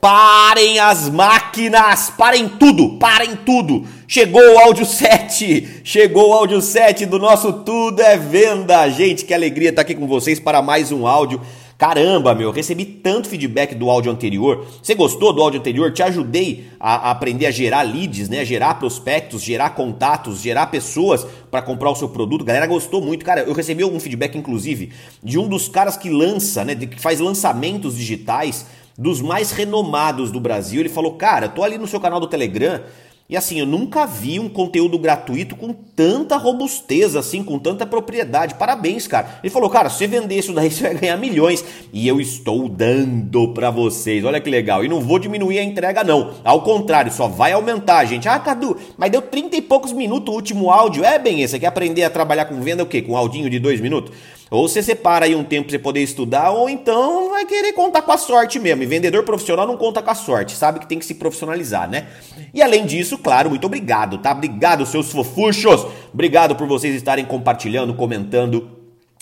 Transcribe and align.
Parem 0.00 0.78
as 0.78 1.08
máquinas, 1.08 2.08
parem 2.16 2.48
tudo, 2.48 2.98
parem 3.00 3.34
tudo. 3.34 3.84
Chegou 4.06 4.40
o 4.40 4.58
áudio 4.58 4.86
7, 4.86 5.80
chegou 5.82 6.30
o 6.30 6.32
áudio 6.32 6.62
7 6.62 7.04
do 7.04 7.18
nosso 7.18 7.52
Tudo 7.52 8.00
é 8.00 8.16
Venda. 8.16 8.88
Gente, 8.90 9.24
que 9.24 9.34
alegria 9.34 9.70
estar 9.70 9.82
aqui 9.82 9.96
com 9.96 10.06
vocês 10.06 10.38
para 10.38 10.62
mais 10.62 10.92
um 10.92 11.04
áudio. 11.04 11.40
Caramba, 11.76 12.34
meu, 12.34 12.50
recebi 12.50 12.84
tanto 12.84 13.28
feedback 13.28 13.74
do 13.74 13.90
áudio 13.90 14.10
anterior. 14.10 14.66
Você 14.82 14.94
gostou 14.94 15.32
do 15.32 15.42
áudio 15.42 15.60
anterior? 15.60 15.92
Te 15.92 16.02
ajudei 16.02 16.66
a, 16.78 17.10
aprender 17.10 17.46
a 17.46 17.50
gerar 17.52 17.82
leads, 17.82 18.28
né? 18.28 18.44
Gerar 18.44 18.74
prospectos, 18.74 19.42
gerar 19.42 19.70
contatos, 19.70 20.40
gerar 20.40 20.68
pessoas 20.68 21.26
para 21.50 21.62
comprar 21.62 21.90
o 21.90 21.96
seu 21.96 22.08
produto. 22.08 22.42
A 22.42 22.46
galera 22.46 22.66
gostou 22.66 23.00
muito. 23.00 23.24
Cara, 23.24 23.42
eu 23.42 23.52
recebi 23.52 23.82
algum 23.82 24.00
feedback, 24.00 24.36
inclusive, 24.36 24.92
de 25.22 25.38
um 25.38 25.48
dos 25.48 25.68
caras 25.68 25.96
que 25.96 26.10
lança, 26.10 26.64
né? 26.64 26.74
Que 26.74 27.00
faz 27.00 27.20
lançamentos 27.20 27.96
digitais 27.96 28.66
dos 28.98 29.22
mais 29.22 29.52
renomados 29.52 30.32
do 30.32 30.40
Brasil. 30.40 30.80
Ele 30.80 30.88
falou: 30.88 31.14
Cara, 31.14 31.48
tô 31.48 31.62
ali 31.62 31.78
no 31.78 31.86
seu 31.86 32.00
canal 32.00 32.18
do 32.18 32.26
Telegram. 32.26 32.82
E 33.30 33.36
assim, 33.36 33.60
eu 33.60 33.66
nunca 33.66 34.06
vi 34.06 34.40
um 34.40 34.48
conteúdo 34.48 34.98
gratuito 34.98 35.54
com 35.54 35.70
tanta 35.70 36.38
robustez, 36.38 37.14
assim, 37.14 37.44
com 37.44 37.58
tanta 37.58 37.84
propriedade. 37.84 38.54
Parabéns, 38.54 39.06
cara. 39.06 39.38
Ele 39.42 39.52
falou, 39.52 39.68
cara, 39.68 39.90
se 39.90 39.98
você 39.98 40.06
vender 40.06 40.38
isso 40.38 40.54
daí, 40.54 40.70
você 40.72 40.84
vai 40.84 40.94
ganhar 40.94 41.18
milhões. 41.18 41.62
E 41.92 42.08
eu 42.08 42.22
estou 42.22 42.70
dando 42.70 43.52
para 43.52 43.70
vocês. 43.70 44.24
Olha 44.24 44.40
que 44.40 44.48
legal. 44.48 44.82
E 44.82 44.88
não 44.88 45.02
vou 45.02 45.18
diminuir 45.18 45.58
a 45.58 45.62
entrega, 45.62 46.02
não. 46.02 46.36
Ao 46.42 46.62
contrário, 46.62 47.12
só 47.12 47.28
vai 47.28 47.52
aumentar, 47.52 48.02
gente. 48.06 48.26
Ah, 48.26 48.38
Cadu, 48.38 48.78
mas 48.96 49.10
deu 49.10 49.20
30 49.20 49.56
e 49.56 49.60
poucos 49.60 49.92
minutos 49.92 50.32
o 50.32 50.36
último 50.36 50.70
áudio. 50.70 51.04
É 51.04 51.18
bem, 51.18 51.46
você 51.46 51.58
quer 51.58 51.66
aprender 51.66 52.04
a 52.04 52.10
trabalhar 52.10 52.46
com 52.46 52.58
venda 52.62 52.82
o 52.82 52.86
quê? 52.86 53.02
Com 53.02 53.12
um 53.12 53.16
audinho 53.18 53.50
de 53.50 53.58
dois 53.58 53.78
minutos? 53.78 54.10
Ou 54.50 54.66
você 54.66 54.82
separa 54.82 55.26
aí 55.26 55.34
um 55.34 55.44
tempo 55.44 55.64
para 55.64 55.72
você 55.72 55.78
poder 55.78 56.02
estudar, 56.02 56.50
ou 56.50 56.70
então 56.70 57.30
vai 57.30 57.44
querer 57.44 57.74
contar 57.74 58.00
com 58.00 58.12
a 58.12 58.16
sorte 58.16 58.58
mesmo. 58.58 58.82
E 58.82 58.86
vendedor 58.86 59.22
profissional 59.22 59.66
não 59.66 59.76
conta 59.76 60.00
com 60.00 60.10
a 60.10 60.14
sorte, 60.14 60.56
sabe 60.56 60.80
que 60.80 60.86
tem 60.86 60.98
que 60.98 61.04
se 61.04 61.14
profissionalizar, 61.14 61.88
né? 61.88 62.06
E 62.52 62.62
além 62.62 62.86
disso, 62.86 63.18
claro, 63.18 63.50
muito 63.50 63.66
obrigado, 63.66 64.18
tá? 64.18 64.32
Obrigado, 64.32 64.86
seus 64.86 65.12
fofuchos. 65.12 65.86
Obrigado 66.12 66.56
por 66.56 66.66
vocês 66.66 66.94
estarem 66.94 67.24
compartilhando, 67.24 67.94
comentando 67.94 68.78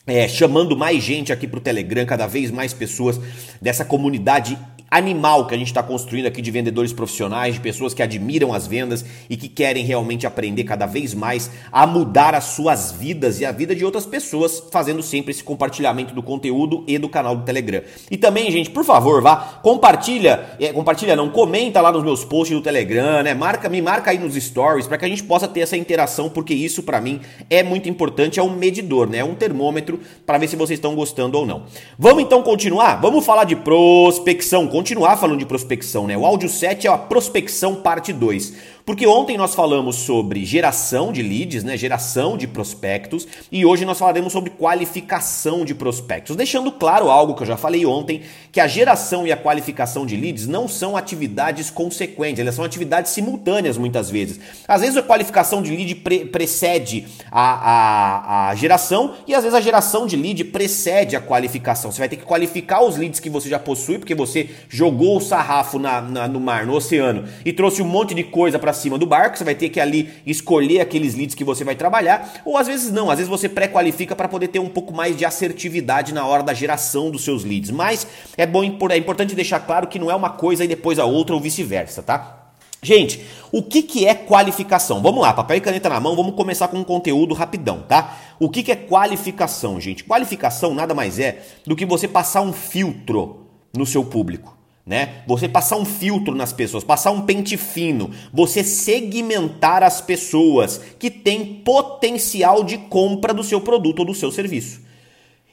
é, 0.07 0.29
chamando 0.29 0.77
mais 0.77 1.03
gente 1.03 1.33
aqui 1.33 1.49
para 1.49 1.59
o 1.59 1.61
Telegram, 1.61 2.07
cada 2.07 2.27
vez 2.27 2.51
mais 2.51 2.73
pessoas 2.73 3.21
dessa 3.61 3.85
comunidade 3.85 4.57
animal 4.91 5.47
que 5.47 5.55
a 5.55 5.59
gente 5.59 5.69
está 5.69 5.83
construindo 5.83 6.27
aqui 6.27 6.41
de 6.41 6.51
vendedores 6.51 6.93
profissionais, 6.93 7.55
de 7.55 7.61
pessoas 7.61 7.93
que 7.93 8.03
admiram 8.03 8.53
as 8.55 8.67
vendas 8.67 9.05
e 9.29 9.37
que 9.37 9.49
querem 9.49 9.85
realmente 9.85 10.27
aprender 10.27 10.65
cada 10.65 10.87
vez 10.87 11.13
mais 11.15 11.51
a 11.73 11.87
mudar 11.87 12.35
as 12.35 12.45
suas 12.45 12.93
vidas 12.93 13.41
e 13.41 13.45
a 13.45 13.53
vida 13.53 13.75
de 13.75 13.85
outras 13.85 14.07
pessoas, 14.07 14.63
fazendo 14.71 15.03
sempre 15.03 15.33
esse 15.33 15.43
compartilhamento 15.43 16.15
do 16.15 16.23
conteúdo 16.23 16.85
e 16.87 16.99
do 16.99 17.09
canal 17.09 17.37
do 17.37 17.45
Telegram. 17.45 17.83
E 18.11 18.17
também, 18.17 18.51
gente, 18.51 18.71
por 18.71 18.85
favor, 18.85 19.21
vá, 19.21 19.61
compartilha, 19.63 20.47
é, 20.61 20.73
compartilha 20.73 21.17
não, 21.17 21.29
comenta 21.31 21.81
lá 21.81 21.91
nos 21.91 22.05
meus 22.05 22.25
posts 22.25 22.57
do 22.57 22.63
Telegram, 22.63 23.23
né? 23.23 23.35
Marca, 23.35 23.69
me 23.69 23.83
marca 23.83 24.11
aí 24.11 24.19
nos 24.19 24.35
stories 24.35 24.87
para 24.87 24.99
que 24.99 25.05
a 25.05 25.09
gente 25.09 25.25
possa 25.25 25.49
ter 25.49 25.61
essa 25.61 25.77
interação, 25.77 26.29
porque 26.29 26.55
isso 26.55 26.83
para 26.83 27.01
mim 27.01 27.21
é 27.51 27.63
muito 27.63 27.89
importante, 27.89 28.39
é 28.39 28.43
um 28.43 28.55
medidor, 28.55 29.09
né? 29.09 29.19
É 29.19 29.25
um 29.25 29.35
termômetro 29.35 30.01
para 30.25 30.39
ver 30.39 30.49
se 30.49 30.57
vocês 30.57 30.79
estão 30.79 30.95
gostando 30.95 31.39
ou 31.39 31.47
não. 31.47 31.65
Vamos 31.99 32.23
então 32.23 32.43
continuar? 32.43 33.01
Vamos 33.01 33.25
falar 33.25 33.45
de 33.45 33.57
prospecção 33.57 34.67
continuar 34.77 35.17
falando 35.17 35.39
de 35.39 35.47
prospecção, 35.47 36.07
né? 36.07 36.19
O 36.19 36.27
áudio 36.27 36.51
7 36.51 36.87
é 36.87 36.91
a 36.91 36.99
prospecção 36.99 37.77
parte 37.77 38.13
2. 38.13 38.53
Porque 38.87 39.05
ontem 39.05 39.37
nós 39.37 39.53
falamos 39.53 39.97
sobre 39.97 40.45
geração 40.45 41.11
de 41.11 41.21
leads, 41.21 41.65
né? 41.65 41.77
Geração 41.77 42.39
de 42.39 42.47
prospectos, 42.47 43.27
e 43.51 43.67
hoje 43.67 43.85
nós 43.85 43.99
falaremos 43.99 44.33
sobre 44.33 44.51
qualificação 44.51 45.65
de 45.65 45.75
prospectos. 45.75 46.37
Deixando 46.37 46.71
claro 46.71 47.11
algo 47.11 47.35
que 47.35 47.43
eu 47.43 47.47
já 47.49 47.57
falei 47.57 47.85
ontem, 47.85 48.23
que 48.53 48.61
a 48.61 48.69
geração 48.69 49.27
e 49.27 49.33
a 49.33 49.37
qualificação 49.37 50.07
de 50.07 50.17
leads 50.17 50.47
não 50.47 50.69
são 50.69 50.97
atividades 50.97 51.69
consequentes, 51.69 52.39
elas 52.39 52.55
são 52.55 52.65
atividades 52.65 53.11
simultâneas 53.11 53.77
muitas 53.77 54.09
vezes. 54.09 54.39
Às 54.69 54.83
vezes 54.83 54.97
a 54.97 55.03
qualificação 55.03 55.61
de 55.61 55.75
lead 55.75 55.97
pre 55.97 56.25
precede 56.27 57.09
a, 57.29 57.41
a, 57.43 58.49
a 58.51 58.55
geração 58.55 59.15
e 59.27 59.35
às 59.35 59.43
vezes 59.43 59.59
a 59.59 59.61
geração 59.61 60.07
de 60.07 60.15
lead 60.15 60.45
precede 60.45 61.17
a 61.17 61.21
qualificação. 61.21 61.91
Você 61.91 61.99
vai 61.99 62.09
ter 62.09 62.19
que 62.19 62.25
qualificar 62.25 62.85
os 62.85 62.97
leads 62.97 63.19
que 63.19 63.29
você 63.29 63.49
já 63.49 63.59
possui, 63.59 63.99
porque 63.99 64.15
você 64.15 64.49
jogou 64.69 65.17
o 65.17 65.21
sarrafo 65.21 65.77
na, 65.77 66.01
na 66.01 66.29
no 66.29 66.39
mar, 66.39 66.65
no 66.65 66.75
oceano, 66.75 67.25
e 67.45 67.53
trouxe 67.53 67.83
um 67.83 67.89
monte 67.89 68.15
de 68.15 68.23
coisa 68.23 68.61
para 68.61 68.76
cima 68.77 68.99
do 68.99 69.07
barco, 69.07 69.37
você 69.37 69.45
vai 69.45 69.55
ter 69.55 69.69
que 69.69 69.81
ali 69.81 70.11
escolher 70.25 70.81
aqueles 70.81 71.15
leads 71.15 71.35
que 71.35 71.45
você 71.45 71.65
vai 71.65 71.75
trabalhar, 71.75 72.43
ou 72.45 72.57
às 72.57 72.67
vezes 72.67 72.93
não, 72.93 73.11
às 73.11 73.19
vezes 73.19 73.29
você 73.29 73.49
pré-qualifica 73.49 74.15
para 74.15 74.29
poder 74.29 74.49
ter 74.49 74.59
um 74.59 74.69
pouco 74.69 74.95
mais 74.95 75.17
de 75.17 75.25
assertividade 75.25 76.15
na 76.15 76.27
hora 76.27 76.43
da 76.43 76.55
geração 76.55 77.11
dos 77.11 77.25
seus 77.25 77.45
leads. 77.45 77.71
Mas 77.71 78.07
é 78.37 78.47
bom 78.47 78.63
é 78.63 78.97
importante 78.97 79.35
deixar 79.35 79.61
claro 79.61 79.87
que 79.87 79.99
não 79.99 80.11
é 80.11 80.15
uma 80.15 80.31
coisa 80.31 80.65
e 80.65 80.69
depois 80.69 80.99
a 80.99 81.05
outra 81.05 81.35
ou 81.35 81.41
vice-versa, 81.41 82.03
tá? 82.03 82.51
Gente, 82.83 83.25
o 83.51 83.63
que, 83.63 83.83
que 83.83 84.07
é 84.07 84.15
qualificação? 84.15 85.03
Vamos 85.03 85.23
lá, 85.23 85.33
papel 85.33 85.57
e 85.57 85.61
caneta 85.61 85.89
na 85.89 85.99
mão, 85.99 86.15
vamos 86.15 86.37
começar 86.37 86.69
com 86.69 86.79
um 86.79 86.85
conteúdo 86.85 87.35
rapidão, 87.35 87.83
tá? 87.83 88.17
O 88.39 88.49
que, 88.49 88.63
que 88.63 88.71
é 88.71 88.77
qualificação, 88.77 89.81
gente? 89.81 90.05
Qualificação 90.05 90.75
nada 90.75 90.95
mais 90.95 91.19
é 91.19 91.43
do 91.67 91.75
que 91.75 91.87
você 91.87 92.07
passar 92.07 92.43
um 92.43 92.53
filtro 92.53 93.47
no 93.75 93.87
seu 93.87 94.05
público 94.05 94.56
né? 94.87 95.23
Você 95.27 95.49
passar 95.49 95.77
um 95.77 95.85
filtro 95.85 96.33
nas 96.33 96.53
pessoas, 96.53 96.85
passar 96.85 97.11
um 97.11 97.23
pente 97.23 97.57
fino, 97.57 98.13
você 98.33 98.63
segmentar 98.63 99.83
as 99.83 100.01
pessoas 100.01 100.81
que 100.97 101.11
têm 101.11 101.57
potencial 101.65 102.63
de 102.63 102.79
compra 102.79 103.35
do 103.35 103.43
seu 103.43 103.61
produto 103.61 104.01
ou 104.01 104.05
do 104.05 104.15
seu 104.15 104.31
serviço. 104.31 104.87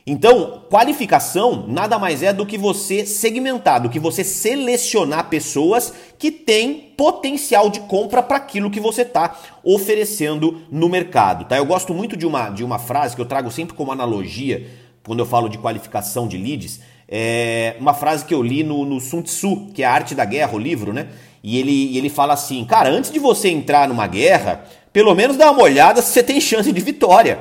Então, 0.06 0.64
qualificação 0.70 1.66
nada 1.68 1.98
mais 1.98 2.22
é 2.22 2.34
do 2.34 2.46
que 2.46 2.58
você 2.58 3.06
segmentar, 3.06 3.82
do 3.82 3.90
que 3.90 4.00
você 4.00 4.22
selecionar 4.22 5.30
pessoas 5.30 5.94
que 6.20 6.30
têm 6.30 6.94
potencial 6.96 7.70
de 7.70 7.80
compra 7.80 8.22
para 8.22 8.36
aquilo 8.36 8.70
que 8.70 8.82
você 8.82 9.04
está 9.04 9.40
oferecendo 9.64 10.62
no 10.70 10.90
mercado. 10.90 11.46
Tá? 11.46 11.58
Eu 11.58 11.66
gosto 11.66 11.94
muito 11.94 12.18
de 12.18 12.28
uma, 12.28 12.50
de 12.50 12.66
uma 12.66 12.78
frase 12.78 13.16
que 13.16 13.22
eu 13.22 13.26
trago 13.26 13.50
sempre 13.50 13.76
como 13.76 13.94
analogia 13.94 14.68
quando 15.06 15.20
eu 15.20 15.26
falo 15.26 15.48
de 15.48 15.58
qualificação 15.58 16.28
de 16.28 16.38
leads, 16.38 16.82
é 17.16 17.76
uma 17.80 17.94
frase 17.94 18.26
que 18.26 18.34
eu 18.34 18.42
li 18.42 18.64
no, 18.64 18.84
no 18.86 19.00
Sun 19.00 19.22
Tzu, 19.22 19.68
que 19.72 19.84
é 19.84 19.86
a 19.86 19.92
Arte 19.92 20.16
da 20.16 20.26
Guerra, 20.26 20.56
o 20.56 20.58
livro, 20.58 20.92
né? 20.92 21.10
E 21.44 21.60
ele, 21.60 21.96
ele 21.96 22.10
fala 22.10 22.34
assim, 22.34 22.66
cara, 22.66 22.90
antes 22.90 23.12
de 23.12 23.20
você 23.20 23.50
entrar 23.50 23.88
numa 23.88 24.08
guerra, 24.08 24.66
pelo 24.92 25.14
menos 25.14 25.38
dá 25.38 25.52
uma 25.52 25.62
olhada 25.62 26.02
se 26.02 26.12
você 26.12 26.24
tem 26.24 26.42
chance 26.42 26.72
de 26.72 26.82
vitória. 26.82 27.38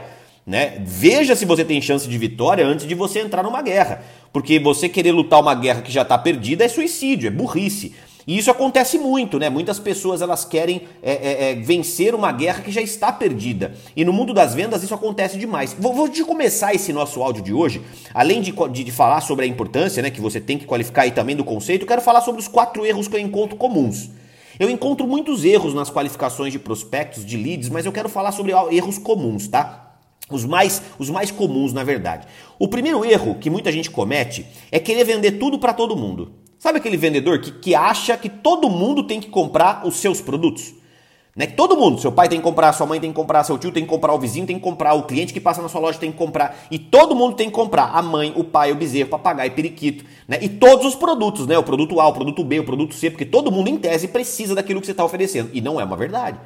Né? 0.47 0.75
Veja 0.85 1.35
se 1.35 1.47
você 1.47 1.65
tem 1.65 1.81
chance 1.81 2.07
de 2.07 2.19
vitória 2.19 2.67
antes 2.67 2.87
de 2.87 2.95
você 2.95 3.21
entrar 3.21 3.43
numa 3.43 3.63
guerra. 3.63 4.03
Porque 4.31 4.59
você 4.59 4.91
querer 4.91 5.13
lutar 5.13 5.41
uma 5.41 5.55
guerra 5.55 5.81
que 5.81 5.91
já 5.91 6.03
está 6.03 6.19
perdida 6.19 6.65
é 6.65 6.69
suicídio, 6.69 7.29
é 7.29 7.31
burrice. 7.31 7.95
E 8.27 8.39
isso 8.39 8.51
acontece 8.51 8.99
muito, 8.99 9.39
né? 9.39 9.51
Muitas 9.51 9.79
pessoas 9.79 10.23
elas 10.23 10.45
querem 10.45 10.83
é, 11.03 11.13
é, 11.13 11.51
é, 11.51 11.55
vencer 11.55 12.15
uma 12.15 12.31
guerra 12.31 12.63
que 12.63 12.71
já 12.71 12.81
está 12.81 13.11
perdida. 13.13 13.75
E 13.97 14.05
no 14.05 14.13
mundo 14.13 14.33
das 14.33 14.55
vendas 14.55 14.83
isso 14.83 14.95
acontece 14.95 15.37
demais. 15.37 15.75
Vou, 15.79 15.93
vou 15.93 16.09
de 16.09 16.25
começar 16.25 16.75
esse 16.75 16.93
nosso 16.93 17.23
áudio 17.23 17.43
de 17.43 17.53
hoje, 17.53 17.83
além 18.15 18.41
de, 18.41 18.53
de, 18.53 18.85
de, 18.85 18.93
falar 18.93 19.21
sobre 19.21 19.45
a 19.45 19.49
importância, 19.49 20.03
né, 20.03 20.11
que 20.11 20.21
você 20.21 20.41
tem 20.41 20.57
que 20.57 20.67
qualificar 20.67 21.03
aí 21.03 21.11
também 21.11 21.35
do 21.35 21.45
conceito, 21.45 21.87
quero 21.87 22.01
falar 22.01 22.21
sobre 22.21 22.41
os 22.41 22.49
quatro 22.49 22.87
erros 22.87 23.09
que 23.09 23.17
eu 23.17 23.21
encontro 23.21 23.57
comuns. 23.57 24.11
Eu 24.61 24.71
encontro 24.71 25.07
muitos 25.07 25.45
erros 25.45 25.75
nas 25.75 25.91
qualificações 25.91 26.53
de 26.53 26.59
prospectos, 26.59 27.25
de 27.25 27.37
leads, 27.37 27.69
mas 27.69 27.87
eu 27.87 27.93
quero 27.93 28.09
falar 28.09 28.33
sobre 28.33 28.53
erros 28.71 28.99
comuns, 28.99 29.49
tá? 29.49 29.97
Os 30.31 30.45
mais, 30.45 30.81
os 30.99 31.11
mais 31.11 31.31
comuns, 31.31 31.73
na 31.73 31.83
verdade. 31.83 32.27
O 32.59 32.69
primeiro 32.69 33.05
erro 33.05 33.37
que 33.41 33.51
muita 33.51 33.73
gente 33.73 33.91
comete 33.91 34.47
é 34.71 34.79
querer 34.79 35.05
vender 35.05 35.33
tudo 35.33 35.59
para 35.59 35.73
todo 35.73 35.97
mundo. 35.97 36.42
Sabe 36.63 36.79
aquele 36.79 36.97
vendedor 36.97 37.41
que, 37.41 37.51
que 37.51 37.75
acha 37.75 38.17
que 38.17 38.29
todo 38.29 38.71
mundo 38.71 39.03
tem 39.03 39.19
que 39.19 39.29
comprar 39.29 39.85
os 39.85 39.97
seus 39.97 40.21
produtos? 40.21 40.73
Né? 41.35 41.45
Todo 41.45 41.77
mundo, 41.77 42.01
seu 42.01 42.13
pai 42.13 42.29
tem 42.29 42.39
que 42.39 42.45
comprar, 42.45 42.73
sua 42.73 42.87
mãe 42.87 43.01
tem 43.01 43.11
que 43.11 43.17
comprar, 43.17 43.43
seu 43.43 43.59
tio 43.59 43.73
tem 43.73 43.83
que 43.83 43.89
comprar, 43.89 44.15
o 44.15 44.19
vizinho 44.21 44.47
tem 44.47 44.55
que 44.55 44.63
comprar, 44.63 44.95
o 44.95 45.03
cliente 45.03 45.33
que 45.33 45.41
passa 45.41 45.61
na 45.61 45.69
sua 45.69 45.81
loja 45.81 45.99
tem 45.99 46.13
que 46.13 46.17
comprar, 46.17 46.69
e 46.71 46.79
todo 46.79 47.17
mundo 47.17 47.35
tem 47.35 47.49
que 47.49 47.53
comprar, 47.53 47.87
a 47.87 48.01
mãe, 48.01 48.33
o 48.37 48.45
pai, 48.45 48.71
o 48.71 48.77
bezerro, 48.77 49.09
o 49.09 49.11
papagaio, 49.11 49.51
o 49.51 49.55
periquito, 49.57 50.05
né? 50.29 50.39
E 50.41 50.49
todos 50.49 50.87
os 50.87 50.95
produtos, 50.95 51.49
né? 51.49 51.59
O 51.59 51.65
produto 51.65 52.01
A, 52.01 52.07
o 52.07 52.13
produto 52.13 52.45
B, 52.45 52.61
o 52.61 52.65
produto 52.65 52.95
C, 52.95 53.11
porque 53.11 53.27
todo 53.27 53.51
mundo 53.51 53.67
em 53.67 53.77
tese 53.77 54.07
precisa 54.07 54.55
daquilo 54.55 54.81
que 54.81 54.87
você 54.87 54.93
está 54.93 55.05
oferecendo. 55.05 55.51
E 55.53 55.61
não 55.61 55.81
é 55.81 55.85
uma 55.85 55.97
verdade. 55.97 56.39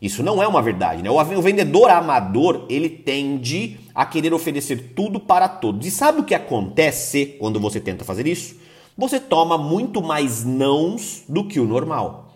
Isso 0.00 0.22
não 0.22 0.42
é 0.42 0.48
uma 0.48 0.62
verdade, 0.62 1.02
né? 1.02 1.10
O 1.10 1.42
vendedor 1.42 1.90
amador, 1.90 2.64
ele 2.70 2.88
tende 2.88 3.78
a 3.94 4.06
querer 4.06 4.32
oferecer 4.32 4.94
tudo 4.96 5.20
para 5.20 5.46
todos. 5.50 5.86
E 5.86 5.90
sabe 5.90 6.20
o 6.20 6.24
que 6.24 6.34
acontece 6.34 7.36
quando 7.38 7.60
você 7.60 7.78
tenta 7.78 8.06
fazer 8.06 8.26
isso? 8.26 8.69
Você 9.00 9.18
toma 9.18 9.56
muito 9.56 10.02
mais 10.02 10.44
nãos 10.44 11.22
do 11.26 11.42
que 11.44 11.58
o 11.58 11.64
normal. 11.64 12.26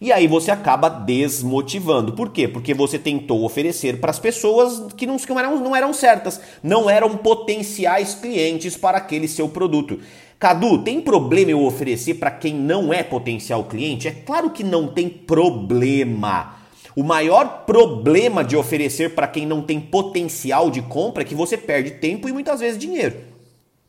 E 0.00 0.12
aí 0.12 0.28
você 0.28 0.52
acaba 0.52 0.88
desmotivando. 0.88 2.12
Por 2.12 2.30
quê? 2.30 2.46
Porque 2.46 2.72
você 2.72 2.96
tentou 2.96 3.44
oferecer 3.44 3.98
para 3.98 4.10
as 4.10 4.20
pessoas 4.20 4.92
que 4.96 5.04
não, 5.04 5.16
que 5.16 5.34
não, 5.34 5.74
eram, 5.74 5.92
certas, 5.92 6.40
não 6.62 6.88
eram 6.88 7.16
potenciais 7.16 8.14
clientes 8.14 8.76
para 8.76 8.98
aquele 8.98 9.26
seu 9.26 9.48
produto. 9.48 9.98
Cadu, 10.38 10.78
tem 10.84 11.00
problema 11.00 11.50
eu 11.50 11.64
oferecer 11.64 12.14
para 12.14 12.30
quem 12.30 12.54
não 12.54 12.92
é 12.92 13.02
potencial 13.02 13.64
cliente? 13.64 14.06
É 14.06 14.12
claro 14.12 14.50
que 14.50 14.62
não 14.62 14.86
tem 14.86 15.08
problema. 15.08 16.54
O 16.94 17.02
maior 17.02 17.64
problema 17.66 18.44
de 18.44 18.56
oferecer 18.56 19.14
para 19.14 19.26
quem 19.26 19.44
não 19.44 19.60
tem 19.60 19.80
potencial 19.80 20.70
de 20.70 20.82
compra 20.82 21.22
é 21.24 21.26
que 21.26 21.34
você 21.34 21.56
perde 21.56 21.92
tempo 21.92 22.28
e 22.28 22.32
muitas 22.32 22.60
vezes 22.60 22.78
dinheiro. 22.78 23.31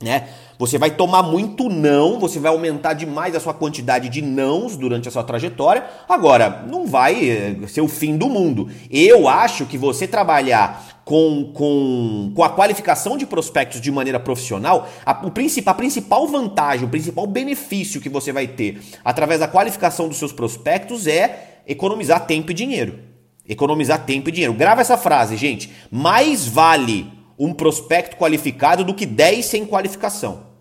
Né? 0.03 0.27
Você 0.59 0.77
vai 0.77 0.91
tomar 0.91 1.23
muito 1.23 1.67
não, 1.67 2.19
você 2.19 2.39
vai 2.39 2.51
aumentar 2.51 2.93
demais 2.93 3.35
a 3.35 3.39
sua 3.39 3.53
quantidade 3.53 4.07
de 4.07 4.21
nãos 4.21 4.77
durante 4.77 5.07
a 5.07 5.11
sua 5.11 5.23
trajetória. 5.23 5.83
Agora, 6.07 6.63
não 6.69 6.85
vai 6.85 7.27
eh, 7.27 7.55
ser 7.67 7.81
o 7.81 7.87
fim 7.87 8.15
do 8.15 8.29
mundo. 8.29 8.69
Eu 8.89 9.27
acho 9.27 9.65
que 9.65 9.77
você 9.77 10.07
trabalhar 10.07 11.01
com, 11.03 11.51
com, 11.53 12.31
com 12.35 12.43
a 12.43 12.49
qualificação 12.49 13.17
de 13.17 13.25
prospectos 13.25 13.81
de 13.81 13.91
maneira 13.91 14.19
profissional, 14.19 14.87
a, 15.05 15.25
o 15.25 15.31
principal, 15.31 15.73
a 15.73 15.77
principal 15.77 16.27
vantagem, 16.27 16.85
o 16.85 16.89
principal 16.89 17.25
benefício 17.25 17.99
que 17.99 18.09
você 18.09 18.31
vai 18.31 18.47
ter 18.47 18.79
através 19.03 19.39
da 19.39 19.47
qualificação 19.47 20.07
dos 20.07 20.17
seus 20.17 20.31
prospectos 20.31 21.07
é 21.07 21.61
economizar 21.67 22.25
tempo 22.25 22.51
e 22.51 22.53
dinheiro. 22.53 22.99
Economizar 23.47 24.05
tempo 24.05 24.29
e 24.29 24.31
dinheiro. 24.31 24.53
Grava 24.53 24.81
essa 24.81 24.97
frase, 24.97 25.35
gente. 25.35 25.69
Mais 25.91 26.47
vale 26.47 27.22
um 27.37 27.53
prospecto 27.53 28.15
qualificado 28.15 28.83
do 28.83 28.93
que 28.93 29.05
10 29.05 29.45
sem 29.45 29.65
qualificação. 29.65 30.53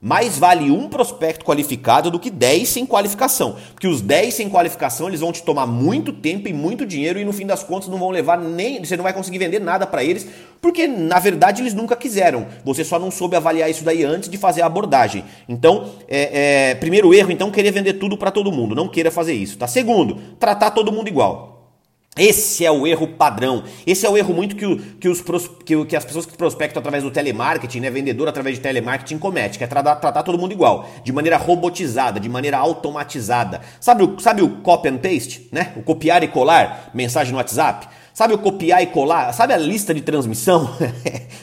Mais 0.00 0.38
vale 0.38 0.70
um 0.70 0.88
prospecto 0.88 1.44
qualificado 1.44 2.08
do 2.08 2.20
que 2.20 2.30
10 2.30 2.68
sem 2.68 2.86
qualificação. 2.86 3.56
Porque 3.72 3.88
os 3.88 4.00
10 4.00 4.32
sem 4.32 4.48
qualificação, 4.48 5.08
eles 5.08 5.18
vão 5.18 5.32
te 5.32 5.42
tomar 5.42 5.66
muito 5.66 6.12
tempo 6.12 6.46
e 6.48 6.52
muito 6.52 6.86
dinheiro 6.86 7.18
e 7.18 7.24
no 7.24 7.32
fim 7.32 7.44
das 7.44 7.64
contas 7.64 7.88
não 7.88 7.98
vão 7.98 8.10
levar 8.10 8.38
nem. 8.38 8.84
Você 8.84 8.96
não 8.96 9.02
vai 9.02 9.12
conseguir 9.12 9.38
vender 9.38 9.60
nada 9.60 9.88
para 9.88 10.04
eles, 10.04 10.28
porque 10.60 10.86
na 10.86 11.18
verdade 11.18 11.62
eles 11.62 11.74
nunca 11.74 11.96
quiseram. 11.96 12.46
Você 12.64 12.84
só 12.84 12.96
não 12.96 13.10
soube 13.10 13.34
avaliar 13.34 13.68
isso 13.68 13.82
daí 13.82 14.04
antes 14.04 14.28
de 14.28 14.38
fazer 14.38 14.62
a 14.62 14.66
abordagem. 14.66 15.24
Então, 15.48 15.90
é, 16.06 16.70
é, 16.70 16.74
primeiro 16.76 17.12
erro, 17.12 17.32
então, 17.32 17.50
querer 17.50 17.72
vender 17.72 17.94
tudo 17.94 18.16
para 18.16 18.30
todo 18.30 18.52
mundo. 18.52 18.76
Não 18.76 18.86
queira 18.86 19.10
fazer 19.10 19.34
isso, 19.34 19.58
tá? 19.58 19.66
Segundo, 19.66 20.14
tratar 20.38 20.70
todo 20.70 20.92
mundo 20.92 21.08
igual. 21.08 21.57
Esse 22.18 22.64
é 22.64 22.70
o 22.70 22.86
erro 22.86 23.06
padrão. 23.06 23.62
Esse 23.86 24.04
é 24.04 24.10
o 24.10 24.16
erro 24.16 24.34
muito 24.34 24.56
que, 24.56 24.66
o, 24.66 24.76
que, 24.76 25.08
os, 25.08 25.22
que, 25.64 25.84
que, 25.84 25.96
as 25.96 26.04
pessoas 26.04 26.26
que 26.26 26.36
prospectam 26.36 26.80
através 26.80 27.04
do 27.04 27.10
telemarketing, 27.10 27.80
né, 27.80 27.90
vendedor 27.90 28.28
através 28.28 28.56
de 28.56 28.62
telemarketing 28.62 29.18
comete, 29.18 29.58
que 29.58 29.64
é 29.64 29.66
tratar, 29.66 29.96
tratar, 29.96 30.22
todo 30.22 30.38
mundo 30.38 30.52
igual, 30.52 30.88
de 31.04 31.12
maneira 31.12 31.36
robotizada, 31.36 32.18
de 32.18 32.28
maneira 32.28 32.58
automatizada. 32.58 33.60
Sabe 33.80 34.02
o, 34.02 34.18
sabe 34.18 34.42
o 34.42 34.48
copy 34.62 34.88
and 34.88 34.98
paste, 34.98 35.48
né? 35.52 35.72
O 35.76 35.82
copiar 35.82 36.22
e 36.24 36.28
colar 36.28 36.90
mensagem 36.92 37.32
no 37.32 37.38
WhatsApp? 37.38 37.88
Sabe 38.18 38.34
o 38.34 38.38
copiar 38.38 38.82
e 38.82 38.86
colar? 38.86 39.32
Sabe 39.32 39.54
a 39.54 39.56
lista 39.56 39.94
de 39.94 40.00
transmissão? 40.00 40.74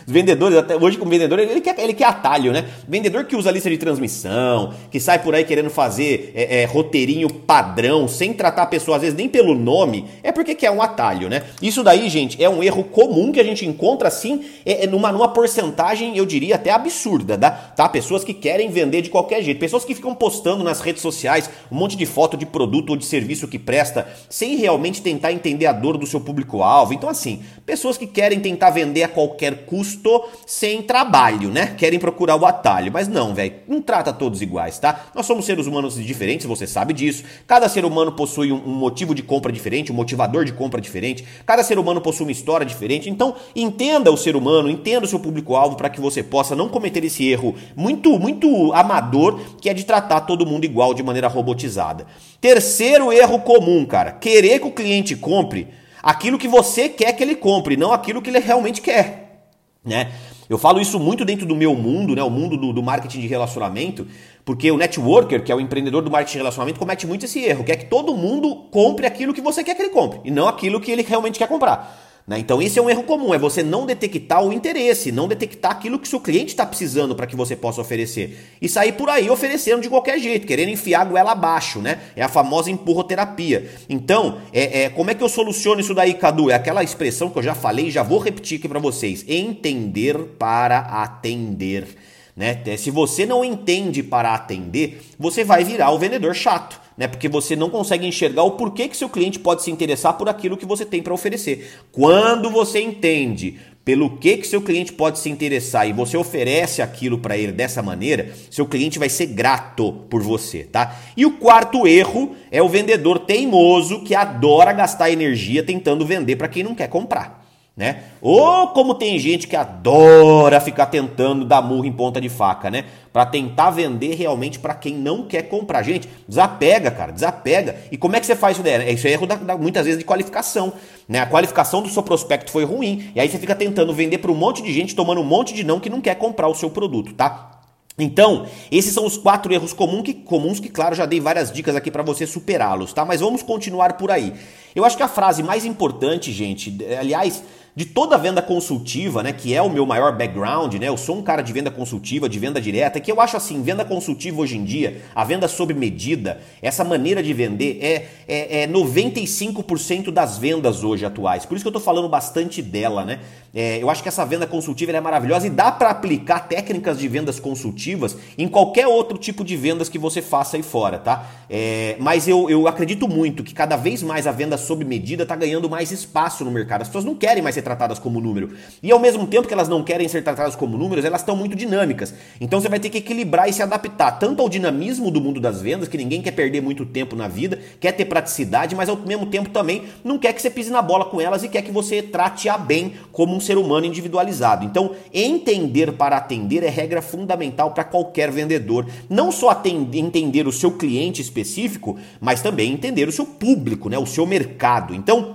Os 0.06 0.12
vendedores, 0.12 0.58
até 0.58 0.76
hoje 0.76 0.98
como 0.98 1.10
vendedor, 1.10 1.40
ele 1.40 1.62
quer, 1.62 1.80
ele 1.80 1.94
quer 1.94 2.04
atalho, 2.04 2.52
né? 2.52 2.66
Vendedor 2.86 3.24
que 3.24 3.34
usa 3.34 3.50
lista 3.50 3.70
de 3.70 3.78
transmissão, 3.78 4.74
que 4.92 5.00
sai 5.00 5.20
por 5.20 5.34
aí 5.34 5.46
querendo 5.46 5.70
fazer 5.70 6.34
é, 6.36 6.64
é, 6.64 6.66
roteirinho 6.66 7.30
padrão, 7.30 8.10
sem 8.10 8.34
tratar 8.34 8.64
a 8.64 8.66
pessoa 8.66 8.98
às 8.98 9.04
vezes 9.04 9.16
nem 9.16 9.30
pelo 9.30 9.56
nome, 9.56 10.06
é 10.22 10.34
porque 10.34 10.54
quer 10.54 10.70
um 10.70 10.82
atalho, 10.82 11.30
né? 11.30 11.44
Isso 11.62 11.82
daí, 11.82 12.10
gente, 12.10 12.44
é 12.44 12.50
um 12.50 12.62
erro 12.62 12.84
comum 12.84 13.32
que 13.32 13.40
a 13.40 13.44
gente 13.46 13.66
encontra 13.66 14.10
assim, 14.10 14.44
é, 14.66 14.84
é 14.84 14.86
numa, 14.86 15.14
numa 15.14 15.30
porcentagem, 15.30 16.18
eu 16.18 16.26
diria 16.26 16.56
até 16.56 16.72
absurda, 16.72 17.38
tá? 17.38 17.52
tá? 17.52 17.88
Pessoas 17.88 18.26
que 18.26 18.34
querem 18.34 18.70
vender 18.70 19.02
de 19.02 19.10
qualquer 19.10 19.42
jeito, 19.42 19.62
pessoas 19.62 19.86
que 19.86 19.96
ficam 19.96 20.14
postando 20.14 20.62
nas 20.62 20.82
redes 20.82 21.02
sociais 21.02 21.50
um 21.72 21.76
monte 21.78 21.96
de 21.96 22.06
foto 22.06 22.36
de 22.36 22.46
produto 22.46 22.90
ou 22.90 22.98
de 22.98 23.06
serviço 23.06 23.48
que 23.48 23.58
presta, 23.58 24.06
sem 24.30 24.58
realmente 24.58 25.02
tentar 25.02 25.32
entender 25.32 25.68
a 25.68 25.72
dor 25.72 25.98
do 25.98 26.06
seu 26.06 26.20
público 26.20 26.65
público-alvo. 26.66 26.94
Então, 26.94 27.10
assim, 27.10 27.42
pessoas 27.66 27.98
que 27.98 28.08
querem 28.08 28.40
tentar 28.40 28.72
vender 28.72 29.04
a 29.04 29.08
qualquer 29.08 29.66
custo 29.66 30.26
sem 30.46 30.82
trabalho, 30.82 31.50
né? 31.50 31.76
Querem 31.78 32.00
procurar 32.00 32.36
o 32.36 32.46
atalho. 32.46 32.92
Mas 32.92 33.08
não, 33.08 33.34
velho, 33.34 33.54
não 33.68 33.82
trata 33.82 34.12
todos 34.12 34.42
iguais, 34.42 34.80
tá? 34.80 35.08
Nós 35.14 35.26
somos 35.26 35.46
seres 35.46 35.68
humanos 35.68 35.96
diferentes, 35.96 36.46
você 36.46 36.66
sabe 36.66 36.94
disso. 36.94 37.24
Cada 37.46 37.70
ser 37.70 37.86
humano 37.86 38.12
possui 38.12 38.52
um, 38.52 38.58
motivo 38.58 39.14
de 39.14 39.22
compra 39.22 39.52
diferente, 39.52 39.92
um 39.92 39.96
motivador 39.96 40.44
de 40.44 40.54
compra 40.54 40.82
diferente. 40.82 41.24
Cada 41.46 41.64
ser 41.64 41.78
humano 41.78 42.02
possui 42.02 42.26
uma 42.26 42.32
história 42.32 42.66
diferente. 42.66 43.10
Então, 43.10 43.36
entenda 43.56 44.12
o 44.12 44.18
ser 44.18 44.36
humano, 44.36 44.70
entenda 44.70 45.06
o 45.06 45.08
seu 45.10 45.20
público-alvo 45.20 45.76
para 45.76 45.90
que 45.90 46.02
você 46.02 46.24
possa 46.24 46.56
não 46.56 46.68
cometer 46.68 47.04
esse 47.04 47.28
erro 47.28 47.56
muito, 47.76 48.18
muito 48.20 48.74
amador, 48.74 49.40
que 49.62 49.70
é 49.70 49.74
de 49.74 49.86
tratar 49.86 50.22
todo 50.22 50.46
mundo 50.46 50.66
igual 50.66 50.94
de 50.94 51.04
maneira 51.04 51.28
robotizada. 51.28 52.08
Terceiro 52.42 53.12
erro 53.12 53.40
comum, 53.40 53.86
cara, 53.86 54.12
querer 54.12 54.60
que 54.60 54.68
o 54.68 54.72
cliente 54.72 55.16
compre 55.16 55.68
aquilo 56.06 56.38
que 56.38 56.48
você 56.48 56.88
quer 56.88 57.14
que 57.14 57.24
ele 57.24 57.36
compre, 57.36 57.76
não 57.76 57.92
aquilo 57.92 58.22
que 58.22 58.30
ele 58.30 58.38
realmente 58.38 58.80
quer, 58.80 59.42
né? 59.84 60.12
Eu 60.48 60.60
falo 60.60 60.80
isso 60.80 61.00
muito 61.00 61.26
dentro 61.26 61.44
do 61.44 61.56
meu 61.56 61.74
mundo, 61.74 62.16
né? 62.16 62.22
O 62.22 62.30
mundo 62.30 62.56
do, 62.56 62.72
do, 62.72 62.84
marketing 62.84 63.22
de 63.22 63.26
relacionamento, 63.28 64.08
porque 64.46 64.70
o 64.70 64.78
networker, 64.78 65.44
que 65.44 65.52
é 65.52 65.56
o 65.56 65.60
empreendedor 65.60 66.04
do 66.04 66.12
marketing 66.12 66.34
de 66.34 66.38
relacionamento, 66.38 66.80
comete 66.80 67.08
muito 67.08 67.26
esse 67.26 67.40
erro, 67.40 67.64
quer 67.64 67.78
que 67.78 67.86
todo 67.86 68.16
mundo 68.16 68.56
compre 68.70 69.08
aquilo 69.08 69.34
que 69.34 69.42
você 69.42 69.64
quer 69.64 69.74
que 69.74 69.82
ele 69.82 69.90
compre, 69.90 70.20
e 70.24 70.30
não 70.30 70.48
aquilo 70.48 70.80
que 70.80 70.92
ele 70.92 71.02
realmente 71.02 71.40
quer 71.40 71.48
comprar. 71.48 72.05
Né? 72.28 72.40
Então, 72.40 72.60
esse 72.60 72.80
é 72.80 72.82
um 72.82 72.90
erro 72.90 73.04
comum, 73.04 73.34
é 73.36 73.38
você 73.38 73.62
não 73.62 73.86
detectar 73.86 74.44
o 74.44 74.52
interesse, 74.52 75.12
não 75.12 75.28
detectar 75.28 75.72
aquilo 75.72 76.00
que 76.00 76.08
seu 76.08 76.20
cliente 76.20 76.48
está 76.48 76.66
precisando 76.66 77.16
para 77.16 77.28
que 77.28 77.36
você 77.36 77.56
possa 77.56 77.82
oferecer. 77.82 78.56
E 78.60 78.68
sair 78.68 78.94
por 78.94 79.10
aí 79.10 79.30
oferecendo 79.30 79.82
de 79.82 79.90
qualquer 79.90 80.18
jeito, 80.18 80.48
querendo 80.48 80.70
enfiar 80.70 81.02
a 81.02 81.06
goela 81.06 81.34
abaixo, 81.34 81.80
né? 81.80 82.00
É 82.16 82.24
a 82.24 82.30
famosa 82.30 82.72
empurroterapia. 82.72 83.70
Então, 83.88 84.40
é, 84.52 84.84
é, 84.84 84.90
como 84.90 85.12
é 85.12 85.14
que 85.14 85.24
eu 85.24 85.30
soluciono 85.30 85.82
isso 85.82 85.94
daí, 85.94 86.16
Cadu? 86.16 86.50
É 86.50 86.56
aquela 86.56 86.84
expressão 86.84 87.30
que 87.30 87.38
eu 87.38 87.44
já 87.44 87.54
falei, 87.54 87.92
já 87.92 88.02
vou 88.02 88.18
repetir 88.18 88.58
aqui 88.58 88.68
para 88.68 88.80
vocês. 88.80 89.24
Entender 89.28 90.18
para 90.40 90.80
atender. 90.80 91.88
Né? 92.36 92.60
Se 92.76 92.90
você 92.90 93.26
não 93.28 93.46
entende 93.46 94.02
para 94.02 94.34
atender, 94.34 95.00
você 95.18 95.44
vai 95.44 95.64
virar 95.64 95.92
o 95.92 96.00
vendedor 96.00 96.34
chato 96.34 96.85
né? 96.98 97.08
Porque 97.08 97.28
você 97.28 97.56
não 97.56 97.70
consegue 97.70 98.06
enxergar 98.08 98.44
o 98.44 98.52
porquê 98.52 98.88
que 98.88 98.98
seu 98.98 99.10
cliente 99.10 99.40
pode 99.40 99.64
se 99.64 99.72
interessar 99.72 100.14
por 100.18 100.30
aquilo 100.30 100.58
que 100.58 100.66
você 100.66 100.86
tem 100.86 101.02
para 101.02 101.14
oferecer. 101.14 101.70
Quando 101.92 102.50
você 102.50 102.82
entende 102.82 103.60
pelo 103.84 104.18
que 104.18 104.38
que 104.38 104.48
seu 104.48 104.62
cliente 104.62 104.92
pode 104.92 105.20
se 105.20 105.30
interessar 105.30 105.88
e 105.88 105.94
você 105.94 106.18
oferece 106.18 106.82
aquilo 106.82 107.20
para 107.20 107.38
ele 107.38 107.52
dessa 107.52 107.84
maneira, 107.84 108.32
seu 108.50 108.66
cliente 108.66 108.98
vai 108.98 109.10
ser 109.10 109.28
grato 109.28 109.94
por 110.10 110.24
você, 110.24 110.64
tá? 110.64 111.00
E 111.16 111.26
o 111.26 111.38
quarto 111.38 111.86
erro 111.88 112.36
é 112.52 112.62
o 112.64 112.70
vendedor 112.70 113.20
teimoso 113.20 114.02
que 114.04 114.16
adora 114.16 114.74
gastar 114.74 115.12
energia 115.12 115.62
tentando 115.62 116.06
vender 116.06 116.36
para 116.36 116.48
quem 116.48 116.64
não 116.64 116.74
quer 116.74 116.88
comprar 116.88 117.45
né? 117.76 118.04
Ou 118.22 118.70
como 118.70 118.96
tem 118.96 119.20
gente 119.20 119.48
que 119.48 119.56
adora 119.56 120.62
ficar 120.62 120.86
tentando 120.86 121.44
dar 121.44 121.62
murro 121.62 121.86
em 121.86 121.92
ponta 121.92 122.22
de 122.22 122.30
faca, 122.30 122.72
né? 122.72 122.86
Para 123.12 123.26
tentar 123.26 123.70
vender 123.70 124.16
realmente 124.16 124.60
para 124.60 124.74
quem 124.74 124.96
não 124.96 125.28
quer 125.28 125.44
comprar. 125.44 125.84
Gente, 125.84 126.08
desapega, 126.28 126.90
cara, 126.90 127.12
desapega. 127.12 127.76
E 127.92 127.98
como 127.98 128.16
é 128.16 128.20
que 128.20 128.26
você 128.26 128.36
faz 128.36 128.56
isso 128.56 128.64
daí? 128.64 128.94
Isso 128.94 129.08
é 129.08 129.12
erro 129.12 129.28
da, 129.28 129.36
da, 129.36 129.58
muitas 129.58 129.86
vezes 129.86 130.00
de 130.00 130.06
qualificação, 130.06 130.72
né? 131.08 131.20
A 131.20 131.26
qualificação 131.26 131.82
do 131.82 131.90
seu 131.90 132.02
prospecto 132.02 132.50
foi 132.50 132.64
ruim 132.64 133.12
e 133.14 133.20
aí 133.20 133.28
você 133.28 133.38
fica 133.38 133.56
tentando 133.56 133.94
vender 133.94 134.20
para 134.20 134.32
um 134.32 134.36
monte 134.36 134.64
de 134.64 134.72
gente, 134.72 134.96
tomando 134.96 135.20
um 135.20 135.26
monte 135.26 135.54
de 135.54 135.64
não 135.64 135.80
que 135.80 135.90
não 135.90 136.00
quer 136.00 136.16
comprar 136.16 136.48
o 136.48 136.56
seu 136.56 136.70
produto, 136.70 137.14
tá? 137.14 137.52
Então, 137.98 138.46
esses 138.70 138.94
são 138.94 139.06
os 139.06 139.18
quatro 139.18 139.54
erros 139.54 139.72
comuns 139.72 140.04
que, 140.04 140.14
comuns 140.14 140.60
que, 140.60 140.68
claro, 140.68 140.94
já 140.94 141.06
dei 141.06 141.22
várias 141.22 141.50
dicas 141.50 141.78
aqui 141.78 141.90
para 141.90 142.04
você 142.04 142.28
superá-los, 142.28 142.92
tá? 142.92 143.06
Mas 143.06 143.22
vamos 143.22 143.42
continuar 143.42 143.94
por 143.94 144.12
aí. 144.12 144.34
Eu 144.76 144.84
acho 144.84 144.98
que 144.98 145.04
a 145.04 145.08
frase 145.08 145.42
mais 145.42 145.64
importante, 145.64 146.34
gente, 146.34 146.78
aliás, 147.00 147.42
de 147.76 147.84
toda 147.84 148.16
a 148.16 148.18
venda 148.18 148.42
consultiva, 148.42 149.22
né, 149.22 149.34
que 149.34 149.54
é 149.54 149.62
o 149.62 149.70
meu 149.70 149.86
maior 149.86 150.16
background, 150.18 150.76
né? 150.76 150.88
Eu 150.88 150.96
sou 150.96 151.18
um 151.18 151.22
cara 151.22 151.42
de 151.42 151.52
venda 151.52 151.70
consultiva, 151.70 152.30
de 152.30 152.40
venda 152.40 152.62
direta, 152.62 153.02
que 153.02 153.12
eu 153.12 153.20
acho 153.20 153.36
assim, 153.36 153.62
venda 153.62 153.84
consultiva 153.84 154.42
hoje 154.42 154.56
em 154.56 154.64
dia, 154.64 155.02
a 155.14 155.26
venda 155.26 155.46
sob 155.46 155.74
medida, 155.74 156.40
essa 156.62 156.86
maneira 156.86 157.22
de 157.22 157.34
vender 157.34 157.80
é, 157.82 158.08
é, 158.28 158.64
é 158.64 158.68
95% 158.68 160.10
das 160.10 160.38
vendas 160.38 160.86
hoje 160.86 161.06
atuais. 161.06 161.46
Por 161.46 161.56
isso 161.56 161.66
que 161.66 161.68
eu 161.68 161.74
tô 161.74 161.82
falando 161.82 162.08
bastante 162.08 162.62
dela, 162.62 163.04
né? 163.04 163.20
É, 163.54 163.82
eu 163.82 163.90
acho 163.90 164.02
que 164.02 164.10
essa 164.10 164.26
venda 164.26 164.48
consultiva 164.48 164.92
é 164.92 165.02
maravilhosa 165.02 165.48
e 165.48 165.50
dá 165.50 165.72
para 165.72 165.90
aplicar 165.90 166.40
técnicas 166.42 166.98
de 166.98 167.08
vendas 167.08 167.40
consultivas 167.40 168.18
em 168.38 168.48
qualquer 168.48 168.88
outro 168.88 169.18
tipo 169.18 169.44
de 169.44 169.56
vendas 169.56 169.90
que 169.90 169.98
você 169.98 170.22
faça 170.22 170.56
aí 170.56 170.64
fora, 170.64 170.98
tá? 170.98 171.26
É, 171.50 171.96
mas 172.00 172.28
eu, 172.28 172.50
eu 172.50 172.68
acredito 172.68 173.08
muito 173.08 173.44
que 173.44 173.54
cada 173.54 173.76
vez 173.76 174.02
mais 174.02 174.28
a 174.28 174.32
venda 174.32 174.58
sob 174.58 174.84
medida 174.84 175.26
tá 175.26 175.36
ganhando 175.36 175.70
mais 175.70 175.92
espaço 175.92 176.44
no 176.46 176.52
mercado. 176.52 176.82
As 176.82 176.88
pessoas 176.88 177.06
não 177.06 177.16
querem 177.16 177.42
mais 177.44 177.56
ser 177.56 177.65
tratadas 177.66 178.00
como 178.00 178.22
número. 178.22 178.52
E 178.82 178.90
ao 178.92 179.00
mesmo 179.00 179.28
tempo 179.28 179.48
que 179.48 179.54
elas 179.54 179.68
não 179.68 179.84
querem 179.84 180.08
ser 180.08 180.24
tratadas 180.24 180.56
como 180.56 180.78
números, 180.78 181.04
elas 181.04 181.20
estão 181.20 181.36
muito 181.36 181.56
dinâmicas. 181.58 182.14
Então 182.40 182.62
você 182.62 182.70
vai 182.70 182.80
ter 182.80 182.90
que 182.90 183.00
equilibrar 183.00 183.50
e 183.50 183.54
se 183.54 183.62
adaptar 183.62 184.14
tanto 184.14 184.42
ao 184.42 184.48
dinamismo 184.48 185.12
do 185.12 185.20
mundo 185.20 185.42
das 185.42 185.62
vendas, 185.62 185.90
que 185.90 185.98
ninguém 185.98 186.22
quer 186.22 186.32
perder 186.32 186.62
muito 186.62 186.86
tempo 186.86 187.16
na 187.16 187.28
vida, 187.28 187.60
quer 187.80 187.92
ter 187.92 188.06
praticidade, 188.06 188.76
mas 188.76 188.88
ao 188.88 188.96
mesmo 188.96 189.26
tempo 189.26 189.50
também 189.50 189.84
não 190.04 190.18
quer 190.18 190.32
que 190.32 190.42
você 190.42 190.50
pise 190.50 190.72
na 190.72 190.82
bola 190.82 191.06
com 191.06 191.20
elas 191.20 191.44
e 191.44 191.50
quer 191.50 191.64
que 191.64 191.72
você 191.72 192.02
trate-a 192.02 192.58
bem 192.58 192.94
como 193.12 193.36
um 193.36 193.40
ser 193.40 193.58
humano 193.58 193.86
individualizado. 193.86 194.64
Então, 194.64 194.92
entender 195.14 195.92
para 195.94 196.18
atender 196.18 196.64
é 196.64 196.70
regra 196.70 197.02
fundamental 197.02 197.72
para 197.72 197.84
qualquer 197.84 198.32
vendedor. 198.32 198.86
Não 199.10 199.32
só 199.32 199.50
atender, 199.50 200.00
entender 200.00 200.48
o 200.48 200.52
seu 200.52 200.72
cliente 200.72 201.22
específico, 201.22 201.98
mas 202.22 202.42
também 202.42 202.72
entender 202.72 203.08
o 203.08 203.12
seu 203.12 203.26
público, 203.26 203.90
né, 203.90 203.98
o 203.98 204.06
seu 204.06 204.26
mercado. 204.26 204.94
Então, 204.94 205.35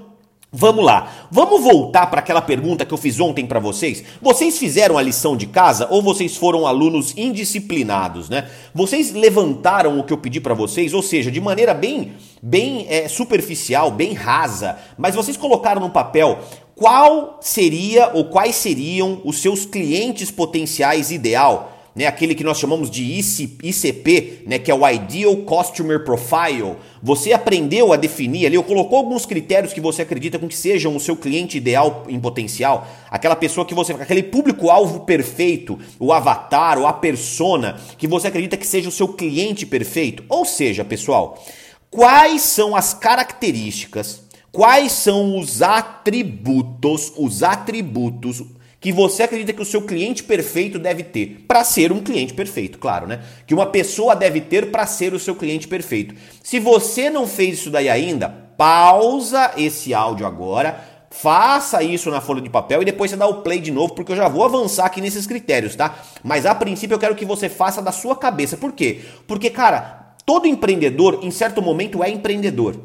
Vamos 0.52 0.84
lá, 0.84 1.28
vamos 1.30 1.62
voltar 1.62 2.08
para 2.08 2.18
aquela 2.18 2.42
pergunta 2.42 2.84
que 2.84 2.92
eu 2.92 2.98
fiz 2.98 3.20
ontem 3.20 3.46
para 3.46 3.60
vocês. 3.60 4.02
Vocês 4.20 4.58
fizeram 4.58 4.98
a 4.98 5.02
lição 5.02 5.36
de 5.36 5.46
casa 5.46 5.86
ou 5.88 6.02
vocês 6.02 6.36
foram 6.36 6.66
alunos 6.66 7.16
indisciplinados, 7.16 8.28
né? 8.28 8.50
Vocês 8.74 9.12
levantaram 9.12 9.96
o 9.96 10.02
que 10.02 10.12
eu 10.12 10.18
pedi 10.18 10.40
para 10.40 10.52
vocês, 10.52 10.92
ou 10.92 11.02
seja, 11.02 11.30
de 11.30 11.40
maneira 11.40 11.72
bem, 11.72 12.14
bem 12.42 12.84
é, 12.88 13.06
superficial, 13.06 13.92
bem 13.92 14.12
rasa, 14.12 14.76
mas 14.98 15.14
vocês 15.14 15.36
colocaram 15.36 15.80
no 15.80 15.90
papel 15.90 16.40
qual 16.74 17.38
seria 17.40 18.10
ou 18.12 18.24
quais 18.24 18.56
seriam 18.56 19.20
os 19.24 19.40
seus 19.40 19.64
clientes 19.64 20.32
potenciais 20.32 21.12
ideal 21.12 21.69
né, 21.94 22.06
aquele 22.06 22.34
que 22.34 22.44
nós 22.44 22.58
chamamos 22.58 22.90
de 22.90 23.02
ICP, 23.02 24.42
né, 24.46 24.58
que 24.58 24.70
é 24.70 24.74
o 24.74 24.88
Ideal 24.88 25.36
Customer 25.38 26.04
Profile, 26.04 26.76
você 27.02 27.32
aprendeu 27.32 27.92
a 27.92 27.96
definir 27.96 28.46
ali, 28.46 28.56
ou 28.56 28.64
colocou 28.64 28.98
alguns 28.98 29.26
critérios 29.26 29.72
que 29.72 29.80
você 29.80 30.02
acredita 30.02 30.38
com 30.38 30.48
que 30.48 30.56
sejam 30.56 30.94
o 30.94 31.00
seu 31.00 31.16
cliente 31.16 31.56
ideal 31.56 32.04
em 32.08 32.20
potencial, 32.20 32.86
aquela 33.10 33.34
pessoa 33.34 33.66
que 33.66 33.74
você, 33.74 33.92
aquele 33.92 34.22
público-alvo 34.22 35.00
perfeito, 35.00 35.78
o 35.98 36.12
avatar 36.12 36.78
ou 36.78 36.86
a 36.86 36.92
persona 36.92 37.80
que 37.98 38.06
você 38.06 38.28
acredita 38.28 38.56
que 38.56 38.66
seja 38.66 38.88
o 38.88 38.92
seu 38.92 39.08
cliente 39.08 39.66
perfeito. 39.66 40.24
Ou 40.28 40.44
seja, 40.44 40.84
pessoal, 40.84 41.42
quais 41.90 42.42
são 42.42 42.76
as 42.76 42.94
características, 42.94 44.22
quais 44.52 44.92
são 44.92 45.38
os 45.38 45.60
atributos, 45.62 47.12
os 47.16 47.42
atributos 47.42 48.42
que 48.80 48.90
você 48.90 49.24
acredita 49.24 49.52
que 49.52 49.60
o 49.60 49.64
seu 49.64 49.82
cliente 49.82 50.22
perfeito 50.22 50.78
deve 50.78 51.02
ter 51.02 51.44
para 51.46 51.62
ser 51.62 51.92
um 51.92 52.00
cliente 52.00 52.32
perfeito, 52.32 52.78
claro, 52.78 53.06
né? 53.06 53.22
Que 53.46 53.52
uma 53.52 53.66
pessoa 53.66 54.16
deve 54.16 54.40
ter 54.40 54.70
para 54.70 54.86
ser 54.86 55.12
o 55.12 55.18
seu 55.18 55.34
cliente 55.36 55.68
perfeito. 55.68 56.14
Se 56.42 56.58
você 56.58 57.10
não 57.10 57.26
fez 57.26 57.58
isso 57.58 57.70
daí 57.70 57.90
ainda, 57.90 58.28
pausa 58.56 59.52
esse 59.56 59.92
áudio 59.92 60.26
agora, 60.26 60.82
faça 61.10 61.82
isso 61.82 62.10
na 62.10 62.22
folha 62.22 62.40
de 62.40 62.48
papel 62.48 62.80
e 62.80 62.86
depois 62.86 63.10
você 63.10 63.16
dá 63.16 63.26
o 63.26 63.42
play 63.42 63.60
de 63.60 63.70
novo, 63.70 63.94
porque 63.94 64.12
eu 64.12 64.16
já 64.16 64.28
vou 64.28 64.44
avançar 64.44 64.86
aqui 64.86 65.00
nesses 65.00 65.26
critérios, 65.26 65.76
tá? 65.76 65.98
Mas 66.24 66.46
a 66.46 66.54
princípio 66.54 66.94
eu 66.94 66.98
quero 66.98 67.14
que 67.14 67.26
você 67.26 67.50
faça 67.50 67.82
da 67.82 67.92
sua 67.92 68.16
cabeça. 68.16 68.56
Por 68.56 68.72
quê? 68.72 69.02
Porque, 69.26 69.50
cara, 69.50 70.14
todo 70.24 70.46
empreendedor, 70.46 71.20
em 71.22 71.30
certo 71.30 71.60
momento, 71.60 72.02
é 72.02 72.08
empreendedor. 72.08 72.76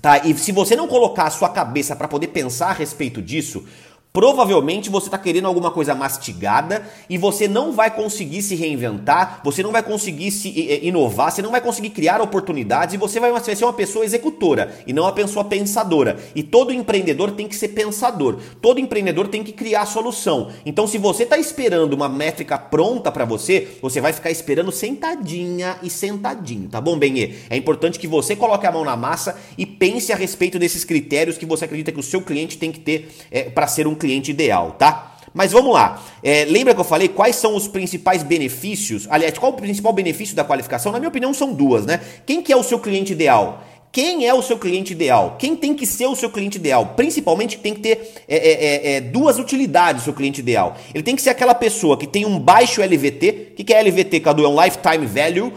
Tá? 0.00 0.18
E 0.26 0.36
se 0.36 0.50
você 0.50 0.74
não 0.74 0.88
colocar 0.88 1.24
a 1.24 1.30
sua 1.30 1.48
cabeça 1.48 1.94
para 1.94 2.08
poder 2.08 2.28
pensar 2.28 2.70
a 2.70 2.72
respeito 2.72 3.22
disso, 3.22 3.64
Provavelmente 4.12 4.90
você 4.90 5.06
está 5.06 5.16
querendo 5.16 5.46
alguma 5.46 5.70
coisa 5.70 5.94
mastigada 5.94 6.86
e 7.08 7.16
você 7.16 7.48
não 7.48 7.72
vai 7.72 7.90
conseguir 7.90 8.42
se 8.42 8.54
reinventar, 8.54 9.40
você 9.42 9.62
não 9.62 9.72
vai 9.72 9.82
conseguir 9.82 10.30
se 10.30 10.50
inovar, 10.82 11.32
você 11.32 11.40
não 11.40 11.50
vai 11.50 11.62
conseguir 11.62 11.90
criar 11.90 12.20
oportunidades 12.20 12.94
e 12.94 12.98
você 12.98 13.18
vai 13.18 13.32
ser 13.40 13.64
uma 13.64 13.72
pessoa 13.72 14.04
executora 14.04 14.76
e 14.86 14.92
não 14.92 15.04
uma 15.04 15.12
pessoa 15.12 15.46
pensadora. 15.46 16.18
E 16.34 16.42
todo 16.42 16.74
empreendedor 16.74 17.30
tem 17.30 17.48
que 17.48 17.56
ser 17.56 17.68
pensador, 17.68 18.38
todo 18.60 18.78
empreendedor 18.78 19.28
tem 19.28 19.42
que 19.42 19.52
criar 19.52 19.86
solução. 19.86 20.50
Então, 20.66 20.86
se 20.86 20.98
você 20.98 21.22
está 21.22 21.38
esperando 21.38 21.94
uma 21.94 22.08
métrica 22.08 22.58
pronta 22.58 23.10
para 23.10 23.24
você, 23.24 23.78
você 23.80 23.98
vai 23.98 24.12
ficar 24.12 24.30
esperando 24.30 24.70
sentadinha 24.70 25.78
e 25.82 25.88
sentadinho, 25.88 26.68
tá 26.68 26.82
bom, 26.82 26.98
Benê? 26.98 27.32
É 27.48 27.56
importante 27.56 27.98
que 27.98 28.06
você 28.06 28.36
coloque 28.36 28.66
a 28.66 28.72
mão 28.72 28.84
na 28.84 28.94
massa 28.94 29.40
e 29.56 29.64
pense 29.64 30.12
a 30.12 30.16
respeito 30.16 30.58
desses 30.58 30.84
critérios 30.84 31.38
que 31.38 31.46
você 31.46 31.64
acredita 31.64 31.90
que 31.90 32.00
o 32.00 32.02
seu 32.02 32.20
cliente 32.20 32.58
tem 32.58 32.70
que 32.70 32.80
ter 32.80 33.08
é, 33.30 33.44
para 33.44 33.66
ser 33.66 33.86
um 33.86 34.01
cliente 34.02 34.32
ideal, 34.32 34.72
tá? 34.72 35.14
Mas 35.32 35.52
vamos 35.52 35.72
lá. 35.72 36.02
É, 36.22 36.44
lembra 36.44 36.74
que 36.74 36.80
eu 36.80 36.84
falei 36.84 37.08
quais 37.08 37.36
são 37.36 37.54
os 37.56 37.68
principais 37.68 38.22
benefícios? 38.22 39.06
Aliás, 39.08 39.38
qual 39.38 39.52
o 39.52 39.54
principal 39.54 39.92
benefício 39.92 40.36
da 40.36 40.44
qualificação? 40.44 40.92
Na 40.92 40.98
minha 40.98 41.08
opinião, 41.08 41.32
são 41.32 41.54
duas, 41.54 41.86
né? 41.86 42.00
Quem 42.26 42.42
que 42.42 42.52
é 42.52 42.56
o 42.56 42.62
seu 42.62 42.78
cliente 42.78 43.12
ideal? 43.12 43.64
Quem 43.90 44.26
é 44.26 44.34
o 44.34 44.42
seu 44.42 44.58
cliente 44.58 44.92
ideal? 44.92 45.36
Quem 45.38 45.54
tem 45.54 45.74
que 45.74 45.86
ser 45.86 46.06
o 46.06 46.16
seu 46.16 46.30
cliente 46.30 46.56
ideal? 46.56 46.94
Principalmente 46.96 47.58
tem 47.58 47.74
que 47.74 47.80
ter 47.80 48.14
é, 48.26 48.36
é, 48.36 48.52
é, 48.52 48.96
é 48.96 49.00
duas 49.00 49.38
utilidades 49.38 50.02
o 50.02 50.04
seu 50.06 50.14
cliente 50.14 50.40
ideal. 50.40 50.76
Ele 50.94 51.02
tem 51.02 51.14
que 51.14 51.20
ser 51.22 51.30
aquela 51.30 51.54
pessoa 51.54 51.96
que 51.98 52.06
tem 52.06 52.24
um 52.24 52.38
baixo 52.38 52.82
LVT. 52.82 53.52
O 53.52 53.54
que, 53.56 53.64
que 53.64 53.72
é 53.72 53.82
LVT, 53.82 54.20
Cadu? 54.20 54.44
É 54.44 54.48
um 54.48 54.62
Lifetime 54.62 55.06
Value 55.06 55.52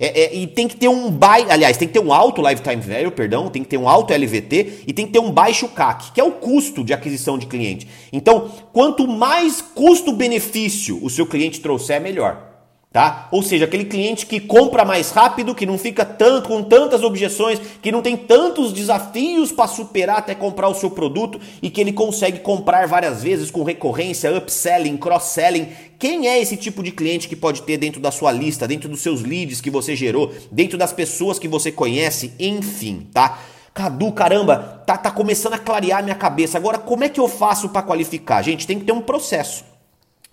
é, 0.00 0.22
é, 0.22 0.34
e 0.34 0.46
tem 0.46 0.66
que 0.66 0.76
ter 0.76 0.88
um 0.88 1.10
baixo, 1.10 1.46
aliás, 1.50 1.76
tem 1.76 1.86
que 1.86 1.92
ter 1.92 2.00
um 2.00 2.12
alto 2.12 2.40
lifetime 2.40 2.80
value, 2.80 3.10
perdão, 3.12 3.50
tem 3.50 3.62
que 3.62 3.68
ter 3.68 3.76
um 3.76 3.88
alto 3.88 4.14
LVT 4.14 4.84
e 4.86 4.92
tem 4.92 5.06
que 5.06 5.12
ter 5.12 5.18
um 5.18 5.30
baixo 5.30 5.68
CAC, 5.68 6.12
que 6.12 6.20
é 6.20 6.24
o 6.24 6.32
custo 6.32 6.82
de 6.82 6.94
aquisição 6.94 7.36
de 7.36 7.46
cliente. 7.46 7.86
Então, 8.10 8.50
quanto 8.72 9.06
mais 9.06 9.60
custo-benefício 9.60 10.98
o 11.04 11.10
seu 11.10 11.26
cliente 11.26 11.60
trouxer, 11.60 12.00
melhor 12.00 12.49
tá? 12.92 13.28
Ou 13.30 13.40
seja, 13.40 13.66
aquele 13.66 13.84
cliente 13.84 14.26
que 14.26 14.40
compra 14.40 14.84
mais 14.84 15.10
rápido, 15.12 15.54
que 15.54 15.64
não 15.64 15.78
fica 15.78 16.04
tanto 16.04 16.48
com 16.48 16.62
tantas 16.62 17.04
objeções, 17.04 17.60
que 17.80 17.92
não 17.92 18.02
tem 18.02 18.16
tantos 18.16 18.72
desafios 18.72 19.52
para 19.52 19.68
superar 19.68 20.18
até 20.18 20.34
comprar 20.34 20.68
o 20.68 20.74
seu 20.74 20.90
produto 20.90 21.40
e 21.62 21.70
que 21.70 21.80
ele 21.80 21.92
consegue 21.92 22.40
comprar 22.40 22.88
várias 22.88 23.22
vezes 23.22 23.50
com 23.50 23.62
recorrência, 23.62 24.36
upselling, 24.36 24.96
cross-selling. 24.96 25.68
Quem 26.00 26.26
é 26.26 26.40
esse 26.40 26.56
tipo 26.56 26.82
de 26.82 26.90
cliente 26.90 27.28
que 27.28 27.36
pode 27.36 27.62
ter 27.62 27.76
dentro 27.76 28.00
da 28.00 28.10
sua 28.10 28.32
lista, 28.32 28.66
dentro 28.66 28.88
dos 28.88 29.00
seus 29.00 29.22
leads 29.22 29.60
que 29.60 29.70
você 29.70 29.94
gerou, 29.94 30.32
dentro 30.50 30.76
das 30.76 30.92
pessoas 30.92 31.38
que 31.38 31.46
você 31.46 31.70
conhece, 31.70 32.32
enfim, 32.40 33.06
tá? 33.12 33.38
Cadu, 33.72 34.10
caramba, 34.10 34.82
tá, 34.84 34.96
tá 34.96 35.12
começando 35.12 35.52
a 35.52 35.58
clarear 35.58 36.02
minha 36.02 36.16
cabeça. 36.16 36.58
Agora, 36.58 36.76
como 36.76 37.04
é 37.04 37.08
que 37.08 37.20
eu 37.20 37.28
faço 37.28 37.68
para 37.68 37.82
qualificar? 37.82 38.42
Gente, 38.42 38.66
tem 38.66 38.80
que 38.80 38.84
ter 38.84 38.92
um 38.92 39.00
processo 39.00 39.69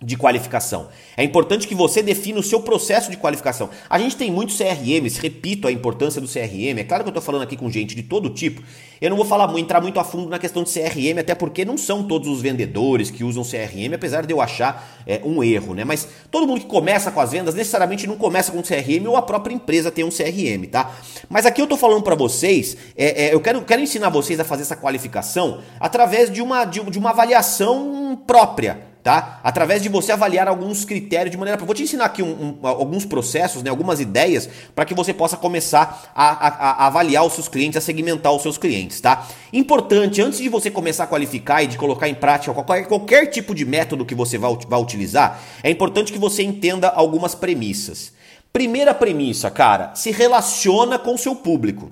de 0.00 0.16
qualificação. 0.16 0.88
É 1.16 1.24
importante 1.24 1.66
que 1.66 1.74
você 1.74 2.00
defina 2.00 2.38
o 2.38 2.42
seu 2.42 2.60
processo 2.60 3.10
de 3.10 3.16
qualificação. 3.16 3.68
A 3.90 3.98
gente 3.98 4.16
tem 4.16 4.30
muitos 4.30 4.56
CRMs, 4.56 5.18
repito 5.20 5.66
a 5.66 5.72
importância 5.72 6.20
do 6.20 6.28
CRM. 6.28 6.78
É 6.78 6.84
claro 6.84 7.02
que 7.02 7.08
eu 7.08 7.10
estou 7.10 7.22
falando 7.22 7.42
aqui 7.42 7.56
com 7.56 7.68
gente 7.68 7.96
de 7.96 8.04
todo 8.04 8.30
tipo. 8.30 8.62
Eu 9.00 9.10
não 9.10 9.16
vou 9.16 9.26
falar 9.26 9.52
entrar 9.58 9.80
muito 9.80 9.98
a 9.98 10.04
fundo 10.04 10.28
na 10.28 10.38
questão 10.38 10.62
de 10.62 10.72
CRM, 10.72 11.18
até 11.18 11.34
porque 11.34 11.64
não 11.64 11.76
são 11.76 12.04
todos 12.04 12.28
os 12.28 12.40
vendedores 12.40 13.10
que 13.10 13.24
usam 13.24 13.42
CRM, 13.42 13.92
apesar 13.92 14.24
de 14.24 14.32
eu 14.32 14.40
achar 14.40 15.02
é, 15.04 15.20
um 15.24 15.42
erro, 15.42 15.74
né? 15.74 15.84
Mas 15.84 16.06
todo 16.30 16.46
mundo 16.46 16.60
que 16.60 16.66
começa 16.66 17.10
com 17.10 17.20
as 17.20 17.32
vendas 17.32 17.56
necessariamente 17.56 18.06
não 18.06 18.16
começa 18.16 18.52
com 18.52 18.62
CRM 18.62 19.04
ou 19.08 19.16
a 19.16 19.22
própria 19.22 19.52
empresa 19.52 19.90
tem 19.90 20.04
um 20.04 20.10
CRM, 20.10 20.64
tá? 20.70 20.94
Mas 21.28 21.44
aqui 21.44 21.60
eu 21.60 21.64
estou 21.64 21.78
falando 21.78 22.04
para 22.04 22.14
vocês, 22.14 22.76
é, 22.96 23.26
é, 23.26 23.34
eu 23.34 23.40
quero, 23.40 23.62
quero 23.62 23.82
ensinar 23.82 24.10
vocês 24.10 24.38
a 24.38 24.44
fazer 24.44 24.62
essa 24.62 24.76
qualificação 24.76 25.60
através 25.80 26.30
de 26.30 26.40
uma, 26.40 26.64
de, 26.64 26.80
de 26.84 26.98
uma 27.00 27.10
avaliação 27.10 28.20
própria 28.24 28.86
tá? 29.08 29.40
Através 29.42 29.82
de 29.82 29.88
você 29.88 30.12
avaliar 30.12 30.46
alguns 30.48 30.84
critérios 30.84 31.30
de 31.30 31.38
maneira. 31.38 31.58
Vou 31.64 31.74
te 31.74 31.82
ensinar 31.82 32.04
aqui 32.04 32.22
um, 32.22 32.58
um, 32.60 32.66
alguns 32.66 33.06
processos, 33.06 33.62
né, 33.62 33.70
algumas 33.70 34.00
ideias 34.00 34.46
para 34.74 34.84
que 34.84 34.92
você 34.92 35.14
possa 35.14 35.34
começar 35.34 36.12
a, 36.14 36.26
a, 36.26 36.48
a, 36.48 36.86
avaliar 36.88 37.24
os 37.24 37.32
seus 37.32 37.48
clientes, 37.48 37.78
a 37.78 37.80
segmentar 37.80 38.34
os 38.34 38.42
seus 38.42 38.58
clientes, 38.58 39.00
tá? 39.00 39.26
Importante, 39.50 40.20
antes 40.20 40.40
de 40.40 40.50
você 40.50 40.70
começar 40.70 41.04
a 41.04 41.06
qualificar 41.06 41.62
e 41.62 41.68
de 41.68 41.78
colocar 41.78 42.06
em 42.06 42.14
prática 42.14 42.52
qualquer, 42.52 42.86
qualquer 42.86 43.26
tipo 43.28 43.54
de 43.54 43.64
método 43.64 44.04
que 44.04 44.14
você 44.14 44.36
vai, 44.36 44.54
vai 44.68 44.78
utilizar, 44.78 45.40
é 45.62 45.70
importante 45.70 46.12
que 46.12 46.18
você 46.18 46.42
entenda 46.42 46.88
algumas 46.88 47.34
premissas. 47.34 48.12
Primeira 48.52 48.92
premissa, 48.92 49.50
cara, 49.50 49.94
se 49.94 50.10
relaciona 50.10 50.98
com 50.98 51.14
o 51.14 51.18
seu 51.18 51.34
público 51.34 51.90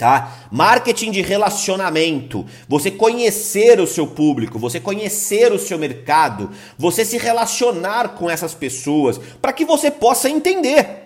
tá? 0.00 0.48
Marketing 0.50 1.10
de 1.10 1.20
relacionamento, 1.20 2.46
você 2.66 2.90
conhecer 2.90 3.78
o 3.78 3.86
seu 3.86 4.06
público, 4.06 4.58
você 4.58 4.80
conhecer 4.80 5.52
o 5.52 5.58
seu 5.58 5.78
mercado, 5.78 6.50
você 6.78 7.04
se 7.04 7.18
relacionar 7.18 8.14
com 8.14 8.30
essas 8.30 8.54
pessoas, 8.54 9.20
para 9.42 9.52
que 9.52 9.62
você 9.62 9.90
possa 9.90 10.30
entender. 10.30 11.00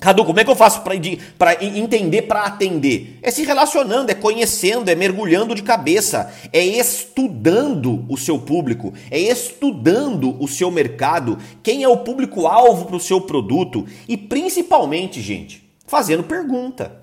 Cadu, 0.00 0.24
como 0.24 0.40
é 0.40 0.44
que 0.44 0.50
eu 0.50 0.56
faço 0.56 0.80
para 0.80 0.94
entender, 1.62 2.22
para 2.22 2.44
atender? 2.44 3.18
É 3.20 3.30
se 3.30 3.44
relacionando, 3.44 4.10
é 4.10 4.14
conhecendo, 4.14 4.90
é 4.90 4.94
mergulhando 4.94 5.54
de 5.54 5.62
cabeça, 5.62 6.32
é 6.54 6.64
estudando 6.64 8.06
o 8.08 8.16
seu 8.16 8.38
público, 8.38 8.94
é 9.10 9.18
estudando 9.18 10.42
o 10.42 10.48
seu 10.48 10.70
mercado, 10.70 11.38
quem 11.62 11.82
é 11.82 11.88
o 11.88 11.98
público-alvo 11.98 12.86
para 12.86 12.96
o 12.96 13.00
seu 13.00 13.20
produto 13.20 13.86
e 14.08 14.16
principalmente, 14.16 15.20
gente, 15.20 15.62
fazendo 15.86 16.22
pergunta, 16.22 16.96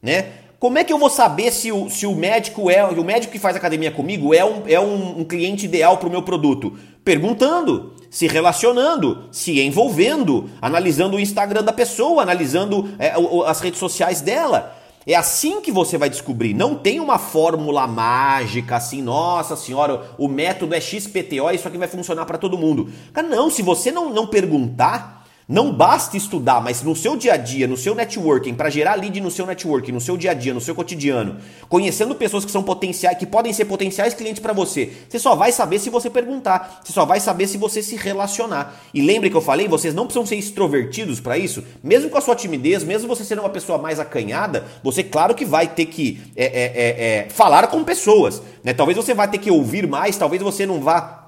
né? 0.00 0.45
Como 0.58 0.78
é 0.78 0.84
que 0.84 0.92
eu 0.92 0.98
vou 0.98 1.10
saber 1.10 1.52
se 1.52 1.70
o, 1.70 1.90
se 1.90 2.06
o 2.06 2.14
médico 2.14 2.70
é 2.70 2.82
o 2.82 3.04
médico 3.04 3.32
que 3.32 3.38
faz 3.38 3.54
academia 3.54 3.90
comigo 3.90 4.32
é 4.32 4.42
um, 4.44 4.62
é 4.66 4.80
um, 4.80 5.20
um 5.20 5.24
cliente 5.24 5.66
ideal 5.66 5.98
para 5.98 6.08
o 6.08 6.10
meu 6.10 6.22
produto? 6.22 6.78
Perguntando, 7.04 7.92
se 8.10 8.26
relacionando, 8.26 9.24
se 9.30 9.60
envolvendo, 9.60 10.48
analisando 10.60 11.16
o 11.16 11.20
Instagram 11.20 11.62
da 11.62 11.72
pessoa, 11.72 12.22
analisando 12.22 12.88
é, 12.98 13.12
as 13.46 13.60
redes 13.60 13.78
sociais 13.78 14.22
dela. 14.22 14.74
É 15.06 15.14
assim 15.14 15.60
que 15.60 15.70
você 15.70 15.96
vai 15.96 16.10
descobrir. 16.10 16.52
Não 16.52 16.74
tem 16.74 16.98
uma 16.98 17.18
fórmula 17.18 17.86
mágica 17.86 18.76
assim, 18.76 19.02
nossa 19.02 19.54
senhora, 19.54 20.10
o 20.18 20.26
método 20.26 20.74
é 20.74 20.80
XPTO, 20.80 21.50
isso 21.52 21.68
aqui 21.68 21.78
vai 21.78 21.86
funcionar 21.86 22.24
para 22.24 22.38
todo 22.38 22.58
mundo. 22.58 22.90
Cara, 23.12 23.28
não, 23.28 23.48
se 23.50 23.62
você 23.62 23.92
não, 23.92 24.10
não 24.10 24.26
perguntar, 24.26 25.15
não 25.48 25.72
basta 25.72 26.16
estudar, 26.16 26.60
mas 26.60 26.82
no 26.82 26.96
seu 26.96 27.16
dia 27.16 27.34
a 27.34 27.36
dia, 27.36 27.68
no 27.68 27.76
seu 27.76 27.94
networking, 27.94 28.54
para 28.54 28.68
gerar 28.68 28.96
lead 28.96 29.20
no 29.20 29.30
seu 29.30 29.46
networking, 29.46 29.92
no 29.92 30.00
seu 30.00 30.16
dia 30.16 30.32
a 30.32 30.34
dia, 30.34 30.52
no 30.52 30.60
seu 30.60 30.74
cotidiano, 30.74 31.36
conhecendo 31.68 32.16
pessoas 32.16 32.44
que 32.44 32.50
são 32.50 32.64
potenciais, 32.64 33.16
que 33.16 33.26
podem 33.26 33.52
ser 33.52 33.66
potenciais 33.66 34.12
clientes 34.12 34.42
para 34.42 34.52
você, 34.52 34.92
você 35.08 35.20
só 35.20 35.36
vai 35.36 35.52
saber 35.52 35.78
se 35.78 35.88
você 35.88 36.10
perguntar, 36.10 36.80
você 36.82 36.92
só 36.92 37.04
vai 37.04 37.20
saber 37.20 37.46
se 37.46 37.56
você 37.56 37.80
se 37.80 37.94
relacionar. 37.94 38.74
E 38.92 39.00
lembre 39.00 39.30
que 39.30 39.36
eu 39.36 39.40
falei, 39.40 39.68
vocês 39.68 39.94
não 39.94 40.06
precisam 40.06 40.26
ser 40.26 40.34
extrovertidos 40.34 41.20
para 41.20 41.38
isso, 41.38 41.62
mesmo 41.80 42.10
com 42.10 42.18
a 42.18 42.20
sua 42.20 42.34
timidez, 42.34 42.82
mesmo 42.82 43.06
você 43.06 43.24
sendo 43.24 43.42
uma 43.42 43.50
pessoa 43.50 43.78
mais 43.78 44.00
acanhada, 44.00 44.64
você 44.82 45.04
claro 45.04 45.32
que 45.32 45.44
vai 45.44 45.68
ter 45.68 45.86
que 45.86 46.20
é, 46.34 46.44
é, 46.44 46.72
é, 46.74 47.18
é 47.26 47.30
falar 47.30 47.68
com 47.68 47.84
pessoas, 47.84 48.42
né? 48.64 48.74
Talvez 48.74 48.96
você 48.96 49.14
vá 49.14 49.28
ter 49.28 49.38
que 49.38 49.50
ouvir 49.50 49.86
mais, 49.86 50.16
talvez 50.16 50.42
você 50.42 50.66
não 50.66 50.80
vá 50.80 51.25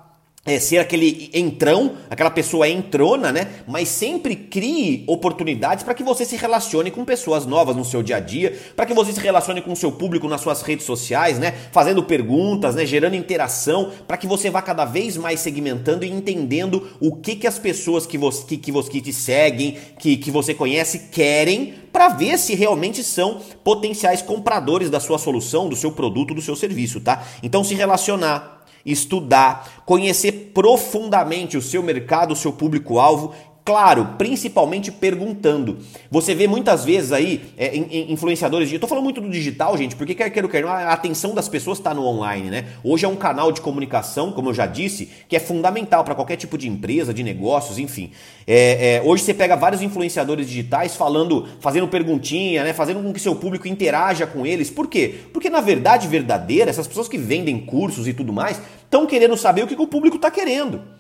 é, 0.49 0.59
ser 0.59 0.78
aquele 0.78 1.31
entrão, 1.35 1.97
aquela 2.09 2.31
pessoa 2.31 2.69
entrona, 2.69 3.31
né? 3.31 3.49
Mas 3.67 3.88
sempre 3.88 4.35
crie 4.35 5.05
oportunidades 5.07 5.85
para 5.85 5.95
que 5.95 6.02
você 6.02 6.25
se 6.25 6.37
relacione 6.37 6.90
com 6.90 7.05
pessoas 7.05 7.45
novas 7.45 7.76
no 7.76 7.85
seu 7.85 8.02
dia 8.02 8.17
a 8.17 8.21
dia, 8.21 8.59
para 8.75 8.87
que 8.87 8.95
você 8.95 9.12
se 9.12 9.21
relacione 9.21 9.61
com 9.61 9.73
o 9.73 9.76
seu 9.76 9.93
público 9.93 10.28
nas 10.28 10.40
suas 10.40 10.62
redes 10.62 10.87
sociais, 10.87 11.38
né? 11.38 11.52
Fazendo 11.73 12.02
perguntas, 12.02 12.75
né? 12.75 12.87
Gerando 12.87 13.14
interação, 13.14 13.93
para 14.07 14.17
que 14.17 14.26
você 14.26 14.50
vá 14.50 14.62
cada 14.62 14.85
vez 14.85 15.17
mais 15.17 15.40
segmentando 15.40 16.05
e 16.05 16.11
entendendo 16.11 16.88
o 17.00 17.17
que, 17.17 17.37
que 17.37 17.47
as 17.47 17.59
pessoas 17.59 18.07
que 18.07 18.17
você 18.17 18.45
que, 18.47 18.57
que, 18.57 18.73
você, 18.73 18.90
que 18.90 19.00
te 19.00 19.12
seguem, 19.12 19.76
que, 19.99 20.17
que 20.17 20.31
você 20.31 20.55
conhece, 20.55 21.11
querem, 21.11 21.75
para 21.93 22.09
ver 22.09 22.38
se 22.38 22.55
realmente 22.55 23.02
são 23.02 23.40
potenciais 23.64 24.23
compradores 24.23 24.88
da 24.88 25.00
sua 25.00 25.19
solução, 25.19 25.69
do 25.69 25.76
seu 25.76 25.93
produto, 25.93 26.35
do 26.35 26.40
seu 26.40 26.57
serviço, 26.57 27.00
tá? 27.00 27.25
Então 27.43 27.64
se 27.64 27.75
relacionar 27.75 28.58
estudar, 28.92 29.83
conhecer 29.85 30.52
profundamente 30.54 31.57
o 31.57 31.62
seu 31.62 31.83
mercado, 31.83 32.33
o 32.33 32.37
seu 32.37 32.52
público-alvo 32.52 33.35
Claro, 33.69 34.15
principalmente 34.17 34.91
perguntando. 34.91 35.77
Você 36.11 36.35
vê 36.35 36.49
muitas 36.49 36.87
vezes 36.87 37.13
aí 37.13 37.53
é, 37.55 37.77
influenciadores. 37.77 38.73
Eu 38.73 38.81
tô 38.81 38.87
falando 38.87 39.05
muito 39.05 39.21
do 39.21 39.29
digital, 39.29 39.77
gente, 39.77 39.95
porque 39.95 40.15
quer 40.15 40.31
queira 40.31 40.49
quer 40.49 40.65
a 40.65 40.91
atenção 40.91 41.35
das 41.35 41.51
pessoas 41.51 41.77
está 41.77 41.93
no 41.93 42.03
online, 42.03 42.49
né? 42.49 42.65
Hoje 42.83 43.05
é 43.05 43.09
um 43.09 43.15
canal 43.15 43.53
de 43.53 43.61
comunicação, 43.61 44.33
como 44.33 44.49
eu 44.49 44.55
já 44.55 44.65
disse, 44.65 45.11
que 45.29 45.37
é 45.37 45.39
fundamental 45.39 46.03
para 46.03 46.15
qualquer 46.15 46.37
tipo 46.37 46.57
de 46.57 46.67
empresa, 46.67 47.13
de 47.13 47.23
negócios, 47.23 47.79
enfim. 47.79 48.11
É, 48.47 48.95
é, 48.95 49.03
hoje 49.05 49.23
você 49.23 49.35
pega 49.35 49.55
vários 49.55 49.83
influenciadores 49.83 50.49
digitais 50.49 50.97
falando, 50.97 51.47
fazendo 51.61 51.87
perguntinha, 51.89 52.65
né? 52.65 52.73
Fazendo 52.73 53.03
com 53.03 53.13
que 53.13 53.21
seu 53.21 53.37
público 53.37 53.69
interaja 53.69 54.27
com 54.27 54.47
eles. 54.47 54.71
Por 54.71 54.87
quê? 54.87 55.15
Porque 55.31 55.51
na 55.51 55.61
verdade 55.61 56.09
verdadeira, 56.09 56.71
essas 56.71 56.87
pessoas 56.87 57.07
que 57.07 57.19
vendem 57.19 57.61
cursos 57.61 58.09
e 58.09 58.15
tudo 58.15 58.33
mais 58.33 58.63
estão 58.83 59.05
querendo 59.05 59.37
saber 59.37 59.65
o 59.65 59.67
que 59.67 59.75
o 59.75 59.87
público 59.87 60.17
está 60.17 60.31
querendo. 60.31 60.97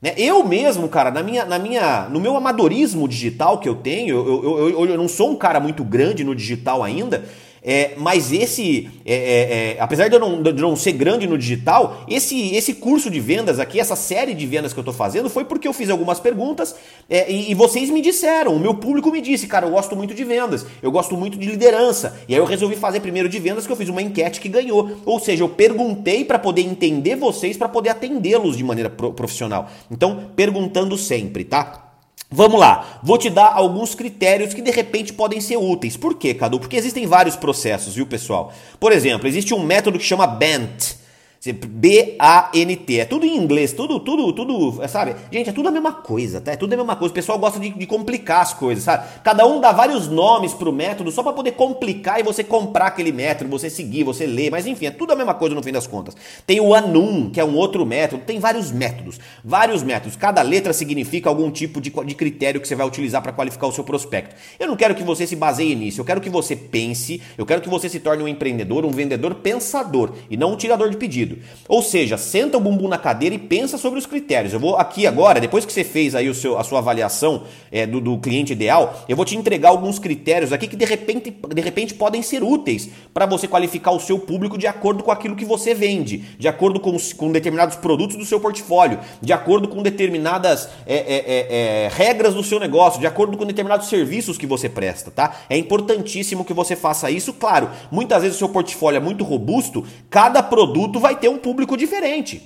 Né? 0.00 0.14
Eu 0.16 0.44
mesmo, 0.44 0.88
cara, 0.88 1.10
na 1.10 1.22
minha, 1.22 1.44
na 1.44 1.58
minha, 1.58 2.08
no 2.08 2.20
meu 2.20 2.36
amadorismo 2.36 3.08
digital 3.08 3.58
que 3.58 3.68
eu 3.68 3.74
tenho, 3.74 4.16
eu, 4.16 4.44
eu, 4.44 4.68
eu, 4.70 4.86
eu 4.86 4.96
não 4.96 5.08
sou 5.08 5.30
um 5.30 5.36
cara 5.36 5.58
muito 5.58 5.82
grande 5.82 6.22
no 6.22 6.34
digital 6.34 6.82
ainda, 6.84 7.24
é, 7.62 7.92
mas 7.96 8.32
esse, 8.32 8.88
é, 9.04 9.14
é, 9.14 9.74
é, 9.76 9.80
apesar 9.80 10.08
de 10.08 10.14
eu, 10.14 10.20
não, 10.20 10.42
de 10.42 10.52
não 10.52 10.76
ser 10.76 10.92
grande 10.92 11.26
no 11.26 11.36
digital, 11.36 12.04
esse, 12.08 12.54
esse 12.54 12.74
curso 12.74 13.10
de 13.10 13.20
vendas 13.20 13.58
aqui, 13.58 13.80
essa 13.80 13.96
série 13.96 14.34
de 14.34 14.46
vendas 14.46 14.72
que 14.72 14.78
eu 14.78 14.82
estou 14.82 14.94
fazendo, 14.94 15.28
foi 15.28 15.44
porque 15.44 15.66
eu 15.66 15.72
fiz 15.72 15.90
algumas 15.90 16.20
perguntas 16.20 16.74
é, 17.08 17.30
e, 17.30 17.50
e, 17.50 17.54
vocês 17.54 17.90
me 17.90 18.00
disseram, 18.00 18.54
o 18.54 18.58
meu 18.58 18.74
público 18.74 19.10
me 19.10 19.20
disse, 19.20 19.46
cara, 19.46 19.66
eu 19.66 19.70
gosto 19.70 19.96
muito 19.96 20.14
de 20.14 20.24
vendas, 20.24 20.66
eu 20.82 20.90
gosto 20.90 21.16
muito 21.16 21.38
de 21.38 21.48
liderança. 21.48 22.18
E 22.28 22.34
aí 22.34 22.40
eu 22.40 22.44
resolvi 22.44 22.76
fazer 22.76 23.00
primeiro 23.00 23.28
de 23.28 23.38
vendas, 23.38 23.66
que 23.66 23.72
eu 23.72 23.76
fiz 23.76 23.88
uma 23.88 24.02
enquete 24.02 24.40
que 24.40 24.48
ganhou. 24.48 24.98
Ou 25.04 25.18
seja, 25.18 25.42
eu 25.42 25.48
perguntei 25.48 26.24
para 26.24 26.38
poder 26.38 26.62
entender 26.62 27.16
vocês, 27.16 27.56
para 27.56 27.68
poder 27.68 27.90
atendê-los 27.90 28.56
de 28.56 28.64
maneira 28.64 28.90
profissional. 28.90 29.68
Então, 29.90 30.30
perguntando 30.36 30.96
sempre, 30.96 31.44
tá? 31.44 31.87
Vamos 32.30 32.60
lá, 32.60 33.00
vou 33.02 33.16
te 33.16 33.30
dar 33.30 33.54
alguns 33.54 33.94
critérios 33.94 34.52
que 34.52 34.60
de 34.60 34.70
repente 34.70 35.14
podem 35.14 35.40
ser 35.40 35.56
úteis. 35.56 35.96
Por 35.96 36.14
quê, 36.14 36.34
Cadu? 36.34 36.60
Porque 36.60 36.76
existem 36.76 37.06
vários 37.06 37.36
processos, 37.36 37.94
viu, 37.94 38.06
pessoal? 38.06 38.52
Por 38.78 38.92
exemplo, 38.92 39.26
existe 39.26 39.54
um 39.54 39.64
método 39.64 39.98
que 39.98 40.04
chama 40.04 40.26
BANT, 40.26 40.97
B-A-N-T. 41.46 42.98
É 42.98 43.04
tudo 43.04 43.24
em 43.24 43.36
inglês, 43.36 43.72
tudo, 43.72 44.00
tudo, 44.00 44.32
tudo, 44.32 44.82
é, 44.82 44.88
sabe? 44.88 45.14
Gente, 45.30 45.50
é 45.50 45.52
tudo 45.52 45.68
a 45.68 45.70
mesma 45.70 45.92
coisa, 45.92 46.40
tá? 46.40 46.52
É 46.52 46.56
tudo 46.56 46.72
a 46.72 46.76
mesma 46.76 46.96
coisa. 46.96 47.12
O 47.12 47.14
pessoal 47.14 47.38
gosta 47.38 47.60
de, 47.60 47.70
de 47.70 47.86
complicar 47.86 48.42
as 48.42 48.52
coisas, 48.52 48.84
sabe? 48.84 49.06
Cada 49.22 49.46
um 49.46 49.60
dá 49.60 49.70
vários 49.70 50.08
nomes 50.08 50.52
pro 50.52 50.72
método 50.72 51.12
só 51.12 51.22
para 51.22 51.32
poder 51.32 51.52
complicar 51.52 52.18
e 52.18 52.24
você 52.24 52.42
comprar 52.42 52.86
aquele 52.86 53.12
método, 53.12 53.50
você 53.50 53.70
seguir, 53.70 54.02
você 54.02 54.26
ler. 54.26 54.50
Mas 54.50 54.66
enfim, 54.66 54.86
é 54.86 54.90
tudo 54.90 55.12
a 55.12 55.16
mesma 55.16 55.34
coisa 55.34 55.54
no 55.54 55.62
fim 55.62 55.72
das 55.72 55.86
contas. 55.86 56.16
Tem 56.44 56.60
o 56.60 56.74
Anum, 56.74 57.30
que 57.30 57.38
é 57.38 57.44
um 57.44 57.54
outro 57.54 57.86
método. 57.86 58.24
Tem 58.24 58.40
vários 58.40 58.72
métodos. 58.72 59.20
Vários 59.44 59.84
métodos. 59.84 60.16
Cada 60.16 60.42
letra 60.42 60.72
significa 60.72 61.28
algum 61.28 61.50
tipo 61.50 61.80
de, 61.80 61.90
de 61.90 62.14
critério 62.14 62.60
que 62.60 62.66
você 62.66 62.74
vai 62.74 62.86
utilizar 62.86 63.22
para 63.22 63.32
qualificar 63.32 63.68
o 63.68 63.72
seu 63.72 63.84
prospecto. 63.84 64.34
Eu 64.58 64.66
não 64.66 64.76
quero 64.76 64.94
que 64.94 65.04
você 65.04 65.24
se 65.26 65.36
baseie 65.36 65.76
nisso. 65.76 66.00
Eu 66.00 66.04
quero 66.04 66.20
que 66.20 66.30
você 66.30 66.56
pense, 66.56 67.22
eu 67.36 67.46
quero 67.46 67.60
que 67.60 67.68
você 67.68 67.88
se 67.88 68.00
torne 68.00 68.22
um 68.22 68.28
empreendedor, 68.28 68.84
um 68.84 68.90
vendedor 68.90 69.36
pensador 69.36 70.12
e 70.28 70.36
não 70.36 70.52
um 70.52 70.56
tirador 70.56 70.90
de 70.90 70.96
pedido. 70.96 71.27
Ou 71.68 71.82
seja, 71.82 72.16
senta 72.16 72.56
o 72.56 72.60
bumbum 72.60 72.88
na 72.88 72.98
cadeira 72.98 73.34
e 73.34 73.38
pensa 73.38 73.76
sobre 73.76 73.98
os 73.98 74.06
critérios. 74.06 74.52
Eu 74.52 74.60
vou 74.60 74.76
aqui 74.76 75.06
agora, 75.06 75.40
depois 75.40 75.64
que 75.64 75.72
você 75.72 75.84
fez 75.84 76.14
aí 76.14 76.28
o 76.28 76.34
seu, 76.34 76.58
a 76.58 76.64
sua 76.64 76.78
avaliação 76.78 77.42
é, 77.70 77.86
do, 77.86 78.00
do 78.00 78.18
cliente 78.18 78.52
ideal, 78.52 79.04
eu 79.08 79.16
vou 79.16 79.24
te 79.24 79.36
entregar 79.36 79.70
alguns 79.70 79.98
critérios 79.98 80.52
aqui 80.52 80.66
que 80.66 80.76
de 80.76 80.84
repente, 80.84 81.30
de 81.30 81.60
repente 81.60 81.94
podem 81.94 82.22
ser 82.22 82.42
úteis 82.42 82.88
para 83.12 83.26
você 83.26 83.46
qualificar 83.46 83.90
o 83.90 84.00
seu 84.00 84.18
público 84.18 84.56
de 84.56 84.66
acordo 84.66 85.02
com 85.02 85.10
aquilo 85.10 85.36
que 85.36 85.44
você 85.44 85.74
vende, 85.74 86.18
de 86.38 86.48
acordo 86.48 86.80
com, 86.80 86.96
com 87.16 87.32
determinados 87.32 87.76
produtos 87.76 88.16
do 88.16 88.24
seu 88.24 88.40
portfólio, 88.40 88.98
de 89.20 89.32
acordo 89.32 89.68
com 89.68 89.82
determinadas 89.82 90.68
é, 90.86 90.96
é, 90.96 91.24
é, 91.26 91.84
é 91.84 91.88
regras 91.92 92.34
do 92.34 92.42
seu 92.42 92.60
negócio, 92.60 93.00
de 93.00 93.06
acordo 93.06 93.36
com 93.36 93.44
determinados 93.44 93.88
serviços 93.88 94.38
que 94.38 94.46
você 94.46 94.68
presta, 94.68 95.10
tá? 95.10 95.36
É 95.48 95.56
importantíssimo 95.56 96.44
que 96.44 96.52
você 96.52 96.76
faça 96.76 97.10
isso. 97.10 97.32
Claro, 97.32 97.70
muitas 97.90 98.22
vezes 98.22 98.36
o 98.36 98.38
seu 98.38 98.48
portfólio 98.48 98.98
é 98.98 99.00
muito 99.00 99.24
robusto, 99.24 99.84
cada 100.08 100.42
produto 100.42 101.00
vai 101.00 101.17
ter 101.18 101.28
um 101.28 101.38
público 101.38 101.76
diferente. 101.76 102.42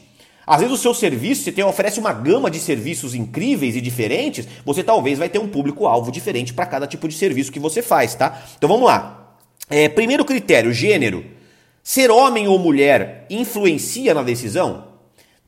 Às 0.46 0.60
vezes 0.60 0.74
o 0.74 0.78
seu 0.78 0.92
serviço, 0.92 1.44
você 1.44 1.52
tem, 1.52 1.64
oferece 1.64 2.00
uma 2.00 2.12
gama 2.12 2.50
de 2.50 2.58
serviços 2.58 3.14
incríveis 3.14 3.76
e 3.76 3.80
diferentes, 3.80 4.48
você 4.64 4.82
talvez 4.82 5.18
vai 5.18 5.28
ter 5.28 5.38
um 5.38 5.46
público-alvo 5.46 6.10
diferente 6.10 6.52
para 6.52 6.66
cada 6.66 6.86
tipo 6.86 7.06
de 7.06 7.14
serviço 7.14 7.52
que 7.52 7.60
você 7.60 7.80
faz, 7.80 8.14
tá? 8.14 8.42
Então 8.58 8.68
vamos 8.68 8.86
lá. 8.86 9.36
É, 9.70 9.88
primeiro 9.88 10.24
critério, 10.24 10.72
gênero. 10.72 11.24
Ser 11.82 12.10
homem 12.10 12.48
ou 12.48 12.58
mulher 12.58 13.26
influencia 13.30 14.14
na 14.14 14.22
decisão? 14.22 14.92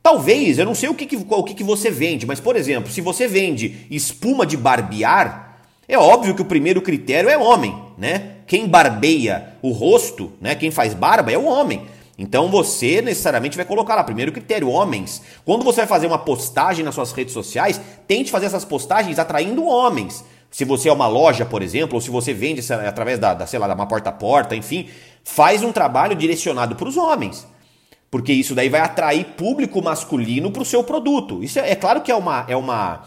Talvez, 0.01 0.59
eu 0.59 0.65
não 0.65 0.75
sei 0.75 0.87
o 0.87 0.93
que, 0.93 1.05
que, 1.05 1.15
o 1.15 1.43
que, 1.43 1.53
que 1.53 1.63
você 1.63 1.89
vende, 1.89 2.25
mas 2.25 2.39
por 2.39 2.55
exemplo, 2.55 2.91
se 2.91 3.01
você 3.01 3.27
vende 3.27 3.87
espuma 3.89 4.45
de 4.45 4.55
barbear, 4.55 5.59
é 5.87 5.97
óbvio 5.97 6.35
que 6.35 6.41
o 6.41 6.45
primeiro 6.45 6.81
critério 6.81 7.29
é 7.29 7.37
homem, 7.37 7.75
né? 7.97 8.31
Quem 8.47 8.67
barbeia 8.67 9.55
o 9.61 9.71
rosto, 9.71 10.33
né? 10.39 10.55
Quem 10.55 10.71
faz 10.71 10.93
barba 10.93 11.31
é 11.31 11.37
o 11.37 11.45
homem. 11.45 11.85
Então 12.17 12.49
você 12.49 13.01
necessariamente 13.01 13.57
vai 13.57 13.65
colocar 13.65 13.95
lá, 13.95 14.03
primeiro 14.03 14.31
critério, 14.31 14.69
homens. 14.69 15.21
Quando 15.43 15.63
você 15.63 15.81
vai 15.81 15.87
fazer 15.87 16.07
uma 16.07 16.17
postagem 16.17 16.83
nas 16.83 16.95
suas 16.95 17.11
redes 17.11 17.33
sociais, 17.33 17.79
tente 18.07 18.31
fazer 18.31 18.45
essas 18.45 18.63
postagens 18.63 19.19
atraindo 19.19 19.65
homens. 19.65 20.23
Se 20.49 20.63
você 20.63 20.87
é 20.87 20.93
uma 20.93 21.07
loja, 21.07 21.45
por 21.45 21.61
exemplo, 21.61 21.95
ou 21.95 22.01
se 22.01 22.09
você 22.09 22.33
vende 22.33 22.61
através 22.71 23.19
da, 23.19 23.33
da 23.33 23.45
sei 23.45 23.59
lá, 23.59 23.67
da 23.67 23.75
uma 23.75 23.87
porta 23.87 24.09
a 24.09 24.13
porta, 24.13 24.55
enfim, 24.55 24.87
faz 25.23 25.61
um 25.63 25.71
trabalho 25.71 26.15
direcionado 26.15 26.75
para 26.75 26.87
os 26.87 26.95
homens. 26.95 27.45
Porque 28.09 28.31
isso 28.31 28.55
daí 28.55 28.69
vai 28.69 28.79
atrair 28.79 29.25
público 29.35 29.81
masculino 29.81 30.49
para 30.49 30.61
o 30.61 30.65
seu 30.65 30.81
produto. 30.83 31.43
Isso 31.43 31.59
é, 31.59 31.71
é 31.71 31.75
claro 31.75 31.99
que 31.99 32.09
é 32.09 32.15
uma, 32.15 32.45
é 32.47 32.55
uma, 32.55 33.03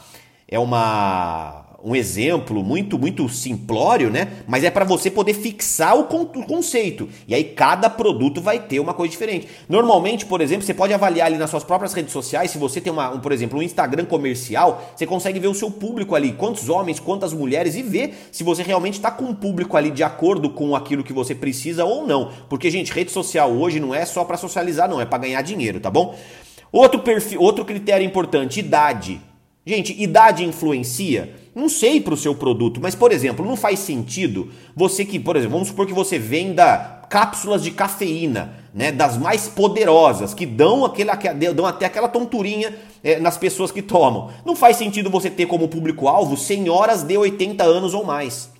é 0.46 0.58
uma 0.58 1.67
um 1.82 1.94
exemplo 1.94 2.64
muito 2.64 2.98
muito 2.98 3.28
simplório, 3.28 4.10
né? 4.10 4.28
Mas 4.48 4.64
é 4.64 4.70
para 4.70 4.84
você 4.84 5.10
poder 5.10 5.32
fixar 5.34 5.96
o, 5.96 6.04
con 6.04 6.22
o, 6.22 6.44
conceito. 6.44 7.08
E 7.26 7.34
aí 7.34 7.44
cada 7.44 7.88
produto 7.88 8.40
vai 8.40 8.58
ter 8.58 8.80
uma 8.80 8.92
coisa 8.92 9.12
diferente. 9.12 9.46
Normalmente, 9.68 10.26
por 10.26 10.40
exemplo, 10.40 10.66
você 10.66 10.74
pode 10.74 10.92
avaliar 10.92 11.28
ali 11.28 11.38
nas 11.38 11.50
suas 11.50 11.62
próprias 11.62 11.92
redes 11.92 12.12
sociais, 12.12 12.50
se 12.50 12.58
você 12.58 12.80
tem 12.80 12.92
uma, 12.92 13.10
um, 13.10 13.20
por 13.20 13.30
exemplo, 13.30 13.58
um 13.58 13.62
Instagram 13.62 14.06
comercial, 14.06 14.92
você 14.96 15.06
consegue 15.06 15.38
ver 15.38 15.46
o 15.46 15.54
seu 15.54 15.70
público 15.70 16.16
ali, 16.16 16.32
quantos 16.32 16.68
homens, 16.68 16.98
quantas 16.98 17.32
mulheres 17.32 17.76
e 17.76 17.82
ver 17.82 18.28
se 18.32 18.42
você 18.42 18.64
realmente 18.64 18.94
está 18.94 19.12
com 19.12 19.24
um 19.24 19.34
público 19.34 19.76
ali 19.76 19.92
de 19.92 20.02
acordo 20.02 20.50
com 20.50 20.74
aquilo 20.74 21.04
que 21.04 21.12
você 21.12 21.32
precisa 21.32 21.84
ou 21.84 22.04
não. 22.04 22.32
Porque 22.48 22.70
gente, 22.72 22.92
rede 22.92 23.12
social 23.12 23.52
hoje 23.52 23.78
não 23.78 23.94
é 23.94 24.04
só 24.04 24.24
para 24.24 24.36
socializar, 24.36 24.88
não, 24.88 25.00
é 25.00 25.06
para 25.06 25.18
ganhar 25.18 25.42
dinheiro, 25.42 25.78
tá 25.78 25.90
bom? 25.90 26.16
Outro 26.72 27.00
perfil, 27.00 27.40
outro 27.40 27.64
critério 27.64 28.04
importante, 28.04 28.58
idade. 28.58 29.20
Gente, 29.64 29.94
idade 30.02 30.44
influencia? 30.44 31.34
Não 31.58 31.68
sei 31.68 32.00
para 32.00 32.14
o 32.14 32.16
seu 32.16 32.36
produto, 32.36 32.80
mas 32.80 32.94
por 32.94 33.10
exemplo, 33.10 33.44
não 33.44 33.56
faz 33.56 33.80
sentido 33.80 34.48
você 34.76 35.04
que, 35.04 35.18
por 35.18 35.34
exemplo, 35.34 35.54
vamos 35.54 35.66
supor 35.66 35.88
que 35.88 35.92
você 35.92 36.16
venda 36.16 37.02
cápsulas 37.10 37.64
de 37.64 37.72
cafeína, 37.72 38.54
né, 38.72 38.92
das 38.92 39.18
mais 39.18 39.48
poderosas, 39.48 40.32
que 40.32 40.46
dão, 40.46 40.84
aquele, 40.84 41.10
dão 41.52 41.66
até 41.66 41.86
aquela 41.86 42.06
tonturinha 42.06 42.76
é, 43.02 43.18
nas 43.18 43.36
pessoas 43.36 43.72
que 43.72 43.82
tomam. 43.82 44.30
Não 44.44 44.54
faz 44.54 44.76
sentido 44.76 45.10
você 45.10 45.28
ter 45.28 45.46
como 45.46 45.66
público-alvo 45.66 46.36
senhoras 46.36 47.02
de 47.02 47.16
80 47.16 47.64
anos 47.64 47.92
ou 47.92 48.04
mais. 48.04 48.52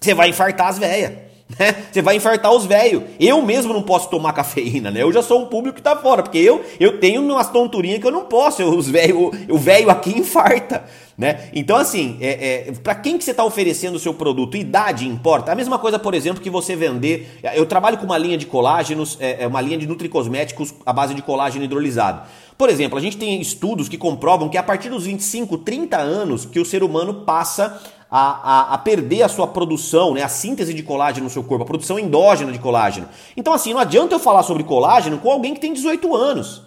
Você 0.00 0.14
vai 0.14 0.30
infartar 0.30 0.68
as 0.68 0.78
velhas. 0.78 1.29
Né? 1.58 1.84
Você 1.90 2.00
vai 2.00 2.16
infartar 2.16 2.52
os 2.52 2.64
velhos. 2.66 3.02
Eu 3.18 3.42
mesmo 3.42 3.72
não 3.72 3.82
posso 3.82 4.08
tomar 4.08 4.32
cafeína, 4.32 4.90
né? 4.90 5.02
Eu 5.02 5.12
já 5.12 5.22
sou 5.22 5.42
um 5.42 5.46
público 5.46 5.76
que 5.76 5.82
tá 5.82 5.96
fora, 5.96 6.22
porque 6.22 6.38
eu, 6.38 6.64
eu 6.78 6.98
tenho 6.98 7.22
umas 7.22 7.50
tonturinhas 7.50 8.00
que 8.00 8.06
eu 8.06 8.12
não 8.12 8.24
posso. 8.24 8.62
Eu, 8.62 8.76
os 8.76 8.88
velho, 8.88 9.30
o 9.48 9.58
velho 9.58 9.90
aqui 9.90 10.16
infarta, 10.16 10.84
né? 11.18 11.50
Então, 11.52 11.76
assim, 11.76 12.16
é, 12.20 12.68
é 12.68 12.72
para 12.82 12.94
quem 12.94 13.18
que 13.18 13.24
você 13.24 13.32
está 13.32 13.44
oferecendo 13.44 13.96
o 13.96 13.98
seu 13.98 14.14
produto? 14.14 14.56
Idade 14.56 15.06
importa. 15.06 15.52
A 15.52 15.54
mesma 15.54 15.78
coisa, 15.78 15.98
por 15.98 16.14
exemplo, 16.14 16.42
que 16.42 16.50
você 16.50 16.76
vender. 16.76 17.40
Eu 17.54 17.66
trabalho 17.66 17.98
com 17.98 18.04
uma 18.04 18.18
linha 18.18 18.38
de 18.38 18.46
colágenos, 18.46 19.16
é, 19.20 19.44
é 19.44 19.46
uma 19.46 19.60
linha 19.60 19.78
de 19.78 19.86
nutricosméticos 19.86 20.72
à 20.86 20.92
base 20.92 21.14
de 21.14 21.22
colágeno 21.22 21.64
hidrolisado. 21.64 22.22
Por 22.56 22.68
exemplo, 22.68 22.98
a 22.98 23.00
gente 23.00 23.16
tem 23.16 23.40
estudos 23.40 23.88
que 23.88 23.96
comprovam 23.96 24.48
que 24.48 24.58
a 24.58 24.62
partir 24.62 24.90
dos 24.90 25.04
25, 25.04 25.58
30 25.58 25.96
anos 25.96 26.44
que 26.44 26.60
o 26.60 26.64
ser 26.64 26.82
humano 26.82 27.22
passa 27.24 27.80
a, 28.10 28.72
a, 28.72 28.74
a, 28.74 28.78
perder 28.78 29.22
a 29.22 29.28
sua 29.28 29.46
produção, 29.46 30.14
né, 30.14 30.22
a 30.22 30.28
síntese 30.28 30.74
de 30.74 30.82
colágeno 30.82 31.24
no 31.24 31.30
seu 31.30 31.44
corpo, 31.44 31.62
a 31.62 31.66
produção 31.66 31.98
endógena 31.98 32.50
de 32.50 32.58
colágeno. 32.58 33.08
Então, 33.36 33.52
assim, 33.52 33.72
não 33.72 33.80
adianta 33.80 34.14
eu 34.14 34.18
falar 34.18 34.42
sobre 34.42 34.64
colágeno 34.64 35.18
com 35.18 35.30
alguém 35.30 35.54
que 35.54 35.60
tem 35.60 35.72
18 35.72 36.14
anos. 36.16 36.62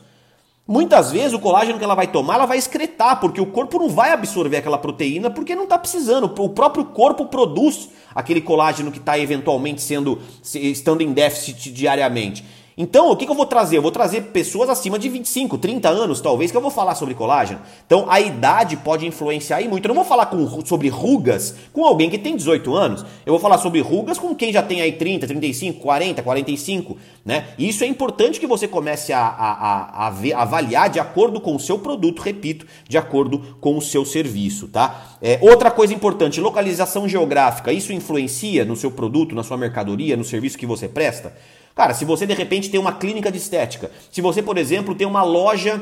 Muitas 0.65 1.12
vezes 1.12 1.34
o 1.34 1.39
colágeno 1.39 1.77
que 1.77 1.84
ela 1.84 1.95
vai 1.95 2.08
tomar, 2.08 2.36
ela 2.36 2.45
vai 2.45 2.58
excretar, 2.58 3.19
porque 3.19 3.41
o 3.41 3.45
corpo 3.45 3.77
não 3.77 3.89
vai 3.89 4.13
absorver 4.13 4.56
aquela 4.56 4.77
proteína 4.77 5.29
porque 5.29 5.53
não 5.53 5.65
está 5.65 5.77
precisando. 5.77 6.34
O 6.39 6.49
próprio 6.49 6.86
corpo 6.86 7.25
produz 7.25 7.89
aquele 8.15 8.39
colágeno 8.39 8.89
que 8.89 8.97
está 8.97 9.19
eventualmente 9.19 9.82
sendo 9.82 10.19
estando 10.41 11.01
em 11.01 11.12
déficit 11.12 11.69
diariamente. 11.69 12.45
Então, 12.77 13.12
o 13.12 13.15
que, 13.15 13.25
que, 13.25 13.31
eu 13.31 13.36
vou 13.36 13.45
trazer? 13.45 13.77
Eu 13.77 13.81
vou 13.81 13.91
trazer 13.91 14.21
pessoas 14.31 14.69
acima 14.69 14.97
de 14.97 15.07
25, 15.07 15.57
30 15.57 15.89
anos, 15.89 16.21
talvez, 16.21 16.49
que 16.49 16.57
eu 16.57 16.62
vou 16.62 16.71
falar 16.71 16.95
sobre 16.95 17.13
colágeno. 17.13 17.62
Então, 17.86 18.05
a 18.09 18.19
idade 18.19 18.77
pode 18.77 19.05
influenciar 19.05 19.57
aí 19.57 19.67
muito. 19.67 19.86
Eu 19.86 19.89
não 19.89 19.95
vou 19.95 20.05
falar 20.05 20.25
com, 20.25 20.65
sobre 20.65 20.89
rugas 20.89 21.55
com 21.71 21.86
alguém 21.86 22.09
que 22.09 22.17
tem 22.17 22.36
18 22.36 22.73
anos. 22.73 23.05
Eu 23.25 23.33
vou 23.33 23.39
falar 23.39 23.59
sobre 23.59 23.79
rugas 23.81 24.17
com 24.17 24.33
quem 24.36 24.51
já 24.51 24.63
tem 24.63 24.81
aí 24.81 24.93
30, 24.93 25.27
35, 25.27 25.79
40, 25.79 26.23
45, 26.23 26.97
né? 27.23 27.49
E 27.57 27.69
isso 27.69 27.83
é 27.83 27.88
importante 27.88 28.39
que 28.39 28.47
você 28.47 28.67
comece 28.67 29.13
a, 29.13 29.19
a, 29.19 29.51
a, 29.51 30.07
a 30.07 30.09
ver, 30.09 30.33
avaliar 30.33 30.89
de 30.89 30.99
acordo 30.99 31.39
com 31.39 31.55
o 31.55 31.59
seu 31.59 31.77
produto, 31.77 32.21
repito, 32.21 32.65
de 32.88 32.97
acordo 32.97 33.57
com 33.62 33.77
o 33.77 33.81
seu 33.81 34.03
serviço, 34.03 34.67
tá? 34.67 35.17
É, 35.21 35.38
outra 35.41 35.69
coisa 35.69 35.93
importante, 35.93 36.41
localização 36.41 37.07
geográfica. 37.07 37.71
Isso 37.71 37.93
influencia 37.93 38.65
no 38.65 38.75
seu 38.75 38.89
produto, 38.89 39.36
na 39.36 39.43
sua 39.43 39.57
mercadoria, 39.57 40.17
no 40.17 40.23
serviço 40.23 40.57
que 40.57 40.65
você 40.65 40.88
presta? 40.88 41.33
Cara, 41.75 41.93
se 41.93 42.05
você 42.05 42.25
de 42.25 42.33
repente 42.33 42.69
tem 42.69 42.79
uma 42.79 42.93
clínica 42.93 43.31
de 43.31 43.38
estética, 43.38 43.91
se 44.12 44.21
você, 44.21 44.41
por 44.41 44.57
exemplo, 44.57 44.93
tem 44.93 45.07
uma 45.07 45.23
loja 45.23 45.81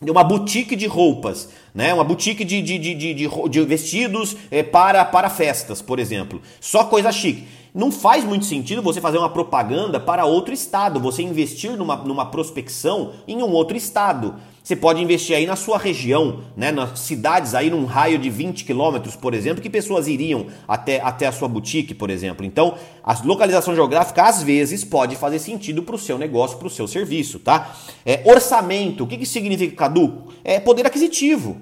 uma 0.00 0.24
boutique 0.24 0.76
de 0.76 0.86
roupas, 0.86 1.48
né? 1.74 1.94
uma 1.94 2.04
boutique 2.04 2.44
de, 2.44 2.60
de, 2.60 2.78
de, 2.78 3.14
de, 3.14 3.60
vestidos 3.64 4.36
é, 4.50 4.62
para, 4.62 5.04
para 5.04 5.30
festas, 5.30 5.80
por 5.80 5.98
exemplo. 5.98 6.42
Só 6.60 6.84
coisa 6.84 7.10
chique. 7.10 7.46
Não 7.74 7.90
faz 7.90 8.22
muito 8.22 8.44
sentido 8.44 8.80
você 8.80 9.00
fazer 9.00 9.18
uma 9.18 9.28
propaganda 9.28 9.98
para 9.98 10.24
outro 10.24 10.54
estado, 10.54 11.00
você 11.00 11.22
investir 11.22 11.76
numa, 11.76 11.96
numa 11.96 12.24
prospecção 12.24 13.14
em 13.26 13.42
um 13.42 13.50
outro 13.50 13.76
estado. 13.76 14.36
Você 14.62 14.76
pode 14.76 15.02
investir 15.02 15.34
aí 15.36 15.44
na 15.44 15.56
sua 15.56 15.76
região, 15.76 16.44
né, 16.56 16.70
nas 16.70 17.00
cidades 17.00 17.52
aí 17.52 17.68
num 17.70 17.84
raio 17.84 18.16
de 18.16 18.30
20 18.30 18.64
quilômetros, 18.64 19.16
por 19.16 19.34
exemplo, 19.34 19.60
que 19.60 19.68
pessoas 19.68 20.06
iriam 20.06 20.46
até, 20.68 21.00
até 21.00 21.26
a 21.26 21.32
sua 21.32 21.48
boutique, 21.48 21.94
por 21.94 22.10
exemplo. 22.10 22.46
Então, 22.46 22.76
a 23.02 23.12
localização 23.24 23.74
geográfica 23.74 24.22
às 24.22 24.40
vezes 24.40 24.84
pode 24.84 25.16
fazer 25.16 25.40
sentido 25.40 25.82
para 25.82 25.96
o 25.96 25.98
seu 25.98 26.16
negócio, 26.16 26.56
para 26.58 26.68
o 26.68 26.70
seu 26.70 26.86
serviço, 26.86 27.40
tá? 27.40 27.74
É, 28.06 28.22
orçamento, 28.24 29.02
o 29.02 29.06
que, 29.08 29.18
que 29.18 29.26
significa 29.26 29.74
caduco? 29.74 30.32
É 30.44 30.60
poder 30.60 30.86
aquisitivo. 30.86 31.60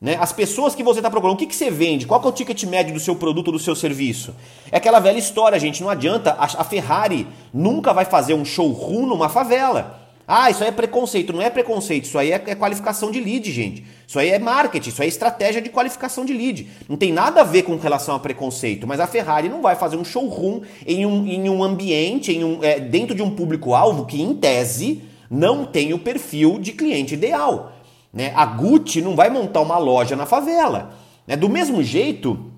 Né? 0.00 0.16
As 0.20 0.32
pessoas 0.32 0.74
que 0.74 0.82
você 0.82 0.98
está 0.98 1.10
procurando, 1.10 1.36
o 1.36 1.38
que, 1.38 1.46
que 1.46 1.56
você 1.56 1.70
vende? 1.70 2.06
Qual 2.06 2.22
é 2.22 2.26
o 2.26 2.32
ticket 2.32 2.64
médio 2.64 2.92
do 2.92 3.00
seu 3.00 3.16
produto, 3.16 3.50
do 3.50 3.58
seu 3.58 3.74
serviço? 3.74 4.34
É 4.70 4.76
aquela 4.76 5.00
velha 5.00 5.18
história, 5.18 5.58
gente. 5.58 5.82
Não 5.82 5.88
adianta. 5.88 6.36
A 6.38 6.64
Ferrari 6.64 7.26
nunca 7.52 7.92
vai 7.92 8.04
fazer 8.04 8.34
um 8.34 8.44
showroom 8.44 9.06
numa 9.06 9.28
favela. 9.28 10.06
Ah, 10.28 10.50
isso 10.50 10.62
aí 10.64 10.70
é 10.70 10.72
preconceito. 10.72 11.32
Não 11.32 11.40
é 11.40 11.48
preconceito, 11.48 12.04
isso 12.04 12.18
aí 12.18 12.32
é, 12.32 12.42
é, 12.46 12.54
qualificação 12.54 13.12
de 13.12 13.20
lead, 13.20 13.50
gente. 13.52 13.84
Isso 14.06 14.18
aí 14.18 14.30
é 14.30 14.38
marketing, 14.38 14.88
isso 14.88 15.00
aí 15.00 15.06
é 15.06 15.08
estratégia 15.08 15.62
de 15.62 15.68
qualificação 15.70 16.24
de 16.24 16.32
lead. 16.32 16.68
Não 16.88 16.96
tem 16.96 17.12
nada 17.12 17.42
a 17.42 17.44
ver 17.44 17.62
com 17.62 17.76
relação 17.76 18.14
a 18.14 18.18
preconceito, 18.18 18.86
mas 18.86 18.98
a 18.98 19.06
Ferrari 19.06 19.48
não 19.48 19.62
vai 19.62 19.76
fazer 19.76 19.96
um 19.96 20.04
showroom 20.04 20.62
em 20.84 21.06
um, 21.06 21.26
em 21.26 21.48
um 21.48 21.62
ambiente, 21.62 22.32
em 22.32 22.42
um, 22.42 22.62
é, 22.62 22.80
dentro 22.80 23.14
de 23.14 23.22
um 23.22 23.30
público-alvo 23.30 24.04
que, 24.04 24.20
em 24.20 24.34
tese, 24.34 25.02
não 25.30 25.64
tem 25.64 25.92
o 25.92 25.98
perfil 25.98 26.58
de 26.58 26.72
cliente 26.72 27.14
ideal. 27.14 27.72
Né? 28.12 28.32
A 28.34 28.46
Gucci 28.46 29.02
não 29.02 29.14
vai 29.14 29.30
montar 29.30 29.60
uma 29.60 29.78
loja 29.78 30.16
na 30.16 30.26
favela. 30.26 30.94
Né? 31.26 31.36
Do 31.36 31.48
mesmo 31.48 31.82
jeito 31.82 32.52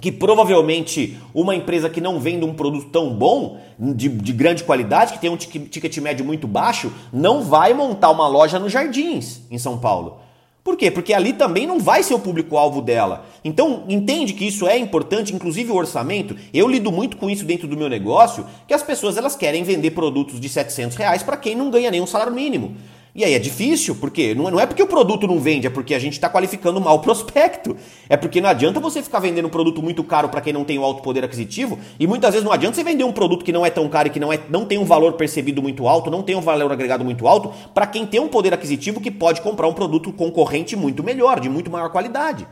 que 0.00 0.10
provavelmente 0.10 1.16
uma 1.32 1.54
empresa 1.54 1.88
que 1.88 2.00
não 2.00 2.18
vende 2.18 2.44
um 2.44 2.54
produto 2.54 2.90
tão 2.90 3.14
bom, 3.14 3.60
de, 3.78 4.08
de, 4.08 4.32
grande 4.32 4.64
qualidade, 4.64 5.12
que 5.12 5.20
tem 5.20 5.30
um 5.30 5.36
ticket 5.36 5.96
médio 5.98 6.24
muito 6.24 6.48
baixo, 6.48 6.92
não 7.12 7.42
vai 7.42 7.72
montar 7.72 8.10
uma 8.10 8.26
loja 8.26 8.58
nos 8.58 8.72
Jardins, 8.72 9.42
em 9.48 9.58
São 9.58 9.78
Paulo. 9.78 10.18
Por 10.64 10.76
quê? 10.76 10.90
Porque 10.90 11.12
ali 11.12 11.32
também 11.32 11.66
não 11.66 11.80
vai 11.80 12.04
ser 12.04 12.14
o 12.14 12.20
público-alvo 12.20 12.80
dela. 12.80 13.26
Então, 13.44 13.84
entende 13.88 14.32
que 14.32 14.46
isso 14.46 14.66
é 14.66 14.78
importante, 14.78 15.34
inclusive 15.34 15.72
o 15.72 15.76
orçamento. 15.76 16.36
Eu 16.54 16.68
lido 16.68 16.92
muito 16.92 17.16
com 17.16 17.28
isso 17.28 17.44
dentro 17.44 17.66
do 17.66 17.76
meu 17.76 17.88
negócio, 17.88 18.46
que 18.66 18.74
as 18.74 18.82
pessoas 18.82 19.16
elas 19.16 19.34
querem 19.34 19.64
vender 19.64 19.90
produtos 19.90 20.40
de 20.40 20.48
700 20.48 20.96
reais 20.96 21.22
para 21.22 21.36
quem 21.36 21.56
não 21.56 21.68
ganha 21.68 21.90
nenhum 21.90 22.06
salário 22.06 22.32
mínimo. 22.32 22.76
E 23.14 23.26
aí 23.26 23.34
é 23.34 23.38
difícil, 23.38 23.94
porque 23.96 24.34
não 24.34 24.58
é 24.58 24.64
porque 24.64 24.82
o 24.82 24.86
produto 24.86 25.26
não 25.26 25.38
vende, 25.38 25.66
é 25.66 25.70
porque 25.70 25.94
a 25.94 25.98
gente 25.98 26.14
está 26.14 26.30
qualificando 26.30 26.80
mal 26.80 26.96
o 26.96 27.00
prospecto. 27.00 27.76
É 28.08 28.16
porque 28.16 28.40
não 28.40 28.48
adianta 28.48 28.80
você 28.80 29.02
ficar 29.02 29.18
vendendo 29.18 29.44
um 29.44 29.50
produto 29.50 29.82
muito 29.82 30.02
caro 30.02 30.30
para 30.30 30.40
quem 30.40 30.50
não 30.50 30.64
tem 30.64 30.78
o 30.78 30.82
alto 30.82 31.02
poder 31.02 31.22
aquisitivo, 31.22 31.78
e 32.00 32.06
muitas 32.06 32.32
vezes 32.32 32.42
não 32.42 32.52
adianta 32.52 32.76
você 32.76 32.82
vender 32.82 33.04
um 33.04 33.12
produto 33.12 33.44
que 33.44 33.52
não 33.52 33.66
é 33.66 33.70
tão 33.70 33.86
caro 33.86 34.08
e 34.08 34.10
que 34.10 34.18
não, 34.18 34.32
é, 34.32 34.40
não 34.48 34.64
tem 34.64 34.78
um 34.78 34.84
valor 34.86 35.12
percebido 35.12 35.60
muito 35.60 35.86
alto, 35.86 36.10
não 36.10 36.22
tem 36.22 36.34
um 36.34 36.40
valor 36.40 36.72
agregado 36.72 37.04
muito 37.04 37.28
alto, 37.28 37.52
para 37.74 37.86
quem 37.86 38.06
tem 38.06 38.18
um 38.18 38.28
poder 38.28 38.54
aquisitivo 38.54 38.98
que 38.98 39.10
pode 39.10 39.42
comprar 39.42 39.68
um 39.68 39.74
produto 39.74 40.10
concorrente 40.10 40.74
muito 40.74 41.02
melhor, 41.02 41.38
de 41.38 41.50
muito 41.50 41.70
maior 41.70 41.90
qualidade. 41.90 42.46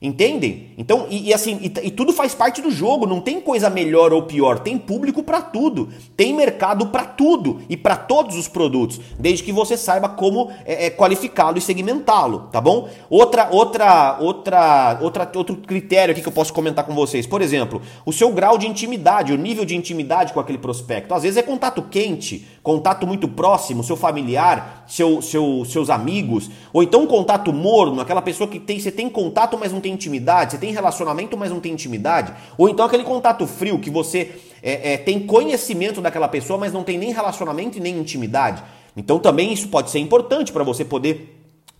Entendem? 0.00 0.72
Então, 0.76 1.06
e, 1.08 1.28
e 1.28 1.34
assim, 1.34 1.58
e, 1.62 1.86
e, 1.86 1.90
tudo 1.90 2.12
faz 2.12 2.34
parte 2.34 2.60
do 2.60 2.70
jogo, 2.70 3.06
não 3.06 3.18
tem 3.18 3.40
coisa 3.40 3.70
melhor 3.70 4.12
ou 4.12 4.24
pior, 4.24 4.58
tem 4.58 4.76
público 4.76 5.22
para 5.22 5.40
tudo, 5.40 5.88
tem 6.14 6.34
mercado 6.34 6.88
para 6.88 7.04
tudo 7.04 7.62
e 7.66 7.78
para 7.78 7.96
todos 7.96 8.36
os 8.36 8.46
produtos, 8.46 9.00
desde 9.18 9.42
que 9.42 9.52
você 9.52 9.74
saiba 9.74 10.06
como 10.06 10.50
é, 10.66 10.86
é, 10.86 10.90
qualificá-lo 10.90 11.56
e 11.56 11.62
segmentá-lo, 11.62 12.48
tá 12.52 12.60
bom? 12.60 12.90
Outra, 13.08 13.48
outra, 13.50 14.18
outra, 14.20 14.98
outra, 15.00 15.30
outro 15.34 15.56
critério 15.56 16.12
aqui 16.12 16.20
que 16.20 16.28
eu 16.28 16.32
posso 16.32 16.52
comentar 16.52 16.84
com 16.84 16.94
vocês, 16.94 17.26
por 17.26 17.40
exemplo, 17.40 17.80
o 18.04 18.12
seu 18.12 18.30
grau 18.32 18.58
de 18.58 18.66
intimidade, 18.66 19.32
o 19.32 19.38
nível 19.38 19.64
de 19.64 19.74
intimidade 19.74 20.34
com 20.34 20.40
aquele 20.40 20.58
prospecto. 20.58 21.14
Às 21.14 21.22
vezes 21.22 21.38
é 21.38 21.42
contato 21.42 21.80
quente, 21.80 22.46
contato 22.62 23.06
muito 23.06 23.26
próximo, 23.28 23.82
seu 23.82 23.96
familiar, 23.96 24.84
seu, 24.86 25.22
seu, 25.22 25.64
seus 25.64 25.88
amigos, 25.88 26.50
ou 26.70 26.82
então 26.82 27.04
um 27.04 27.06
contato 27.06 27.50
morno, 27.50 28.02
aquela 28.02 28.20
pessoa 28.20 28.48
que 28.48 28.60
tem, 28.60 28.78
você 28.78 28.92
tem 28.92 29.08
contato, 29.08 29.56
mas 29.58 29.72
não 29.72 29.80
tem 29.80 29.85
intimidade, 29.92 30.52
você 30.52 30.58
tem 30.58 30.72
relacionamento, 30.72 31.36
mas 31.36 31.50
não 31.50 31.60
tem 31.60 31.72
intimidade, 31.72 32.32
ou 32.56 32.68
então 32.68 32.84
aquele 32.84 33.04
contato 33.04 33.46
frio 33.46 33.78
que 33.78 33.90
você 33.90 34.32
é, 34.62 34.94
é, 34.94 34.96
tem 34.96 35.20
conhecimento 35.20 36.00
daquela 36.00 36.28
pessoa, 36.28 36.58
mas 36.58 36.72
não 36.72 36.82
tem 36.82 36.98
nem 36.98 37.12
relacionamento 37.12 37.78
e 37.78 37.80
nem 37.80 37.98
intimidade. 37.98 38.62
Então 38.96 39.18
também 39.18 39.52
isso 39.52 39.68
pode 39.68 39.90
ser 39.90 39.98
importante 39.98 40.52
para 40.52 40.64
você 40.64 40.84
poder 40.84 41.34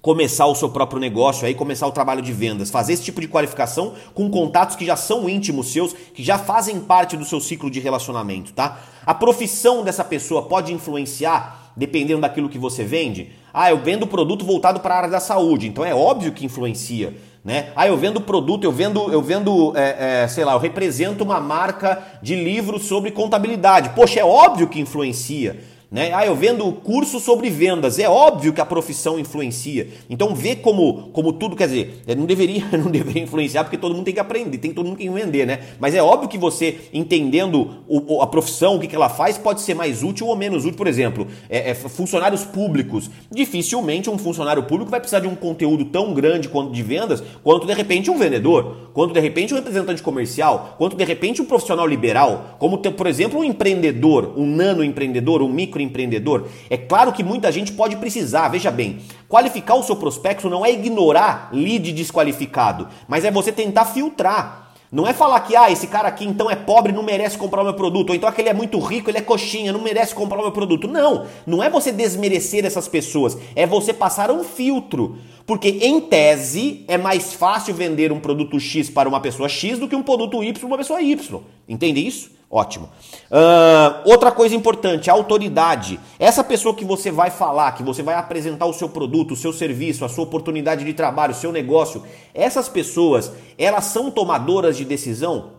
começar 0.06 0.46
o 0.46 0.54
seu 0.54 0.68
próprio 0.68 1.00
negócio 1.00 1.46
aí, 1.46 1.52
começar 1.52 1.84
o 1.86 1.90
trabalho 1.90 2.22
de 2.22 2.32
vendas, 2.32 2.70
fazer 2.70 2.92
esse 2.92 3.02
tipo 3.02 3.20
de 3.20 3.26
qualificação 3.26 3.94
com 4.14 4.30
contatos 4.30 4.76
que 4.76 4.84
já 4.84 4.94
são 4.94 5.28
íntimos 5.28 5.72
seus, 5.72 5.92
que 5.92 6.22
já 6.22 6.38
fazem 6.38 6.78
parte 6.78 7.16
do 7.16 7.24
seu 7.24 7.40
ciclo 7.40 7.68
de 7.68 7.80
relacionamento, 7.80 8.52
tá? 8.52 8.78
A 9.04 9.12
profissão 9.12 9.82
dessa 9.82 10.04
pessoa 10.04 10.42
pode 10.42 10.72
influenciar 10.72 11.72
dependendo 11.76 12.20
daquilo 12.20 12.48
que 12.48 12.58
você 12.58 12.84
vende. 12.84 13.32
Ah, 13.52 13.70
eu 13.70 13.78
vendo 13.78 14.06
produto 14.06 14.44
voltado 14.44 14.78
para 14.78 14.94
a 14.94 14.98
área 14.98 15.10
da 15.10 15.20
saúde, 15.20 15.66
então 15.66 15.84
é 15.84 15.94
óbvio 15.94 16.32
que 16.32 16.46
influencia. 16.46 17.14
Né? 17.46 17.68
Ah, 17.76 17.86
eu 17.86 17.96
vendo 17.96 18.20
produto, 18.20 18.64
eu 18.64 18.72
vendo, 18.72 19.08
eu 19.12 19.22
vendo, 19.22 19.72
é, 19.76 20.22
é, 20.24 20.28
sei 20.28 20.44
lá, 20.44 20.54
eu 20.54 20.58
represento 20.58 21.22
uma 21.22 21.38
marca 21.38 22.02
de 22.20 22.34
livros 22.34 22.86
sobre 22.86 23.12
contabilidade. 23.12 23.90
Poxa, 23.90 24.18
é 24.18 24.24
óbvio 24.24 24.66
que 24.66 24.80
influencia. 24.80 25.56
Né? 25.88 26.12
Ah, 26.12 26.26
eu 26.26 26.34
vendo 26.34 26.70
curso 26.72 27.20
sobre 27.20 27.48
vendas. 27.48 27.98
É 27.98 28.08
óbvio 28.08 28.52
que 28.52 28.60
a 28.60 28.66
profissão 28.66 29.18
influencia. 29.18 29.88
Então 30.10 30.34
vê 30.34 30.56
como, 30.56 31.10
como 31.12 31.32
tudo, 31.32 31.54
quer 31.54 31.68
dizer, 31.68 32.02
não 32.16 32.26
deveria, 32.26 32.64
não 32.76 32.90
deveria 32.90 33.22
influenciar 33.22 33.62
porque 33.62 33.78
todo 33.78 33.94
mundo 33.94 34.04
tem 34.04 34.14
que 34.14 34.20
aprender, 34.20 34.58
tem 34.58 34.72
todo 34.72 34.86
mundo 34.86 34.96
que 34.96 35.08
vender, 35.08 35.46
né? 35.46 35.60
Mas 35.78 35.94
é 35.94 36.02
óbvio 36.02 36.28
que 36.28 36.36
você 36.36 36.76
entendendo 36.92 37.84
o, 37.86 38.20
a 38.20 38.26
profissão, 38.26 38.76
o 38.76 38.80
que, 38.80 38.88
que 38.88 38.96
ela 38.96 39.08
faz, 39.08 39.38
pode 39.38 39.60
ser 39.60 39.74
mais 39.74 40.02
útil 40.02 40.26
ou 40.26 40.34
menos 40.34 40.64
útil. 40.64 40.76
Por 40.76 40.88
exemplo, 40.88 41.28
é, 41.48 41.70
é, 41.70 41.74
funcionários 41.74 42.44
públicos. 42.44 43.08
Dificilmente 43.30 44.10
um 44.10 44.18
funcionário 44.18 44.64
público 44.64 44.90
vai 44.90 44.98
precisar 44.98 45.20
de 45.20 45.28
um 45.28 45.36
conteúdo 45.36 45.84
tão 45.84 46.12
grande 46.12 46.48
quanto 46.48 46.72
de 46.72 46.82
vendas, 46.82 47.22
quanto 47.44 47.64
de 47.64 47.72
repente 47.72 48.10
um 48.10 48.18
vendedor, 48.18 48.90
quanto 48.92 49.14
de 49.14 49.20
repente 49.20 49.54
um 49.54 49.56
representante 49.56 50.02
comercial, 50.02 50.74
quanto 50.78 50.96
de 50.96 51.04
repente 51.04 51.40
um 51.40 51.44
profissional 51.44 51.86
liberal, 51.86 52.56
como 52.58 52.78
por 52.78 53.06
exemplo 53.06 53.38
um 53.38 53.44
empreendedor, 53.44 54.34
um 54.36 54.46
nano 54.46 54.82
empreendedor, 54.82 55.42
um 55.42 55.48
micro 55.48 55.75
microempreendedor? 55.76 56.46
É 56.70 56.76
claro 56.76 57.12
que 57.12 57.22
muita 57.22 57.52
gente 57.52 57.72
pode 57.72 57.96
precisar, 57.96 58.48
veja 58.48 58.70
bem, 58.70 58.98
qualificar 59.28 59.74
o 59.74 59.82
seu 59.82 59.96
prospecto 59.96 60.48
não 60.48 60.64
é 60.64 60.72
ignorar 60.72 61.50
lead 61.52 61.92
desqualificado, 61.92 62.88
mas 63.06 63.24
é 63.24 63.30
você 63.30 63.52
tentar 63.52 63.84
filtrar. 63.86 64.64
Não 64.90 65.06
é 65.06 65.12
falar 65.12 65.40
que 65.40 65.56
ah, 65.56 65.70
esse 65.70 65.88
cara 65.88 66.08
aqui 66.08 66.24
então 66.24 66.48
é 66.48 66.54
pobre, 66.54 66.92
não 66.92 67.02
merece 67.02 67.36
comprar 67.36 67.60
o 67.60 67.64
meu 67.64 67.74
produto, 67.74 68.10
ou 68.10 68.16
então 68.16 68.28
aquele 68.28 68.48
é 68.48 68.54
muito 68.54 68.78
rico, 68.78 69.10
ele 69.10 69.18
é 69.18 69.20
coxinha, 69.20 69.72
não 69.72 69.82
merece 69.82 70.14
comprar 70.14 70.38
o 70.38 70.42
meu 70.42 70.52
produto. 70.52 70.86
Não, 70.86 71.26
não 71.44 71.62
é 71.62 71.68
você 71.68 71.90
desmerecer 71.90 72.64
essas 72.64 72.86
pessoas, 72.86 73.36
é 73.56 73.66
você 73.66 73.92
passar 73.92 74.30
um 74.30 74.44
filtro. 74.44 75.18
Porque 75.44 75.68
em 75.68 76.00
tese 76.00 76.84
é 76.88 76.96
mais 76.98 77.32
fácil 77.32 77.74
vender 77.74 78.10
um 78.10 78.18
produto 78.18 78.58
X 78.58 78.88
para 78.88 79.08
uma 79.08 79.20
pessoa 79.20 79.48
X 79.48 79.78
do 79.78 79.88
que 79.88 79.94
um 79.94 80.02
produto 80.02 80.42
Y 80.42 80.52
para 80.52 80.66
uma 80.66 80.78
pessoa 80.78 81.00
Y. 81.00 81.40
Entende 81.68 82.04
isso? 82.04 82.30
Ótimo. 82.48 82.88
Uh, 83.28 84.08
outra 84.08 84.30
coisa 84.30 84.54
importante, 84.54 85.10
a 85.10 85.12
autoridade. 85.12 85.98
Essa 86.18 86.44
pessoa 86.44 86.74
que 86.74 86.84
você 86.84 87.10
vai 87.10 87.28
falar, 87.28 87.72
que 87.72 87.82
você 87.82 88.02
vai 88.02 88.14
apresentar 88.14 88.66
o 88.66 88.72
seu 88.72 88.88
produto, 88.88 89.32
o 89.32 89.36
seu 89.36 89.52
serviço, 89.52 90.04
a 90.04 90.08
sua 90.08 90.24
oportunidade 90.24 90.84
de 90.84 90.94
trabalho, 90.94 91.32
o 91.32 91.36
seu 91.36 91.50
negócio, 91.50 92.04
essas 92.32 92.68
pessoas, 92.68 93.32
elas 93.58 93.86
são 93.86 94.12
tomadoras 94.12 94.76
de 94.76 94.84
decisão? 94.84 95.50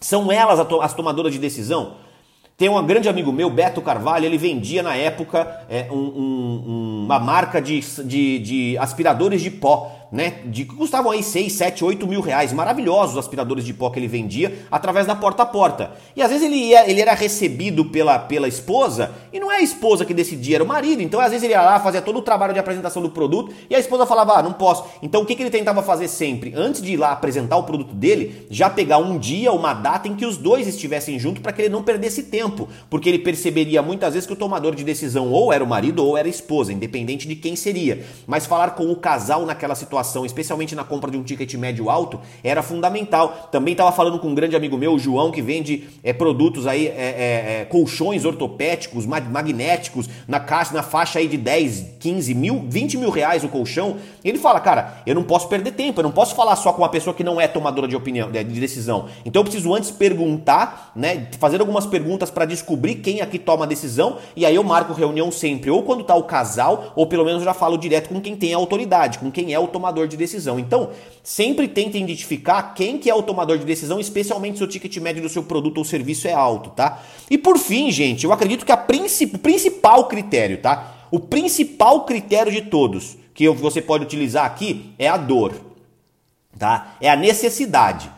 São 0.00 0.32
elas 0.32 0.58
as 0.58 0.94
tomadoras 0.94 1.32
de 1.32 1.38
decisão? 1.38 1.96
Tem 2.56 2.68
um 2.68 2.86
grande 2.86 3.08
amigo 3.08 3.32
meu, 3.32 3.50
Beto 3.50 3.82
Carvalho, 3.82 4.24
ele 4.24 4.38
vendia 4.38 4.82
na 4.82 4.94
época 4.94 5.64
é, 5.68 5.88
um, 5.90 5.96
um, 5.96 7.04
uma 7.04 7.18
marca 7.18 7.60
de, 7.60 7.80
de, 8.04 8.38
de 8.38 8.78
aspiradores 8.78 9.42
de 9.42 9.50
pó 9.50 10.01
né? 10.12 10.42
De 10.44 10.66
que 10.66 10.76
custavam 10.76 11.10
aí 11.10 11.22
6, 11.22 11.50
7, 11.50 11.84
8 11.84 12.06
mil 12.06 12.20
reais. 12.20 12.52
Maravilhosos 12.52 13.16
aspiradores 13.16 13.64
de 13.64 13.72
pó 13.72 13.88
que 13.88 13.98
ele 13.98 14.06
vendia 14.06 14.66
através 14.70 15.06
da 15.06 15.16
porta 15.16 15.42
a 15.42 15.46
porta. 15.46 15.92
E 16.14 16.20
às 16.20 16.30
vezes 16.30 16.44
ele, 16.44 16.56
ia, 16.56 16.88
ele 16.88 17.00
era 17.00 17.14
recebido 17.14 17.86
pela, 17.86 18.18
pela 18.18 18.46
esposa, 18.46 19.10
e 19.32 19.40
não 19.40 19.50
é 19.50 19.56
a 19.56 19.62
esposa 19.62 20.04
que 20.04 20.12
decidia, 20.12 20.56
era 20.56 20.64
o 20.64 20.66
marido. 20.66 21.00
Então 21.02 21.18
às 21.18 21.30
vezes 21.30 21.42
ele 21.42 21.54
ia 21.54 21.62
lá, 21.62 21.80
fazia 21.80 22.02
todo 22.02 22.18
o 22.18 22.22
trabalho 22.22 22.52
de 22.52 22.58
apresentação 22.58 23.00
do 23.00 23.08
produto, 23.08 23.54
e 23.70 23.74
a 23.74 23.78
esposa 23.78 24.04
falava, 24.04 24.38
ah, 24.38 24.42
não 24.42 24.52
posso. 24.52 24.84
Então 25.00 25.22
o 25.22 25.26
que, 25.26 25.34
que 25.34 25.42
ele 25.42 25.50
tentava 25.50 25.82
fazer 25.82 26.08
sempre? 26.08 26.52
Antes 26.54 26.82
de 26.82 26.92
ir 26.92 26.96
lá 26.98 27.12
apresentar 27.12 27.56
o 27.56 27.62
produto 27.62 27.94
dele, 27.94 28.46
já 28.50 28.68
pegar 28.68 28.98
um 28.98 29.18
dia, 29.18 29.50
uma 29.50 29.72
data 29.72 30.08
em 30.08 30.14
que 30.14 30.26
os 30.26 30.36
dois 30.36 30.68
estivessem 30.68 31.18
juntos 31.18 31.42
para 31.42 31.52
que 31.52 31.62
ele 31.62 31.68
não 31.70 31.82
perdesse 31.82 32.24
tempo. 32.24 32.68
Porque 32.90 33.08
ele 33.08 33.18
perceberia 33.18 33.80
muitas 33.80 34.12
vezes 34.12 34.26
que 34.26 34.34
o 34.34 34.36
tomador 34.36 34.74
de 34.74 34.84
decisão 34.84 35.30
ou 35.30 35.52
era 35.52 35.64
o 35.64 35.66
marido 35.66 36.04
ou 36.04 36.18
era 36.18 36.28
a 36.28 36.30
esposa, 36.30 36.72
independente 36.72 37.26
de 37.26 37.34
quem 37.34 37.56
seria. 37.56 38.04
Mas 38.26 38.44
falar 38.44 38.72
com 38.72 38.90
o 38.90 38.96
casal 38.96 39.46
naquela 39.46 39.74
situação 39.74 40.01
especialmente 40.24 40.74
na 40.74 40.84
compra 40.84 41.10
de 41.10 41.16
um 41.16 41.22
ticket 41.22 41.54
médio 41.54 41.90
alto, 41.90 42.20
era 42.42 42.62
fundamental. 42.62 43.48
Também 43.50 43.72
estava 43.72 43.92
falando 43.92 44.18
com 44.18 44.28
um 44.28 44.34
grande 44.34 44.56
amigo 44.56 44.76
meu, 44.76 44.94
o 44.94 44.98
João, 44.98 45.30
que 45.30 45.42
vende 45.42 45.88
é, 46.02 46.12
produtos 46.12 46.66
aí, 46.66 46.86
é, 46.86 46.90
é, 46.90 47.60
é 47.60 47.64
colchões 47.64 48.24
ortopédicos, 48.24 49.06
magnéticos, 49.06 50.08
na 50.26 50.40
caixa, 50.40 50.74
na 50.74 50.82
faixa 50.82 51.18
aí 51.18 51.26
de 51.28 51.36
10, 51.36 51.96
15 52.00 52.34
mil, 52.34 52.64
20 52.68 52.98
mil 52.98 53.10
reais 53.10 53.44
o 53.44 53.48
colchão. 53.48 53.96
Ele 54.24 54.38
fala, 54.38 54.60
cara, 54.60 55.02
eu 55.06 55.14
não 55.14 55.22
posso 55.22 55.48
perder 55.48 55.72
tempo, 55.72 56.00
eu 56.00 56.04
não 56.04 56.12
posso 56.12 56.34
falar 56.34 56.56
só 56.56 56.72
com 56.72 56.82
uma 56.82 56.88
pessoa 56.88 57.14
que 57.14 57.24
não 57.24 57.40
é 57.40 57.48
tomadora 57.48 57.88
de 57.88 57.96
opinião, 57.96 58.30
de 58.30 58.44
decisão. 58.44 59.06
Então 59.24 59.40
eu 59.40 59.44
preciso 59.44 59.74
antes 59.74 59.90
perguntar, 59.90 60.92
né, 60.94 61.28
fazer 61.38 61.60
algumas 61.60 61.86
perguntas 61.86 62.30
para 62.30 62.44
descobrir 62.44 62.96
quem 62.96 63.20
aqui 63.20 63.38
toma 63.38 63.64
a 63.64 63.68
decisão 63.68 64.18
e 64.34 64.44
aí 64.46 64.54
eu 64.54 64.64
marco 64.64 64.92
reunião 64.92 65.30
sempre, 65.30 65.70
ou 65.70 65.82
quando 65.82 66.04
tá 66.04 66.14
o 66.14 66.24
casal, 66.24 66.92
ou 66.96 67.06
pelo 67.06 67.24
menos 67.24 67.42
já 67.42 67.54
falo 67.54 67.76
direto 67.76 68.08
com 68.08 68.20
quem 68.20 68.36
tem 68.36 68.54
a 68.54 68.56
autoridade, 68.56 69.18
com 69.18 69.30
quem 69.30 69.52
é 69.52 69.58
o 69.58 69.66
tomador 69.66 69.91
tomador 69.92 70.08
de 70.08 70.16
decisão. 70.16 70.58
Então, 70.58 70.90
sempre 71.22 71.68
tente 71.68 71.98
identificar 71.98 72.74
quem 72.74 72.98
que 72.98 73.08
é 73.08 73.14
o 73.14 73.22
tomador 73.22 73.58
de 73.58 73.64
decisão, 73.64 74.00
especialmente 74.00 74.58
se 74.58 74.64
o 74.64 74.66
ticket 74.66 74.96
médio 74.98 75.22
do 75.22 75.28
seu 75.28 75.42
produto 75.42 75.78
ou 75.78 75.84
serviço 75.84 76.26
é 76.26 76.32
alto, 76.32 76.70
tá? 76.70 77.02
E 77.30 77.36
por 77.38 77.58
fim, 77.58 77.90
gente, 77.90 78.24
eu 78.24 78.32
acredito 78.32 78.64
que 78.64 78.72
a 78.72 78.76
princip... 78.76 79.38
principal 79.38 80.08
critério, 80.08 80.58
tá? 80.58 81.06
O 81.10 81.20
principal 81.20 82.04
critério 82.04 82.50
de 82.50 82.62
todos 82.62 83.16
que 83.34 83.48
você 83.48 83.80
pode 83.80 84.04
utilizar 84.04 84.46
aqui 84.46 84.92
é 84.98 85.08
a 85.08 85.16
dor, 85.16 85.54
tá? 86.58 86.96
É 87.00 87.08
a 87.08 87.16
necessidade. 87.16 88.10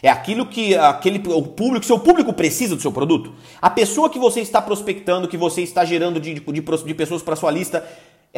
É 0.00 0.08
aquilo 0.08 0.46
que 0.46 0.76
aquele 0.76 1.20
o 1.26 1.42
público, 1.42 1.84
seu 1.84 1.98
público 1.98 2.32
precisa 2.32 2.76
do 2.76 2.80
seu 2.80 2.92
produto. 2.92 3.32
A 3.60 3.68
pessoa 3.68 4.08
que 4.08 4.18
você 4.18 4.40
está 4.40 4.62
prospectando, 4.62 5.26
que 5.26 5.36
você 5.36 5.60
está 5.62 5.84
gerando 5.84 6.20
de, 6.20 6.34
de, 6.34 6.84
de 6.84 6.94
pessoas 6.94 7.20
para 7.20 7.34
sua 7.34 7.50
lista, 7.50 7.84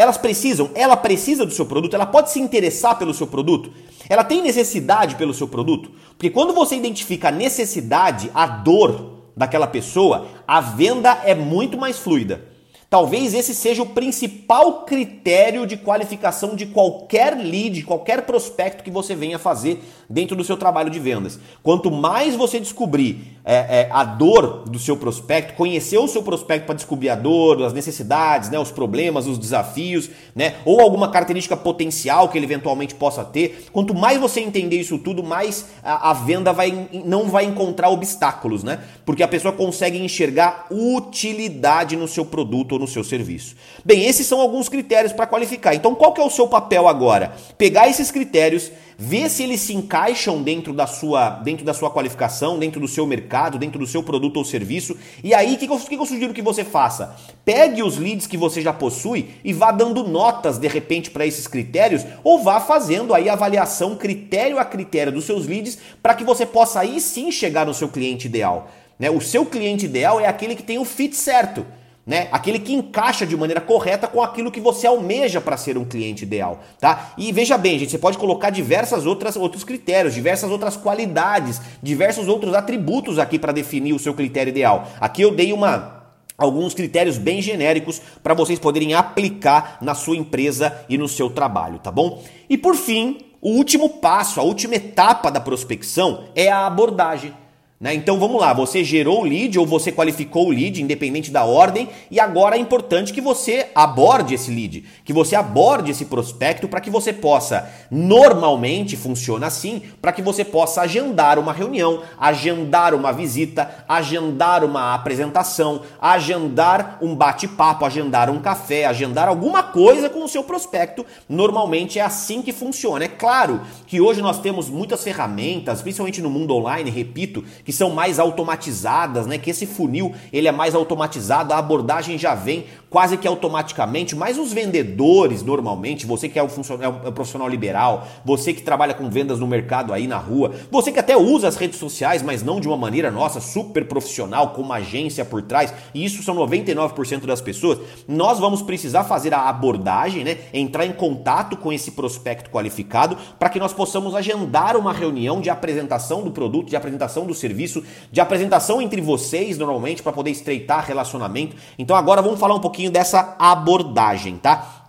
elas 0.00 0.16
precisam, 0.16 0.70
ela 0.74 0.96
precisa 0.96 1.44
do 1.44 1.52
seu 1.52 1.66
produto, 1.66 1.92
ela 1.92 2.06
pode 2.06 2.30
se 2.30 2.40
interessar 2.40 2.98
pelo 2.98 3.12
seu 3.12 3.26
produto, 3.26 3.70
ela 4.08 4.24
tem 4.24 4.40
necessidade 4.40 5.14
pelo 5.16 5.34
seu 5.34 5.46
produto. 5.46 5.90
Porque 6.16 6.30
quando 6.30 6.54
você 6.54 6.74
identifica 6.74 7.28
a 7.28 7.30
necessidade, 7.30 8.30
a 8.32 8.46
dor 8.46 9.10
daquela 9.36 9.66
pessoa, 9.66 10.26
a 10.48 10.58
venda 10.58 11.20
é 11.22 11.34
muito 11.34 11.76
mais 11.76 11.98
fluida. 11.98 12.46
Talvez 12.90 13.34
esse 13.34 13.54
seja 13.54 13.84
o 13.84 13.86
principal 13.86 14.82
critério 14.82 15.64
de 15.64 15.76
qualificação 15.76 16.56
de 16.56 16.66
qualquer 16.66 17.36
lead, 17.36 17.84
qualquer 17.84 18.22
prospecto 18.22 18.82
que 18.82 18.90
você 18.90 19.14
venha 19.14 19.38
fazer 19.38 19.80
dentro 20.08 20.34
do 20.34 20.42
seu 20.42 20.56
trabalho 20.56 20.90
de 20.90 20.98
vendas. 20.98 21.38
Quanto 21.62 21.88
mais 21.88 22.34
você 22.34 22.58
descobrir 22.58 23.38
é, 23.44 23.82
é, 23.82 23.88
a 23.92 24.02
dor 24.02 24.64
do 24.68 24.76
seu 24.80 24.96
prospecto, 24.96 25.54
conhecer 25.54 25.98
o 25.98 26.08
seu 26.08 26.20
prospecto 26.20 26.66
para 26.66 26.74
descobrir 26.74 27.10
a 27.10 27.14
dor, 27.14 27.62
as 27.62 27.72
necessidades, 27.72 28.50
né, 28.50 28.58
os 28.58 28.72
problemas, 28.72 29.28
os 29.28 29.38
desafios, 29.38 30.10
né, 30.34 30.56
ou 30.64 30.80
alguma 30.80 31.12
característica 31.12 31.56
potencial 31.56 32.28
que 32.28 32.36
ele 32.36 32.46
eventualmente 32.46 32.96
possa 32.96 33.24
ter, 33.24 33.66
quanto 33.72 33.94
mais 33.94 34.18
você 34.18 34.40
entender 34.40 34.80
isso 34.80 34.98
tudo, 34.98 35.22
mais 35.22 35.66
a, 35.80 36.10
a 36.10 36.12
venda 36.12 36.52
vai, 36.52 36.88
não 37.04 37.28
vai 37.28 37.44
encontrar 37.44 37.88
obstáculos, 37.90 38.64
né? 38.64 38.80
Porque 39.06 39.22
a 39.22 39.28
pessoa 39.28 39.52
consegue 39.52 39.96
enxergar 39.98 40.66
utilidade 40.70 41.94
no 41.94 42.08
seu 42.08 42.24
produto 42.24 42.79
no 42.80 42.88
seu 42.88 43.04
serviço. 43.04 43.54
Bem, 43.84 44.04
esses 44.04 44.26
são 44.26 44.40
alguns 44.40 44.68
critérios 44.68 45.12
para 45.12 45.26
qualificar. 45.26 45.74
Então, 45.74 45.94
qual 45.94 46.12
que 46.12 46.20
é 46.20 46.24
o 46.24 46.30
seu 46.30 46.48
papel 46.48 46.88
agora? 46.88 47.32
Pegar 47.56 47.88
esses 47.88 48.10
critérios, 48.10 48.72
ver 48.98 49.30
se 49.30 49.42
eles 49.42 49.60
se 49.60 49.72
encaixam 49.72 50.42
dentro 50.42 50.74
da 50.74 50.86
sua, 50.86 51.30
dentro 51.30 51.64
da 51.64 51.72
sua 51.72 51.90
qualificação, 51.90 52.58
dentro 52.58 52.80
do 52.80 52.88
seu 52.88 53.06
mercado, 53.06 53.58
dentro 53.58 53.78
do 53.78 53.86
seu 53.86 54.02
produto 54.02 54.36
ou 54.36 54.44
serviço. 54.44 54.96
E 55.24 55.32
aí, 55.32 55.54
o 55.54 55.58
que, 55.58 55.66
que, 55.66 55.94
eu 55.94 56.06
sugiro 56.06 56.34
que 56.34 56.42
você 56.42 56.64
faça? 56.64 57.16
Pegue 57.44 57.82
os 57.82 57.96
leads 57.96 58.26
que 58.26 58.36
você 58.36 58.60
já 58.60 58.72
possui 58.72 59.30
e 59.44 59.52
vá 59.52 59.70
dando 59.70 60.06
notas 60.06 60.58
de 60.58 60.68
repente 60.68 61.10
para 61.10 61.24
esses 61.24 61.46
critérios, 61.46 62.04
ou 62.22 62.42
vá 62.42 62.60
fazendo 62.60 63.14
aí 63.14 63.28
avaliação 63.28 63.96
critério 63.96 64.58
a 64.58 64.64
critério 64.64 65.12
dos 65.12 65.24
seus 65.24 65.46
leads 65.46 65.78
para 66.02 66.14
que 66.14 66.24
você 66.24 66.44
possa 66.44 66.80
aí 66.80 67.00
sim 67.00 67.30
chegar 67.30 67.64
no 67.64 67.72
seu 67.72 67.88
cliente 67.88 68.26
ideal. 68.26 68.70
Né? 68.98 69.10
O 69.10 69.20
seu 69.20 69.46
cliente 69.46 69.86
ideal 69.86 70.20
é 70.20 70.26
aquele 70.26 70.54
que 70.54 70.62
tem 70.62 70.78
o 70.78 70.84
fit 70.84 71.16
certo 71.16 71.64
né? 72.06 72.28
Aquele 72.32 72.58
que 72.58 72.72
encaixa 72.72 73.26
de 73.26 73.36
maneira 73.36 73.60
correta 73.60 74.08
com 74.08 74.22
aquilo 74.22 74.50
que 74.50 74.60
você 74.60 74.86
almeja 74.86 75.40
para 75.40 75.56
ser 75.56 75.76
um 75.76 75.84
cliente 75.84 76.24
ideal, 76.24 76.60
tá? 76.78 77.12
E 77.16 77.32
veja 77.32 77.56
bem, 77.56 77.78
gente, 77.78 77.90
você 77.90 77.98
pode 77.98 78.18
colocar 78.18 78.50
diversas 78.50 79.06
outras 79.06 79.36
outros 79.36 79.64
critérios, 79.64 80.14
diversas 80.14 80.50
outras 80.50 80.76
qualidades, 80.76 81.60
diversos 81.82 82.28
outros 82.28 82.54
atributos 82.54 83.18
aqui 83.18 83.38
para 83.38 83.52
definir 83.52 83.92
o 83.92 83.98
seu 83.98 84.14
critério 84.14 84.50
ideal. 84.50 84.88
Aqui 85.00 85.22
eu 85.22 85.30
dei 85.30 85.52
uma 85.52 86.00
alguns 86.40 86.72
critérios 86.72 87.18
bem 87.18 87.42
genéricos 87.42 88.00
para 88.22 88.32
vocês 88.32 88.58
poderem 88.58 88.94
aplicar 88.94 89.76
na 89.82 89.94
sua 89.94 90.16
empresa 90.16 90.84
e 90.88 90.96
no 90.96 91.06
seu 91.06 91.28
trabalho, 91.28 91.78
tá 91.78 91.90
bom? 91.90 92.22
E 92.48 92.56
por 92.56 92.74
fim, 92.74 93.18
o 93.42 93.50
último 93.50 93.88
passo, 93.88 94.40
a 94.40 94.42
última 94.42 94.74
etapa 94.74 95.30
da 95.30 95.40
prospecção 95.40 96.24
é 96.34 96.50
a 96.50 96.66
abordagem. 96.66 97.34
Né? 97.82 97.94
Então 97.94 98.18
vamos 98.18 98.38
lá, 98.38 98.52
você 98.52 98.84
gerou 98.84 99.22
o 99.22 99.24
lead 99.24 99.58
ou 99.58 99.64
você 99.64 99.90
qualificou 99.90 100.48
o 100.48 100.50
lead, 100.50 100.82
independente 100.82 101.30
da 101.30 101.46
ordem, 101.46 101.88
e 102.10 102.20
agora 102.20 102.54
é 102.54 102.58
importante 102.58 103.10
que 103.10 103.22
você 103.22 103.68
aborde 103.74 104.34
esse 104.34 104.50
lead, 104.50 104.84
que 105.02 105.14
você 105.14 105.34
aborde 105.34 105.90
esse 105.90 106.04
prospecto 106.04 106.68
para 106.68 106.82
que 106.82 106.90
você 106.90 107.10
possa, 107.10 107.72
normalmente 107.90 108.98
funciona 108.98 109.46
assim, 109.46 109.80
para 109.98 110.12
que 110.12 110.20
você 110.20 110.44
possa 110.44 110.82
agendar 110.82 111.38
uma 111.38 111.54
reunião, 111.54 112.02
agendar 112.18 112.94
uma 112.94 113.14
visita, 113.14 113.82
agendar 113.88 114.62
uma 114.62 114.92
apresentação, 114.92 115.80
agendar 115.98 116.98
um 117.00 117.16
bate-papo, 117.16 117.86
agendar 117.86 118.28
um 118.28 118.40
café, 118.40 118.84
agendar 118.84 119.26
alguma 119.26 119.62
coisa 119.62 120.10
com 120.10 120.22
o 120.22 120.28
seu 120.28 120.44
prospecto. 120.44 121.06
Normalmente 121.26 121.98
é 121.98 122.02
assim 122.02 122.42
que 122.42 122.52
funciona. 122.52 123.06
É 123.06 123.08
claro 123.08 123.62
que 123.86 124.02
hoje 124.02 124.20
nós 124.20 124.38
temos 124.38 124.68
muitas 124.68 125.02
ferramentas, 125.02 125.80
principalmente 125.80 126.20
no 126.20 126.28
mundo 126.28 126.54
online, 126.54 126.90
repito, 126.90 127.42
que 127.64 127.69
são 127.72 127.90
mais 127.90 128.18
automatizadas, 128.18 129.26
né? 129.26 129.38
Que 129.38 129.50
esse 129.50 129.66
funil 129.66 130.14
ele 130.32 130.48
é 130.48 130.52
mais 130.52 130.74
automatizado, 130.74 131.52
a 131.52 131.58
abordagem 131.58 132.18
já 132.18 132.34
vem 132.34 132.66
quase 132.90 133.16
que 133.16 133.28
automaticamente, 133.28 134.16
mas 134.16 134.36
os 134.36 134.52
vendedores 134.52 135.44
normalmente, 135.44 136.04
você 136.04 136.28
que 136.28 136.38
é 136.38 136.42
o, 136.42 136.48
é 136.48 136.88
o 136.88 137.08
é 137.08 137.10
profissional 137.12 137.48
liberal, 137.48 138.06
você 138.24 138.52
que 138.52 138.62
trabalha 138.62 138.92
com 138.92 139.08
vendas 139.08 139.38
no 139.38 139.46
mercado 139.46 139.92
aí 139.92 140.08
na 140.08 140.18
rua, 140.18 140.52
você 140.70 140.90
que 140.90 140.98
até 140.98 141.16
usa 141.16 141.46
as 141.46 141.56
redes 141.56 141.78
sociais, 141.78 142.20
mas 142.20 142.42
não 142.42 142.60
de 142.60 142.66
uma 142.66 142.76
maneira 142.76 143.08
nossa 143.10 143.40
super 143.40 143.86
profissional, 143.86 144.50
com 144.50 144.60
uma 144.60 144.76
agência 144.76 145.24
por 145.24 145.40
trás, 145.42 145.72
e 145.94 146.04
isso 146.04 146.22
são 146.24 146.34
99% 146.34 147.26
das 147.26 147.40
pessoas, 147.40 147.78
nós 148.08 148.40
vamos 148.40 148.60
precisar 148.60 149.04
fazer 149.04 149.32
a 149.32 149.48
abordagem, 149.48 150.24
né? 150.24 150.38
Entrar 150.52 150.84
em 150.84 150.92
contato 150.92 151.56
com 151.56 151.72
esse 151.72 151.92
prospecto 151.92 152.50
qualificado 152.50 153.16
para 153.38 153.48
que 153.48 153.60
nós 153.60 153.72
possamos 153.72 154.16
agendar 154.16 154.76
uma 154.76 154.92
reunião 154.92 155.40
de 155.40 155.48
apresentação 155.48 156.22
do 156.22 156.32
produto, 156.32 156.68
de 156.68 156.76
apresentação 156.76 157.24
do 157.24 157.34
serviço, 157.34 157.84
de 158.10 158.20
apresentação 158.20 158.82
entre 158.82 159.00
vocês, 159.00 159.56
normalmente, 159.56 160.02
para 160.02 160.12
poder 160.12 160.30
estreitar 160.30 160.84
relacionamento. 160.84 161.54
Então 161.78 161.96
agora 161.96 162.20
vamos 162.20 162.40
falar 162.40 162.56
um 162.56 162.60
pouquinho 162.60 162.79
dessa 162.88 163.34
abordagem, 163.38 164.36
tá? 164.36 164.80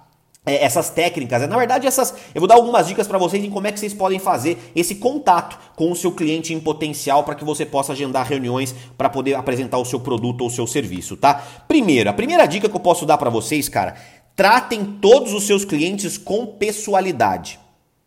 É, 0.45 0.63
essas 0.63 0.89
técnicas. 0.89 1.47
Na 1.47 1.57
verdade, 1.57 1.85
essas 1.85 2.15
eu 2.33 2.41
vou 2.41 2.47
dar 2.47 2.55
algumas 2.55 2.87
dicas 2.87 3.07
para 3.07 3.17
vocês 3.17 3.43
em 3.43 3.49
como 3.49 3.67
é 3.67 3.71
que 3.71 3.79
vocês 3.79 3.93
podem 3.93 4.17
fazer 4.17 4.71
esse 4.75 4.95
contato 4.95 5.57
com 5.75 5.91
o 5.91 5.95
seu 5.95 6.11
cliente 6.11 6.53
em 6.53 6.59
potencial 6.59 7.23
para 7.23 7.35
que 7.35 7.43
você 7.43 7.63
possa 7.63 7.93
agendar 7.93 8.25
reuniões 8.25 8.73
para 8.97 9.09
poder 9.09 9.35
apresentar 9.35 9.77
o 9.77 9.85
seu 9.85 9.99
produto 9.99 10.41
ou 10.41 10.47
o 10.47 10.51
seu 10.51 10.65
serviço, 10.65 11.15
tá? 11.15 11.43
Primeiro, 11.67 12.09
a 12.09 12.13
primeira 12.13 12.47
dica 12.47 12.67
que 12.67 12.75
eu 12.75 12.79
posso 12.79 13.05
dar 13.05 13.19
para 13.19 13.29
vocês, 13.29 13.69
cara, 13.69 13.95
tratem 14.35 14.83
todos 14.99 15.33
os 15.33 15.45
seus 15.45 15.63
clientes 15.63 16.17
com 16.17 16.47
pessoalidade, 16.47 17.59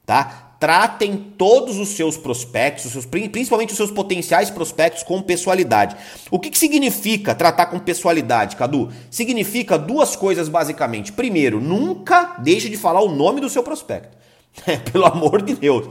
tá? 0.05 0.44
Tratem 0.65 1.15
todos 1.37 1.79
os 1.79 1.91
seus 1.91 2.17
prospectos, 2.17 2.87
os 2.87 2.93
seus, 2.93 3.05
principalmente 3.05 3.73
os 3.73 3.77
seus 3.77 3.91
potenciais 3.91 4.49
prospectos, 4.49 5.03
com 5.03 5.21
pessoalidade. 5.21 5.95
O 6.31 6.39
que, 6.39 6.49
que 6.49 6.57
significa 6.57 7.35
tratar 7.35 7.67
com 7.67 7.79
pessoalidade, 7.79 8.57
Cadu? 8.57 8.91
Significa 9.11 9.77
duas 9.77 10.17
coisas 10.17 10.49
basicamente. 10.49 11.13
Primeiro, 11.13 11.61
nunca 11.61 12.37
deixe 12.39 12.71
de 12.71 12.79
falar 12.79 13.03
o 13.03 13.15
nome 13.15 13.43
do 13.43 13.51
seu 13.51 13.63
prospecto. 13.63 14.17
Pelo 14.91 15.05
amor 15.05 15.43
de 15.43 15.55
Deus. 15.55 15.89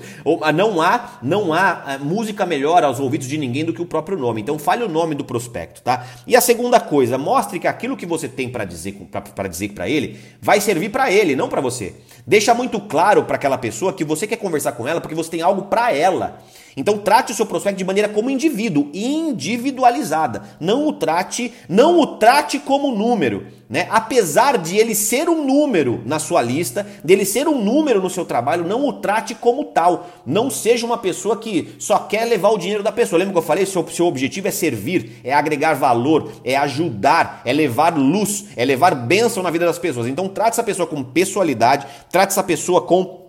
Não 0.56 0.82
há, 0.82 1.20
não 1.22 1.54
há 1.54 1.84
eh, 1.88 1.98
música 1.98 2.46
melhor 2.46 2.84
aos 2.84 3.00
ouvidos 3.00 3.28
de 3.28 3.38
ninguém 3.38 3.66
do 3.66 3.74
que 3.74 3.82
o 3.82 3.86
próprio 3.86 4.18
nome. 4.18 4.42
Então 4.42 4.58
fale 4.58 4.84
o 4.84 4.90
nome 4.90 5.16
do 5.16 5.24
prospecto, 5.24 5.82
tá? 5.82 6.06
E 6.26 6.36
a 6.36 6.42
segunda 6.42 6.80
coisa, 6.80 7.18
mostre 7.18 7.60
que 7.60 7.68
aquilo 7.68 7.98
que 7.98 8.06
você 8.06 8.28
tem 8.28 8.50
para 8.50 8.66
dizer 8.66 8.94
para 9.36 9.48
dizer 9.48 9.70
para 9.70 9.90
ele 9.90 10.20
vai 10.42 10.62
servir 10.62 10.90
para 10.90 11.12
ele, 11.12 11.36
não 11.36 11.50
para 11.50 11.62
você. 11.62 11.94
Deixa 12.26 12.54
muito 12.54 12.80
claro 12.80 13.24
para 13.26 13.36
aquela 13.36 13.58
pessoa 13.58 13.94
que 13.94 14.04
você 14.04 14.26
quer 14.26 14.38
conversar 14.38 14.72
com 14.74 14.88
ela 14.88 15.02
porque 15.02 15.16
você 15.16 15.30
tem 15.30 15.42
algo 15.42 15.64
para 15.64 15.94
ela. 15.94 16.40
Então 16.76 16.98
trate 16.98 17.32
o 17.32 17.36
seu 17.36 17.46
prospecto 17.46 17.78
de 17.78 17.86
maneira 17.86 18.10
como 18.10 18.30
indivíduo, 18.30 18.90
individualizada. 18.94 20.44
Não 20.60 20.88
o 20.88 20.94
trate, 20.94 21.54
não 21.70 22.00
o 22.00 22.18
trate 22.18 22.60
como 22.60 22.96
número, 22.96 23.46
né? 23.70 23.88
Apesar 23.90 24.58
de 24.58 24.78
ele 24.78 24.96
ser 24.96 25.30
um 25.30 25.46
número 25.46 26.02
na 26.06 26.20
sua 26.20 26.42
lista, 26.42 26.86
dele 27.04 27.26
ser 27.26 27.48
um 27.48 27.64
número 27.64 28.02
no 28.02 28.10
seu 28.10 28.26
trabalho, 28.26 28.68
não 28.68 28.86
o 28.86 28.94
trate 28.94 29.36
como 29.36 29.66
tal. 29.66 30.08
Não 30.26 30.50
seja 30.50 30.86
uma 30.86 30.98
pessoa 30.98 31.38
que 31.38 31.76
só 31.80 32.00
quer 32.00 32.26
levar 32.26 32.50
o 32.50 32.58
dinheiro 32.58 32.84
da 32.84 32.92
pessoa. 32.92 33.20
Lembra 33.20 33.34
que 33.34 33.40
eu 33.40 33.44
falei? 33.44 33.66
Seu, 33.66 33.88
seu 33.90 34.06
objetivo 34.06 34.48
é 34.48 34.52
servir, 34.52 35.20
é 35.24 35.34
agregar 35.34 35.74
valor, 35.74 36.32
é 36.44 36.56
ajudar, 36.56 37.42
é 37.46 37.54
levar 37.54 37.98
luz, 37.98 38.46
é 38.56 38.66
levar 38.66 38.96
bênção 38.96 39.44
na 39.44 39.52
vida 39.52 39.66
das 39.66 39.80
pessoas. 39.80 40.08
Então 40.08 40.28
trate 40.28 40.52
essa 40.52 40.64
pessoa 40.64 40.88
com 40.88 41.04
pessoalidade, 41.04 41.86
trate 42.14 42.32
essa 42.32 42.44
pessoa 42.44 42.86
com 42.86 43.23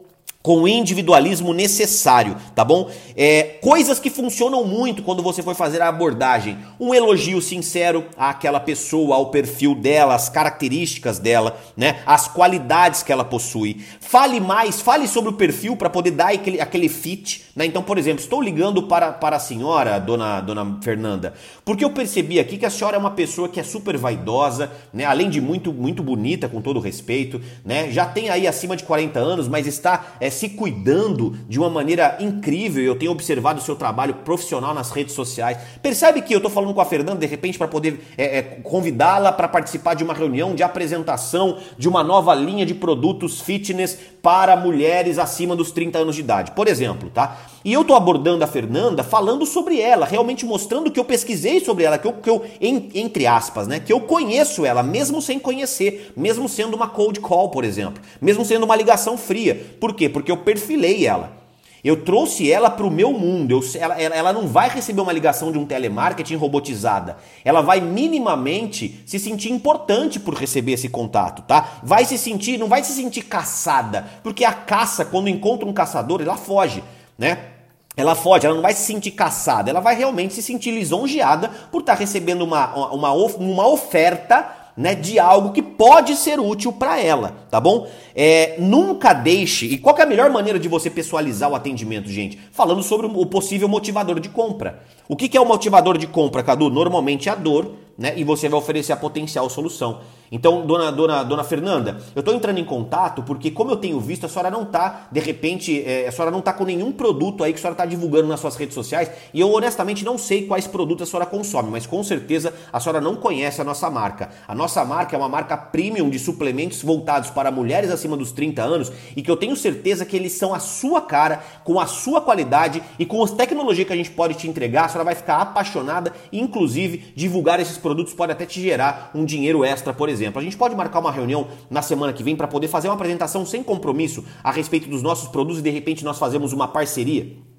com 0.45 0.59
o 0.59 0.69
individualismo 0.69 1.55
necessário, 1.55 2.37
tá 2.55 2.63
bom? 2.63 2.91
É, 3.17 3.57
coisas 3.63 3.99
que 3.99 4.11
funcionam 4.11 4.63
muito 4.63 5.03
quando 5.03 5.23
você 5.23 5.43
for 5.43 5.55
fazer 5.55 5.81
a 5.81 5.89
abordagem. 5.89 6.59
Um 6.79 6.93
elogio 6.93 7.41
sincero 7.41 8.05
àquela 8.15 8.61
pessoa, 8.61 9.17
ao 9.17 9.31
perfil 9.31 9.75
dela, 9.75 10.15
as 10.15 10.29
características 10.29 11.19
dela, 11.19 11.59
né? 11.75 12.03
As 12.05 12.29
qualidades 12.29 13.03
que 13.03 13.11
ela 13.11 13.25
possui. 13.25 13.83
Fale 13.99 14.39
mais, 14.39 14.83
fale 14.83 15.09
sobre 15.09 15.31
o 15.31 15.33
perfil 15.33 15.79
para 15.79 15.89
poder 15.89 16.11
dar 16.11 16.35
aquele, 16.35 16.61
aquele 16.61 16.91
fit, 16.91 17.47
né? 17.57 17.65
Então, 17.65 17.83
por 17.83 17.97
exemplo, 17.97 18.21
estou 18.21 18.43
ligando 18.43 18.83
para, 18.83 19.13
para 19.13 19.37
a 19.37 19.41
senhora, 19.41 19.99
dona, 19.99 20.43
dona 20.43 20.77
Fernanda, 20.83 21.33
porque 21.65 21.87
eu 21.87 21.91
percebi 21.91 22.39
aqui 22.39 22.59
que 22.59 22.67
a 22.67 22.71
senhora 22.71 22.97
é 22.97 23.01
uma 23.01 23.13
pessoa 23.13 23.49
que 23.49 23.59
é 23.59 23.63
super 23.63 23.97
vaidosa, 23.97 24.71
né? 24.93 25.07
Além 25.07 25.31
de 25.31 25.41
muito, 25.41 25.73
muito 25.73 26.03
bonita, 26.03 26.51
com 26.51 26.61
todo 26.61 26.81
respeito, 26.81 27.41
né? 27.65 27.91
Já 27.91 28.05
tem 28.05 28.29
aí 28.29 28.47
acima 28.47 28.77
de 28.77 28.85
40 28.85 29.19
anos, 29.19 29.49
mas 29.49 29.67
está 29.67 30.17
é, 30.21 30.34
se 30.35 30.51
cuidando 30.51 31.31
de 31.49 31.59
uma 31.59 31.71
maneira 31.71 32.17
incrível. 32.21 32.83
Eu 32.83 32.97
tenho 32.97 33.13
observado 33.13 33.61
o 33.61 33.63
seu 33.63 33.77
trabalho 33.77 34.15
profissional 34.15 34.75
nas 34.75 34.91
redes 34.91 35.15
sociais. 35.15 35.59
Percebe 35.81 36.21
que 36.23 36.35
eu 36.35 36.39
estou 36.39 36.51
falando 36.51 36.75
com 36.75 36.81
a 36.81 36.85
Fernanda 36.85 37.21
de 37.21 37.27
repente 37.27 37.57
para 37.57 37.69
poder 37.69 38.01
é, 38.19 38.39
é, 38.39 38.43
convidá-la 38.43 39.33
para 39.33 39.49
participar 39.49 39.95
de 39.95 40.05
uma 40.05 40.15
reunião 40.15 40.55
de 40.55 40.63
apresentação 40.63 41.59
de 41.79 41.89
uma 41.89 42.03
nova 42.03 42.35
linha 42.35 42.67
de 42.67 42.75
produtos 42.75 43.41
fitness 43.41 43.99
para 44.23 44.57
mulheres 44.57 45.19
acima 45.19 45.55
dos 45.55 45.71
30 45.71 45.99
anos 45.99 46.15
de 46.15 46.23
idade, 46.23 46.53
por 46.53 46.67
exemplo, 46.67 47.11
tá? 47.11 47.39
E 47.65 47.73
eu 47.73 47.81
estou 47.81 47.97
abordando 47.97 48.45
a 48.45 48.47
Fernanda 48.47 49.03
falando 49.03 49.47
sobre 49.47 49.81
ela, 49.81 50.05
realmente 50.05 50.45
mostrando 50.45 50.91
que 50.91 51.01
eu 51.01 51.05
pesquisei 51.05 51.61
sobre 51.61 51.85
ela, 51.85 51.97
que 51.97 52.07
eu, 52.07 52.13
que 52.13 52.29
eu 52.29 52.45
em, 52.61 52.91
entre 52.95 53.27
aspas, 53.27 53.67
né, 53.67 53.81
que 53.81 53.91
eu 53.91 54.03
conheço 54.03 54.67
ela, 54.67 54.83
mesmo 54.83 55.23
sem 55.23 55.39
conhecer, 55.39 56.13
mesmo 56.15 56.47
sendo 56.47 56.77
uma 56.77 56.89
cold 56.89 57.19
call, 57.21 57.49
por 57.49 57.65
exemplo, 57.65 58.03
mesmo 58.21 58.45
sendo 58.45 58.65
uma 58.65 58.77
ligação 58.77 59.17
fria. 59.17 59.75
Por 59.81 59.95
quê? 59.95 60.11
Porque 60.11 60.31
eu 60.31 60.37
perfilei 60.37 61.07
ela. 61.07 61.43
Eu 61.83 62.03
trouxe 62.03 62.51
ela 62.51 62.71
para 62.71 62.87
o 62.87 62.91
meu 62.91 63.13
mundo. 63.13 63.51
Eu, 63.51 63.81
ela, 63.81 64.01
ela 64.01 64.33
não 64.33 64.47
vai 64.47 64.71
receber 64.71 65.03
uma 65.03 65.13
ligação 65.13 65.53
de 65.53 65.59
um 65.59 65.67
telemarketing 65.67 66.37
robotizada. 66.37 67.19
Ela 67.45 67.61
vai 67.61 67.81
minimamente 67.81 69.03
se 69.05 69.19
sentir 69.19 69.53
importante 69.53 70.19
por 70.19 70.35
receber 70.35 70.73
esse 70.73 70.89
contato, 70.89 71.43
tá? 71.43 71.81
Vai 71.83 72.07
se 72.07 72.17
sentir, 72.17 72.59
não 72.59 72.69
vai 72.69 72.83
se 72.83 72.93
sentir 72.93 73.23
caçada, 73.23 74.07
porque 74.23 74.47
a 74.47 74.53
caça, 74.53 75.05
quando 75.05 75.29
encontra 75.29 75.69
um 75.69 75.75
caçador, 75.75 76.23
ela 76.23 76.39
foge, 76.39 76.83
né? 77.19 77.54
Ela 77.97 78.15
foge, 78.15 78.45
ela 78.45 78.57
não 78.57 78.63
vai 78.63 78.75
se 78.75 78.85
sentir 78.85 79.13
caçada, 79.13 79.71
ela 79.71 79.81
vai 79.81 79.95
realmente 79.95 80.35
se 80.35 80.43
sentir 80.43 80.73
lisonjeada 80.73 81.49
por 81.71 81.81
estar 81.81 81.95
tá 81.95 81.99
recebendo 82.01 82.43
uma, 82.43 82.93
uma, 82.93 83.13
uma 83.13 83.69
oferta 83.69 84.65
né, 84.77 84.95
de 84.95 85.19
algo 85.19 85.53
que 85.53 85.63
pode 85.63 86.17
ser 86.17 86.41
útil 86.41 86.73
para 86.73 87.01
ela, 87.01 87.37
tá 87.51 87.61
bom? 87.61 87.87
É, 88.15 88.57
nunca 88.59 89.13
deixe. 89.13 89.67
E 89.67 89.79
qual 89.79 89.97
é 89.97 90.03
a 90.03 90.07
melhor 90.07 90.31
maneira 90.31 90.59
de 90.59 90.69
você 90.69 90.91
pessoalizar 90.91 91.51
o 91.51 91.55
atendimento, 91.55 92.09
gente? 92.09 92.39
Falando 92.51 92.83
sobre 92.83 93.07
o 93.07 93.27
possível 93.27 93.69
motivador 93.69 94.19
de 94.19 94.29
compra. 94.29 94.83
O 95.09 95.15
que, 95.15 95.29
que 95.29 95.37
é 95.37 95.41
o 95.41 95.47
motivador 95.47 95.97
de 95.97 96.07
compra, 96.07 96.43
Cadu? 96.43 96.71
Normalmente 96.71 97.29
é 97.29 97.33
a 97.33 97.37
dor, 97.37 97.73
né? 97.97 98.15
E 98.17 98.25
você 98.25 98.49
vai 98.49 98.59
oferecer 98.59 98.93
a 98.93 98.97
potencial 98.97 99.49
solução. 99.49 100.01
Então, 100.35 100.67
dona, 100.67 100.91
dona, 100.91 101.23
dona 101.23 101.45
Fernanda, 101.45 101.97
eu 102.13 102.19
estou 102.19 102.35
entrando 102.35 102.59
em 102.59 102.65
contato 102.65 103.23
porque, 103.23 103.53
como 103.53 103.71
eu 103.71 103.77
tenho 103.77 104.01
visto, 104.01 104.27
a 104.27 104.29
senhora 104.29 104.51
não 104.51 104.65
está, 104.65 105.07
de 105.13 105.21
repente, 105.21 105.81
é, 105.87 106.09
a 106.09 106.11
senhora 106.11 106.33
não 106.33 106.41
está 106.41 106.53
com 106.53 106.65
nenhum 106.65 106.91
produto 106.91 107.45
aí 107.45 107.53
que 107.53 107.59
a 107.61 107.63
senhora 107.63 107.75
está 107.75 107.87
divulgando 107.87 108.27
nas 108.27 108.41
suas 108.41 108.57
redes 108.57 108.75
sociais. 108.75 109.09
E 109.33 109.41
eu 109.41 109.49
honestamente 109.53 110.05
não 110.05 110.19
sei 110.19 110.45
quais 110.45 110.67
produtos 110.67 111.07
a 111.07 111.11
senhora 111.13 111.25
consome, 111.25 111.71
mas 111.71 111.87
com 111.87 112.03
certeza 112.03 112.53
a 112.73 112.81
senhora 112.81 113.01
não 113.01 113.15
conhece 113.15 113.61
a 113.61 113.65
nossa 113.65 113.89
marca. 113.89 114.29
A 114.49 114.57
nossa 114.57 114.85
marca 114.85 115.15
é 115.15 115.19
uma 115.19 115.29
marca 115.29 115.57
premium 115.57 116.11
de 116.11 116.19
suplementos 116.19 116.83
voltados 116.83 117.31
para 117.31 117.53
mulheres 117.53 117.93
acima 117.93 118.17
dos 118.17 118.33
30 118.33 118.61
anos 118.61 118.91
e 119.15 119.23
que 119.23 119.31
eu 119.31 119.37
tenho 119.37 119.55
certeza 119.55 120.05
que 120.05 120.17
eles 120.17 120.33
são 120.33 120.53
a 120.53 120.59
sua 120.59 121.01
cara, 121.01 121.45
com 121.63 121.79
a 121.79 121.87
sua 121.87 122.21
qualidade 122.21 122.83
e 122.99 123.07
com 123.07 123.23
as 123.23 123.31
tecnologias 123.31 123.87
que 123.87 123.93
a 123.93 123.97
gente 123.97 124.11
pode 124.11 124.35
te 124.35 124.49
entregar. 124.49 124.87
A 124.87 124.89
senhora 124.89 125.05
vai 125.05 125.15
ficar 125.15 125.37
apaixonada 125.37 126.13
e, 126.33 126.41
inclusive, 126.41 127.13
divulgar 127.15 127.61
esses 127.61 127.79
produtos 127.79 128.13
pode 128.13 128.33
até 128.33 128.45
te 128.45 128.61
gerar 128.61 129.13
um 129.15 129.25
dinheiro 129.25 129.65
extra, 129.65 129.95
por 129.95 130.09
exemplo 130.09 130.24
exemplo. 130.25 130.41
A 130.41 130.45
gente 130.45 130.57
pode 130.57 130.75
marcar 130.75 130.99
uma 130.99 131.13
reunião 131.13 131.47
na 131.71 131.83
semana 131.83 132.13
que 132.13 132.23
vem 132.23 132.35
para 132.35 132.49
poder 132.49 132.69
fazer 132.69 132.89
uma 132.89 132.95
apresentação 132.95 133.45
sem 133.45 133.63
compromisso 133.63 134.25
a 134.43 134.51
respeito 134.51 134.89
dos 134.89 135.03
nossos 135.03 135.29
produtos 135.29 135.61
e 135.61 135.63
de 135.63 135.71
repente 135.71 136.05
nós 136.05 136.19
fazemos 136.19 136.53
uma 136.53 136.67
parceria. 136.67 137.54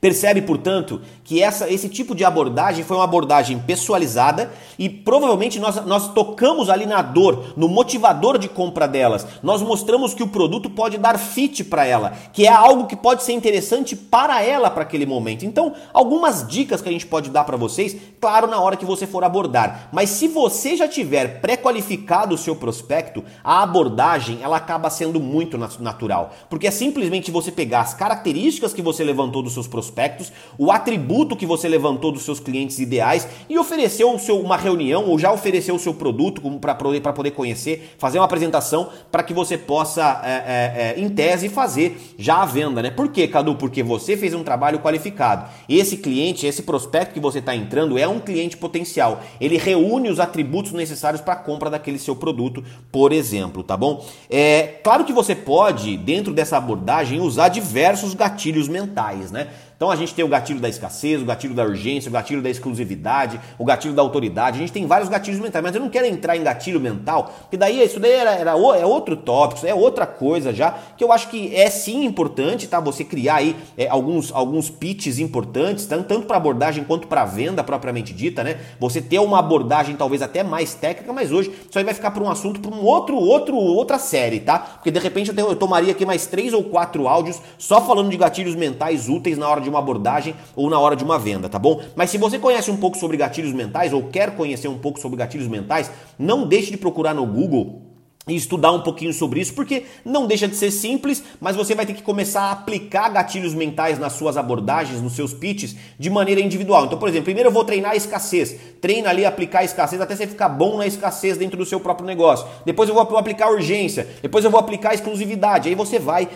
Percebe, 0.00 0.42
portanto, 0.42 1.00
que 1.22 1.42
essa, 1.42 1.70
esse 1.72 1.88
tipo 1.88 2.14
de 2.14 2.24
abordagem 2.24 2.84
foi 2.84 2.96
uma 2.96 3.04
abordagem 3.04 3.58
pessoalizada 3.58 4.52
e 4.78 4.88
provavelmente 4.88 5.58
nós, 5.58 5.84
nós 5.86 6.12
tocamos 6.12 6.68
ali 6.68 6.84
na 6.84 7.00
dor, 7.00 7.54
no 7.56 7.68
motivador 7.68 8.38
de 8.38 8.48
compra 8.48 8.86
delas. 8.86 9.26
Nós 9.42 9.62
mostramos 9.62 10.12
que 10.12 10.22
o 10.22 10.28
produto 10.28 10.68
pode 10.68 10.98
dar 10.98 11.18
fit 11.18 11.64
para 11.64 11.86
ela, 11.86 12.12
que 12.32 12.46
é 12.46 12.52
algo 12.52 12.86
que 12.86 12.96
pode 12.96 13.22
ser 13.22 13.32
interessante 13.32 13.96
para 13.96 14.42
ela 14.42 14.70
para 14.70 14.82
aquele 14.82 15.06
momento. 15.06 15.46
Então, 15.46 15.74
algumas 15.92 16.46
dicas 16.46 16.82
que 16.82 16.88
a 16.88 16.92
gente 16.92 17.06
pode 17.06 17.30
dar 17.30 17.44
para 17.44 17.56
vocês, 17.56 17.96
claro, 18.20 18.46
na 18.46 18.60
hora 18.60 18.76
que 18.76 18.84
você 18.84 19.06
for 19.06 19.24
abordar. 19.24 19.88
Mas 19.92 20.10
se 20.10 20.28
você 20.28 20.76
já 20.76 20.88
tiver 20.88 21.40
pré-qualificado 21.40 22.34
o 22.34 22.38
seu 22.38 22.56
prospecto, 22.56 23.24
a 23.42 23.62
abordagem 23.62 24.40
ela 24.42 24.56
acaba 24.56 24.90
sendo 24.90 25.20
muito 25.20 25.56
natural, 25.56 26.32
porque 26.50 26.66
é 26.66 26.70
simplesmente 26.70 27.30
você 27.30 27.50
pegar 27.50 27.80
as 27.80 27.94
características 27.94 28.72
que 28.74 28.82
você 28.82 29.04
levantou 29.04 29.42
dos 29.42 29.54
seus 29.54 29.66
prospectos 29.66 29.83
prospectos, 29.84 30.32
o 30.58 30.70
atributo 30.70 31.36
que 31.36 31.46
você 31.46 31.68
levantou 31.68 32.10
dos 32.10 32.22
seus 32.22 32.40
clientes 32.40 32.78
ideais 32.78 33.28
e 33.48 33.58
ofereceu 33.58 34.12
o 34.12 34.18
seu, 34.18 34.40
uma 34.40 34.56
reunião 34.56 35.04
ou 35.04 35.18
já 35.18 35.32
ofereceu 35.32 35.74
o 35.74 35.78
seu 35.78 35.94
produto 35.94 36.40
para 36.58 36.74
poder, 36.74 37.00
poder 37.00 37.30
conhecer, 37.32 37.94
fazer 37.98 38.18
uma 38.18 38.24
apresentação 38.24 38.88
para 39.10 39.22
que 39.22 39.34
você 39.34 39.58
possa, 39.58 40.20
é, 40.24 40.30
é, 40.30 40.94
é, 40.96 41.00
em 41.00 41.08
tese, 41.08 41.48
fazer 41.48 42.14
já 42.18 42.42
a 42.42 42.46
venda, 42.46 42.82
né? 42.82 42.90
Por 42.90 43.08
quê, 43.08 43.28
Cadu? 43.28 43.54
Porque 43.56 43.82
você 43.82 44.16
fez 44.16 44.34
um 44.34 44.42
trabalho 44.42 44.80
qualificado. 44.80 45.48
Esse 45.68 45.96
cliente, 45.96 46.46
esse 46.46 46.62
prospecto 46.62 47.14
que 47.14 47.20
você 47.20 47.38
está 47.38 47.54
entrando 47.54 47.98
é 47.98 48.08
um 48.08 48.20
cliente 48.20 48.56
potencial. 48.56 49.22
Ele 49.40 49.56
reúne 49.56 50.08
os 50.10 50.18
atributos 50.20 50.72
necessários 50.72 51.20
para 51.20 51.34
a 51.34 51.36
compra 51.36 51.70
daquele 51.70 51.98
seu 51.98 52.16
produto, 52.16 52.64
por 52.90 53.12
exemplo, 53.12 53.62
tá 53.62 53.76
bom? 53.76 54.04
É 54.30 54.78
claro 54.82 55.04
que 55.04 55.12
você 55.12 55.34
pode, 55.34 55.96
dentro 55.96 56.32
dessa 56.32 56.56
abordagem, 56.56 57.20
usar 57.20 57.48
diversos 57.48 58.14
gatilhos 58.14 58.68
mentais, 58.68 59.30
né? 59.30 59.48
Então 59.76 59.90
a 59.90 59.96
gente 59.96 60.14
tem 60.14 60.24
o 60.24 60.28
gatilho 60.28 60.60
da 60.60 60.68
escassez, 60.68 61.20
o 61.20 61.24
gatilho 61.24 61.54
da 61.54 61.64
urgência, 61.64 62.08
o 62.08 62.12
gatilho 62.12 62.40
da 62.40 62.48
exclusividade, 62.48 63.40
o 63.58 63.64
gatilho 63.64 63.94
da 63.94 64.02
autoridade. 64.02 64.56
A 64.56 64.60
gente 64.60 64.72
tem 64.72 64.86
vários 64.86 65.08
gatilhos 65.08 65.40
mentais, 65.40 65.62
mas 65.62 65.74
eu 65.74 65.80
não 65.80 65.88
quero 65.88 66.06
entrar 66.06 66.36
em 66.36 66.42
gatilho 66.42 66.80
mental, 66.80 67.32
porque 67.40 67.56
daí 67.56 67.82
isso 67.82 67.98
daí 67.98 68.12
era, 68.12 68.34
era, 68.34 68.50
é 68.52 68.86
outro 68.86 69.16
tópico, 69.16 69.66
é 69.66 69.74
outra 69.74 70.06
coisa 70.06 70.52
já, 70.52 70.76
que 70.96 71.02
eu 71.02 71.10
acho 71.10 71.28
que 71.28 71.54
é 71.54 71.68
sim 71.68 72.04
importante, 72.04 72.68
tá? 72.68 72.78
Você 72.80 73.04
criar 73.04 73.36
aí 73.36 73.56
é, 73.76 73.88
alguns, 73.88 74.32
alguns 74.32 74.70
pitches 74.70 75.18
importantes, 75.18 75.86
tanto, 75.86 76.06
tanto 76.06 76.26
para 76.26 76.36
abordagem 76.36 76.84
quanto 76.84 77.08
para 77.08 77.24
venda 77.24 77.64
propriamente 77.64 78.12
dita, 78.12 78.44
né? 78.44 78.58
Você 78.78 79.00
ter 79.00 79.18
uma 79.18 79.38
abordagem 79.38 79.96
talvez 79.96 80.22
até 80.22 80.42
mais 80.42 80.74
técnica, 80.74 81.12
mas 81.12 81.32
hoje 81.32 81.50
isso 81.68 81.78
aí 81.78 81.84
vai 81.84 81.94
ficar 81.94 82.12
para 82.12 82.22
um 82.22 82.30
assunto, 82.30 82.60
para 82.60 82.74
um 82.74 82.84
outro, 82.84 83.16
outro, 83.16 83.56
outra 83.56 83.98
série, 83.98 84.40
tá? 84.40 84.58
Porque 84.58 84.90
de 84.90 85.00
repente 85.00 85.30
eu, 85.30 85.34
tenho, 85.34 85.48
eu 85.48 85.56
tomaria 85.56 85.90
aqui 85.90 86.06
mais 86.06 86.26
três 86.26 86.52
ou 86.52 86.62
quatro 86.62 87.08
áudios 87.08 87.40
só 87.58 87.80
falando 87.80 88.10
de 88.10 88.16
gatilhos 88.16 88.54
mentais 88.54 89.08
úteis 89.08 89.36
na 89.36 89.48
hora 89.48 89.63
de 89.64 89.70
uma 89.70 89.80
abordagem 89.80 90.34
ou 90.54 90.70
na 90.70 90.78
hora 90.78 90.94
de 90.94 91.02
uma 91.02 91.18
venda, 91.18 91.48
tá 91.48 91.58
bom? 91.58 91.80
Mas 91.96 92.10
se 92.10 92.18
você 92.18 92.38
conhece 92.38 92.70
um 92.70 92.76
pouco 92.76 92.96
sobre 92.96 93.16
gatilhos 93.16 93.52
mentais 93.52 93.92
ou 93.92 94.04
quer 94.04 94.36
conhecer 94.36 94.68
um 94.68 94.78
pouco 94.78 95.00
sobre 95.00 95.16
gatilhos 95.18 95.48
mentais, 95.48 95.90
não 96.18 96.46
deixe 96.46 96.70
de 96.70 96.76
procurar 96.76 97.14
no 97.14 97.26
Google 97.26 97.83
e 98.26 98.34
estudar 98.34 98.72
um 98.72 98.80
pouquinho 98.80 99.12
sobre 99.12 99.40
isso, 99.40 99.52
porque 99.52 99.84
não 100.04 100.26
deixa 100.26 100.48
de 100.48 100.56
ser 100.56 100.70
simples, 100.70 101.22
mas 101.38 101.54
você 101.54 101.74
vai 101.74 101.84
ter 101.84 101.92
que 101.92 102.02
começar 102.02 102.42
a 102.42 102.52
aplicar 102.52 103.10
gatilhos 103.10 103.52
mentais 103.52 103.98
nas 103.98 104.14
suas 104.14 104.38
abordagens, 104.38 105.02
nos 105.02 105.12
seus 105.14 105.34
pitches, 105.34 105.76
de 105.98 106.08
maneira 106.08 106.40
individual. 106.40 106.86
Então, 106.86 106.98
por 106.98 107.08
exemplo, 107.08 107.26
primeiro 107.26 107.50
eu 107.50 107.52
vou 107.52 107.64
treinar 107.64 107.92
a 107.92 107.96
escassez. 107.96 108.56
Treina 108.80 109.10
ali 109.10 109.26
aplicar 109.26 109.58
a 109.60 109.64
escassez 109.64 110.00
até 110.00 110.16
você 110.16 110.26
ficar 110.26 110.48
bom 110.48 110.78
na 110.78 110.86
escassez 110.86 111.36
dentro 111.36 111.58
do 111.58 111.66
seu 111.66 111.78
próprio 111.78 112.06
negócio. 112.06 112.46
Depois 112.64 112.88
eu 112.88 112.94
vou 112.94 113.18
aplicar 113.18 113.46
a 113.46 113.50
urgência. 113.50 114.08
Depois 114.22 114.42
eu 114.44 114.50
vou 114.50 114.58
aplicar 114.58 114.92
a 114.92 114.94
exclusividade. 114.94 115.68
Aí 115.68 115.74
você 115.74 115.98
vai 115.98 116.28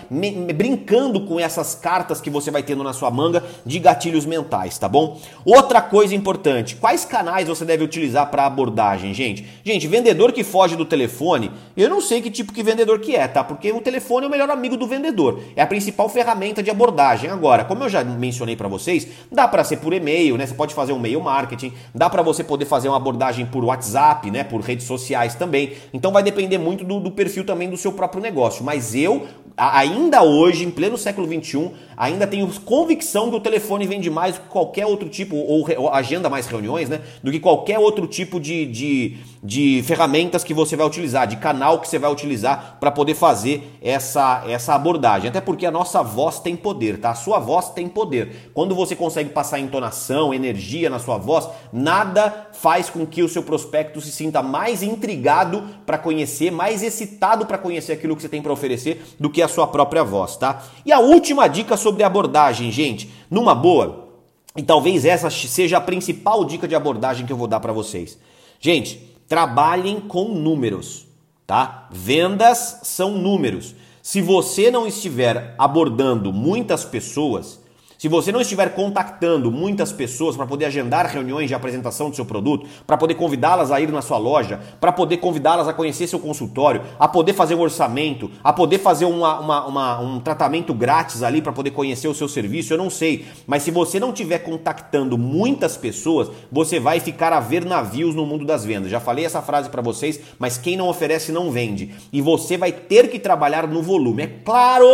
brincando 0.55 1.25
com 1.25 1.41
essas 1.41 1.75
cartas 1.75 2.21
que 2.21 2.29
você 2.29 2.51
vai 2.51 2.63
tendo 2.63 2.85
na 2.85 2.93
sua 2.93 3.11
manga 3.11 3.43
de 3.65 3.79
gatilhos 3.79 4.27
mentais, 4.27 4.79
tá 4.79 4.89
bom? 4.89 5.19
Outra 5.43 5.81
coisa 5.81 6.15
importante: 6.15 6.77
quais 6.77 7.07
canais 7.07 7.49
você 7.49 7.65
deve 7.65 7.83
utilizar 7.83 8.31
para 8.31 8.45
abordagem, 8.45 9.15
gente? 9.15 9.47
Gente, 9.65 9.87
vendedor 9.87 10.33
que 10.33 10.45
foge 10.45 10.77
do 10.77 10.85
telefone 10.85 11.51
eu 11.83 11.89
não 11.89 12.01
sei 12.01 12.21
que 12.21 12.31
tipo 12.31 12.53
de 12.53 12.63
vendedor 12.63 12.99
que 12.99 13.15
é, 13.15 13.29
tá? 13.29 13.45
Porque 13.45 13.71
o 13.71 13.81
telefone 13.81 14.25
é 14.25 14.29
o 14.29 14.31
melhor 14.31 14.51
amigo 14.51 14.77
do 14.77 14.87
vendedor. 14.87 15.41
É 15.55 15.63
a 15.63 15.67
principal 15.67 16.09
ferramenta 16.09 16.63
de 16.63 16.71
abordagem. 16.71 17.31
Agora, 17.31 17.65
como 17.65 17.85
eu 17.85 17.89
já 17.89 18.03
mencionei 18.03 18.57
para 18.57 18.67
vocês, 18.67 19.07
dá 19.31 19.47
para 19.47 19.63
ser 19.63 19.77
por 19.77 19.93
e-mail, 19.93 20.37
né? 20.37 20.47
Você 20.47 20.55
pode 20.55 20.75
fazer 20.75 20.93
um 20.93 20.99
mail 20.99 21.21
marketing, 21.21 21.73
dá 21.95 22.11
para 22.11 22.21
você 22.21 22.43
poder 22.43 22.65
fazer 22.65 22.89
uma 22.89 22.97
abordagem 22.97 23.47
por 23.47 23.65
WhatsApp, 23.65 24.31
né? 24.31 24.43
Por 24.43 24.61
redes 24.61 24.87
sociais 24.87 25.35
também. 25.35 25.75
Então 25.93 26.11
vai 26.11 26.23
depender 26.23 26.59
muito 26.59 26.85
do, 26.85 26.99
do 26.99 27.13
perfil 27.13 27.45
também 27.45 27.71
do 27.71 27.77
seu 27.77 27.93
próprio 27.93 28.21
negócio. 28.21 28.65
Mas 28.65 28.95
eu, 28.95 29.27
ainda 29.57 30.23
hoje, 30.23 30.65
em 30.65 30.71
pleno 30.71 30.99
século 30.99 31.27
XXI, 31.27 31.71
ainda 31.99 32.27
tenho 32.27 32.49
convicção 32.61 33.29
que 33.29 33.37
o 33.37 33.41
telefone 33.41 33.87
vende 33.87 34.09
mais 34.09 34.37
do 34.37 34.43
que 34.43 34.49
qualquer 34.49 34.87
outro 34.87 35.09
tipo, 35.09 35.35
ou, 35.37 35.67
ou 35.77 35.93
agenda 35.93 36.31
mais 36.31 36.47
reuniões, 36.47 36.89
né? 36.89 37.01
Do 37.23 37.33
que 37.33 37.41
qualquer 37.41 37.79
outro 37.79 38.07
tipo 38.07 38.39
de, 38.39 38.65
de, 38.67 39.17
de 39.43 39.83
ferramentas 39.85 40.45
que 40.45 40.55
você 40.55 40.77
vai 40.77 40.87
utilizar, 40.87 41.27
de 41.27 41.37
canal 41.37 41.81
que 41.81 41.89
você 41.89 41.99
vai 41.99 42.11
utilizar 42.11 42.77
para 42.79 42.93
poder 42.93 43.15
fazer 43.15 43.77
essa, 43.83 44.45
essa 44.47 44.75
abordagem. 44.75 45.29
Até 45.29 45.41
porque 45.41 45.67
a 45.67 45.71
nossa 45.71 46.01
voz 46.03 46.39
tem 46.39 46.55
poder, 46.55 46.99
tá? 46.99 47.11
A 47.11 47.15
sua 47.17 47.41
voz 47.41 47.71
tem 47.71 47.89
poder. 47.89 48.51
Quando 48.55 48.75
você 48.77 48.95
consegue 48.95 49.31
passar 49.31 49.59
entonação, 49.59 50.33
energia 50.33 50.89
na 50.89 51.01
sua 51.01 51.19
voz, 51.19 51.49
nada 51.73 52.48
faz 52.61 52.91
com 52.91 53.07
que 53.07 53.23
o 53.23 53.29
seu 53.29 53.43
prospecto 53.43 54.01
se 54.01 54.11
sinta 54.11 54.43
mais 54.43 54.83
intrigado 54.83 55.65
para 55.87 55.97
conhecer, 55.97 56.51
mais 56.51 56.83
excitado 56.83 57.47
para 57.47 57.57
conhecer 57.57 57.93
aquilo 57.93 58.17
que 58.17 58.23
você 58.23 58.29
tem 58.29 58.43
para 58.43 58.53
oferecer 58.53 59.03
do 59.19 59.31
que 59.31 59.41
a 59.41 59.49
sua 59.49 59.67
própria 59.67 60.03
voz, 60.03 60.37
tá? 60.37 60.65
E 60.85 60.93
a 60.93 60.99
última 60.99 61.47
dica 61.47 61.77
sobre 61.77 62.03
abordagem, 62.03 62.71
gente, 62.73 63.11
numa 63.31 63.55
boa, 63.55 64.09
e 64.57 64.63
talvez 64.63 65.05
essa 65.05 65.31
seja 65.31 65.77
a 65.77 65.81
principal 65.81 66.45
dica 66.45 66.67
de 66.67 66.75
abordagem 66.75 67.25
que 67.25 67.33
eu 67.33 67.37
vou 67.37 67.47
dar 67.47 67.61
para 67.61 67.73
vocês. 67.73 68.19
Gente, 68.59 69.17
trabalhem 69.29 70.01
com 70.01 70.25
números, 70.29 71.07
tá? 71.47 71.89
Vendas 71.93 72.81
são 72.83 73.13
números. 73.13 73.75
Se 74.03 74.21
você 74.21 74.69
não 74.69 74.85
estiver 74.85 75.55
abordando 75.57 76.33
muitas 76.33 76.85
pessoas, 76.85 77.61
se 77.99 78.07
você 78.07 78.31
não 78.31 78.41
estiver 78.41 78.77
contactando 78.77 79.51
muitas 79.51 79.91
pessoas 79.91 80.37
para 80.37 80.47
poder 80.47 80.67
agendar 80.67 81.05
reuniões 81.07 81.49
de 81.49 81.55
apresentação 81.55 82.09
do 82.09 82.15
seu 82.15 82.25
produto, 82.25 82.65
para 82.87 82.97
poder 82.97 83.17
convidá-las 83.17 83.73
a 83.73 83.81
ir 83.81 83.91
na 83.91 84.01
sua 84.01 84.19
loja, 84.19 84.61
para 84.81 84.93
poder 84.93 85.17
convidá-las 85.17 85.67
a 85.67 85.73
conhecer 85.73 86.07
seu 86.07 86.21
consultório, 86.21 86.83
a 86.97 87.09
poder 87.09 87.33
fazer 87.33 87.57
um 87.57 87.61
orçamento, 87.61 88.31
a 88.45 88.53
poder 88.53 88.79
fazer 88.79 89.05
uma, 89.05 89.41
uma, 89.41 89.67
uma, 89.67 90.01
um 90.01 90.21
tratamento 90.21 90.73
grátis 90.73 91.25
ali 91.25 91.43
para 91.43 91.53
poder 91.53 91.73
conhecer 91.73 92.07
o 92.07 92.15
seu 92.15 92.29
serviço, 92.29 92.73
eu 92.73 92.79
não 92.79 92.89
sei. 92.89 93.27
Mas 93.49 93.65
se 93.65 93.73
você 93.73 93.99
não 93.99 94.11
estiver 94.11 94.39
contactando 94.39 95.19
muitas 95.19 95.77
pessoas, 95.77 96.31
você 96.53 96.79
vai 96.79 97.01
ficar 97.01 97.33
a 97.33 97.41
ver 97.41 97.65
navios 97.65 98.15
no 98.15 98.25
mundo 98.25 98.45
das 98.45 98.65
vendas. 98.65 98.93
Já 98.93 99.01
falei 99.01 99.25
essa 99.25 99.43
frase 99.43 99.71
para 99.71 99.83
vocês, 99.83 100.21
mas 100.39 100.57
quem 100.57 100.77
não 100.77 100.89
oferece 100.89 101.33
não 101.33 101.51
vende. 101.51 101.93
E 102.13 102.23
você 102.23 102.57
vai 102.57 102.71
ter 102.71 103.11
que 103.11 103.19
trabalhar 103.19 103.67
no 103.67 103.83
volume. 103.83 104.23
É 104.23 104.27
claro 104.45 104.87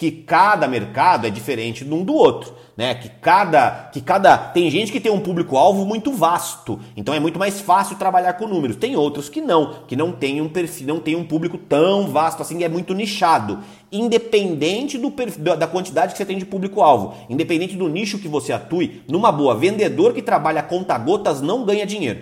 que 0.00 0.10
cada 0.10 0.66
mercado 0.66 1.26
é 1.26 1.30
diferente 1.30 1.84
de 1.84 1.92
um 1.92 2.02
do 2.02 2.14
outro, 2.14 2.54
né? 2.74 2.94
Que 2.94 3.10
cada, 3.10 3.90
que 3.92 4.00
cada 4.00 4.38
tem 4.38 4.70
gente 4.70 4.90
que 4.90 4.98
tem 4.98 5.12
um 5.12 5.20
público-alvo 5.20 5.84
muito 5.84 6.10
vasto, 6.10 6.80
então 6.96 7.12
é 7.12 7.20
muito 7.20 7.38
mais 7.38 7.60
fácil 7.60 7.96
trabalhar 7.96 8.32
com 8.32 8.46
números. 8.46 8.76
Tem 8.76 8.96
outros 8.96 9.28
que 9.28 9.42
não, 9.42 9.74
que 9.86 9.94
não 9.94 10.10
tem 10.10 10.40
um 10.40 10.48
perfil, 10.48 10.86
não 10.86 11.00
tem 11.00 11.16
um 11.16 11.22
público 11.22 11.58
tão 11.58 12.08
vasto 12.08 12.40
assim, 12.40 12.64
é 12.64 12.68
muito 12.68 12.94
nichado. 12.94 13.58
Independente 13.92 14.96
do 14.96 15.10
perfil, 15.10 15.54
da 15.54 15.66
quantidade 15.66 16.12
que 16.12 16.16
você 16.18 16.24
tem 16.24 16.38
de 16.38 16.46
público-alvo, 16.46 17.14
independente 17.28 17.76
do 17.76 17.86
nicho 17.86 18.18
que 18.18 18.26
você 18.26 18.54
atue, 18.54 19.02
numa 19.06 19.30
boa, 19.30 19.54
vendedor 19.54 20.14
que 20.14 20.22
trabalha 20.22 20.62
conta-gotas 20.62 21.42
não 21.42 21.66
ganha 21.66 21.84
dinheiro. 21.84 22.20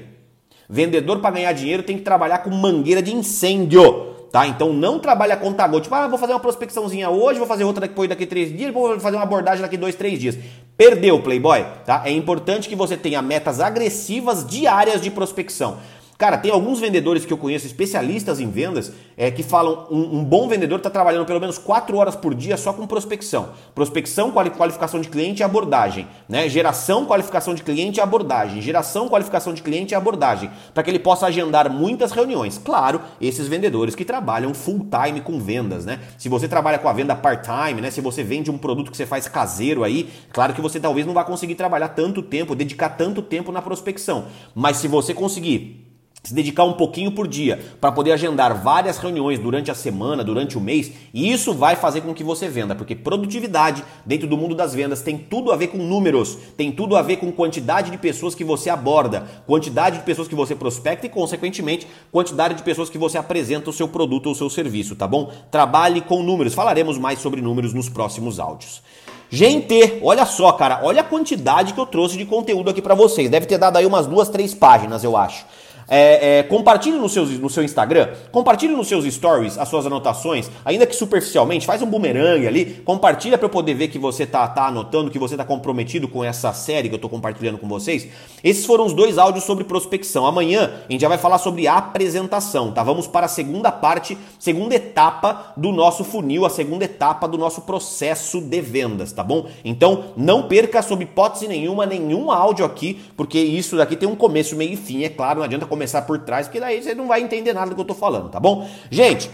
Vendedor 0.69 1.21
para 1.21 1.31
ganhar 1.31 1.53
dinheiro 1.53 1.85
tem 1.85 1.97
que 1.97 2.03
trabalhar 2.03 2.39
com 2.39 2.51
mangueira 2.51 3.01
de 3.01 3.15
incêndio 3.15 4.18
tá? 4.31 4.47
Então 4.47 4.73
não 4.73 4.99
trabalha 4.99 5.37
conta 5.37 5.67
gota. 5.67 5.83
Tipo, 5.83 5.95
ah, 5.95 6.09
vou 6.09 6.19
fazer 6.19 6.33
uma 6.33 6.41
prospecçãozinha 6.41 7.11
hoje, 7.11 7.39
vou 7.39 7.49
fazer 7.49 7.65
outra 7.65 7.87
depois 7.87 8.09
daqui 8.09 8.27
três 8.27 8.55
dias, 8.57 8.73
vou 8.73 8.99
fazer 9.01 9.17
uma 9.17 9.23
abordagem 9.23 9.63
daqui 9.63 9.77
dois, 9.77 9.95
três 9.95 10.19
dias. 10.19 10.39
Perdeu, 10.77 11.21
Playboy, 11.21 11.65
tá? 11.85 12.03
É 12.05 12.13
importante 12.13 12.69
que 12.69 12.77
você 12.77 12.97
tenha 12.97 13.21
metas 13.21 13.61
agressivas 13.61 14.47
diárias 14.47 15.01
de 15.01 15.11
prospecção. 15.11 15.79
Cara, 16.19 16.37
tem 16.37 16.51
alguns 16.51 16.81
vendedores 16.81 17.25
que 17.25 17.33
eu 17.33 17.39
conheço, 17.39 17.65
especialistas 17.65 18.41
em 18.41 18.51
vendas, 18.51 18.93
é, 19.17 19.31
que 19.31 19.45
falam 19.45 19.87
um, 19.89 20.19
um 20.19 20.25
bom 20.25 20.49
vendedor 20.49 20.79
está 20.79 20.91
trabalhando 20.91 21.25
pelo 21.25 21.39
menos 21.39 21.59
4 21.59 21.97
horas 21.97 22.17
por 22.17 22.35
dia 22.35 22.57
só 22.57 22.73
com 22.73 22.89
prospecção. 22.89 23.51
Prospecção, 23.73 24.33
qualificação 24.33 25.01
de 25.01 25.09
cliente 25.09 25.43
e 25.43 25.45
abordagem. 25.45 26.09
Né? 26.29 26.49
Geração, 26.49 27.07
qualificação 27.07 27.55
de 27.55 27.63
cliente 27.63 28.01
e 28.01 28.01
abordagem. 28.01 28.61
Geração, 28.61 29.09
qualificação 29.09 29.55
de 29.55 29.63
cliente 29.63 29.95
e 29.95 29.95
abordagem. 29.95 30.51
Para 30.75 30.83
que 30.83 30.91
ele 30.91 30.99
possa 30.99 31.25
agendar 31.25 31.71
muitas 31.71 32.11
reuniões. 32.11 32.59
Claro, 32.59 33.01
esses 33.21 33.47
vendedores 33.47 33.95
que 33.95 34.05
trabalham 34.05 34.53
full 34.53 34.89
time 34.91 35.21
com 35.21 35.39
vendas. 35.39 35.87
Né? 35.87 36.01
Se 36.19 36.29
você 36.29 36.49
trabalha 36.49 36.81
com 36.81 36.89
a 36.89 36.93
venda 36.93 37.15
part-time, 37.15 37.81
né? 37.81 37.93
se 37.93 38.01
você 38.01 38.25
vende 38.25 38.51
um 38.51 38.59
produto 38.59 38.91
que 38.91 38.97
você 38.97 39.07
faz 39.07 39.29
caseiro 39.29 39.85
aí, 39.85 40.11
claro 40.33 40.53
que 40.53 40.61
você 40.61 40.81
talvez 40.81 41.07
não 41.07 41.15
vá 41.15 41.23
conseguir 41.23 41.55
trabalhar 41.55 41.91
tanto 41.91 42.23
tempo, 42.23 42.57
dedicar 42.57 42.89
tanto 42.89 43.23
tempo 43.23 43.53
na 43.53 43.63
prospecção. 43.63 44.25
Mas 44.53 44.79
se 44.79 44.89
você 44.89 45.15
conseguir 45.15 45.88
se 46.23 46.35
dedicar 46.35 46.65
um 46.65 46.73
pouquinho 46.73 47.13
por 47.13 47.27
dia 47.27 47.59
para 47.81 47.93
poder 47.93 48.13
agendar 48.13 48.63
várias 48.63 48.99
reuniões 48.99 49.39
durante 49.39 49.71
a 49.71 49.75
semana, 49.75 50.25
durante 50.25 50.59
o 50.59 50.61
mês, 50.61 50.93
e 51.15 51.31
isso 51.31 51.55
vai 51.55 51.77
fazer 51.77 52.01
com 52.01 52.13
que 52.13 52.25
você 52.25 52.49
venda, 52.49 52.75
porque 52.75 52.95
produtividade 52.95 53.85
dentro 54.05 54.27
do 54.27 54.37
mundo 54.37 54.55
das 54.55 54.75
vendas 54.75 55.01
tem 55.01 55.17
tudo 55.17 55.53
a 55.53 55.57
ver 55.57 55.69
com 55.69 55.79
números, 55.79 56.37
tem 56.57 56.73
tudo 56.73 56.97
a 56.97 57.03
ver 57.03 57.17
com 57.17 57.31
quantidade 57.33 57.91
de 57.91 57.99
pessoas 57.99 58.35
que 58.35 58.45
você 58.45 58.69
aborda, 58.69 59.27
quantidade 59.47 59.99
de 59.99 60.05
pessoas 60.05 60.29
que 60.29 60.35
você 60.35 60.55
prospecta 60.55 61.07
e, 61.07 61.11
consequentemente, 61.11 61.87
quantidade 62.11 62.55
de 62.55 62.63
pessoas 62.63 62.91
que 62.91 62.99
você 62.99 63.17
apresenta 63.17 63.71
o 63.71 63.73
seu 63.73 63.89
produto 63.89 64.27
ou 64.27 64.33
o 64.33 64.37
seu 64.37 64.51
serviço, 64.51 64.97
tá 64.97 65.07
bom? 65.07 65.33
Trabalhe 65.51 66.01
com 66.01 66.23
números. 66.23 66.55
Falaremos 66.55 66.99
mais 66.99 67.21
sobre 67.21 67.41
números 67.41 67.73
nos 67.73 67.89
próximos 67.89 68.39
áudios. 68.39 68.83
Gente, 69.31 70.01
olha 70.03 70.25
só, 70.25 70.53
cara, 70.53 70.81
olha 70.83 71.03
a 71.03 71.05
quantidade 71.05 71.75
que 71.75 71.81
eu 71.81 71.85
trouxe 71.85 72.17
de 72.17 72.25
conteúdo 72.25 72.71
aqui 72.71 72.81
para 72.81 72.95
vocês. 72.95 73.31
Deve 73.31 73.47
ter 73.47 73.59
dado 73.59 73.77
aí 73.77 73.85
umas 73.85 74.07
duas, 74.07 74.29
três 74.29 74.55
páginas, 74.55 75.05
eu 75.05 75.17
acho. 75.17 75.45
É, 75.91 76.41
é, 76.41 76.43
compartilhe 76.43 76.99
no, 76.99 77.09
seus, 77.09 77.31
no 77.39 77.49
seu 77.49 77.65
Instagram, 77.65 78.09
compartilhe 78.31 78.77
nos 78.77 78.89
seus 78.89 79.07
stories 79.07 79.57
as 79.57 79.69
suas 79.71 79.87
anotações, 79.87 80.51
ainda 80.63 80.87
que 80.87 80.95
superficialmente, 80.95 81.65
faz 81.65 81.81
um 81.81 81.87
bumerangue 81.87 82.47
ali, 82.47 82.83
compartilha 82.85 83.39
para 83.39 83.47
eu 83.47 83.51
poder 83.51 83.73
ver 83.73 83.89
que 83.89 83.99
você 83.99 84.27
tá, 84.27 84.47
tá 84.47 84.67
anotando, 84.67 85.11
que 85.11 85.19
você 85.19 85.35
tá 85.35 85.45
comprometido 85.45 86.07
com 86.07 86.23
essa 86.23 86.53
série 86.53 86.91
que 86.91 86.95
eu 86.95 86.99
tô 86.99 87.09
compartilhando 87.09 87.57
com 87.57 87.67
vocês. 87.67 88.07
Esses 88.45 88.67
foram 88.67 88.85
os 88.85 88.93
dois 88.93 89.17
áudios 89.17 89.45
sobre 89.45 89.65
prospecção. 89.65 90.27
Amanhã 90.27 90.71
a 90.87 90.93
gente 90.93 91.01
já 91.01 91.09
vai 91.09 91.17
falar 91.17 91.39
sobre 91.39 91.67
apresentação, 91.67 92.71
tá? 92.71 92.83
Vamos 92.83 93.07
para 93.07 93.25
a 93.25 93.29
segunda 93.29 93.73
parte, 93.73 94.19
segunda 94.39 94.75
etapa 94.75 95.55
do 95.57 95.73
nosso 95.73 96.05
funil, 96.05 96.45
a 96.45 96.51
segunda 96.51 96.85
etapa 96.85 97.27
do 97.27 97.39
nosso 97.39 97.63
processo 97.63 98.43
de 98.43 98.61
vendas, 98.61 99.11
tá 99.11 99.25
bom? 99.25 99.47
Então 99.65 100.05
não 100.17 100.43
perca 100.43 100.83
sob 100.83 101.03
hipótese 101.03 101.49
nenhuma 101.49 101.87
nenhum 101.87 102.31
áudio 102.31 102.67
aqui, 102.67 103.01
porque 103.17 103.39
isso 103.39 103.75
daqui 103.75 103.97
tem 103.97 104.09
um 104.09 104.17
começo, 104.17 104.55
meio 104.55 104.75
e 104.75 104.77
fim, 104.77 105.03
é 105.05 105.09
claro, 105.09 105.39
não 105.39 105.45
adianta 105.45 105.65
começar 105.65 105.78
por 106.07 106.19
trás, 106.19 106.47
porque 106.47 106.61
daí 106.61 106.83
você 106.83 106.95
não 106.95 107.07
vai 107.07 107.21
entender 107.21 107.53
nada 107.53 107.71
do 107.71 107.75
que 107.75 107.81
eu 107.81 107.85
tô 107.85 107.95
falando, 107.95 108.29
tá 108.29 108.41
bom? 108.41 108.69
Gente, 108.91 109.31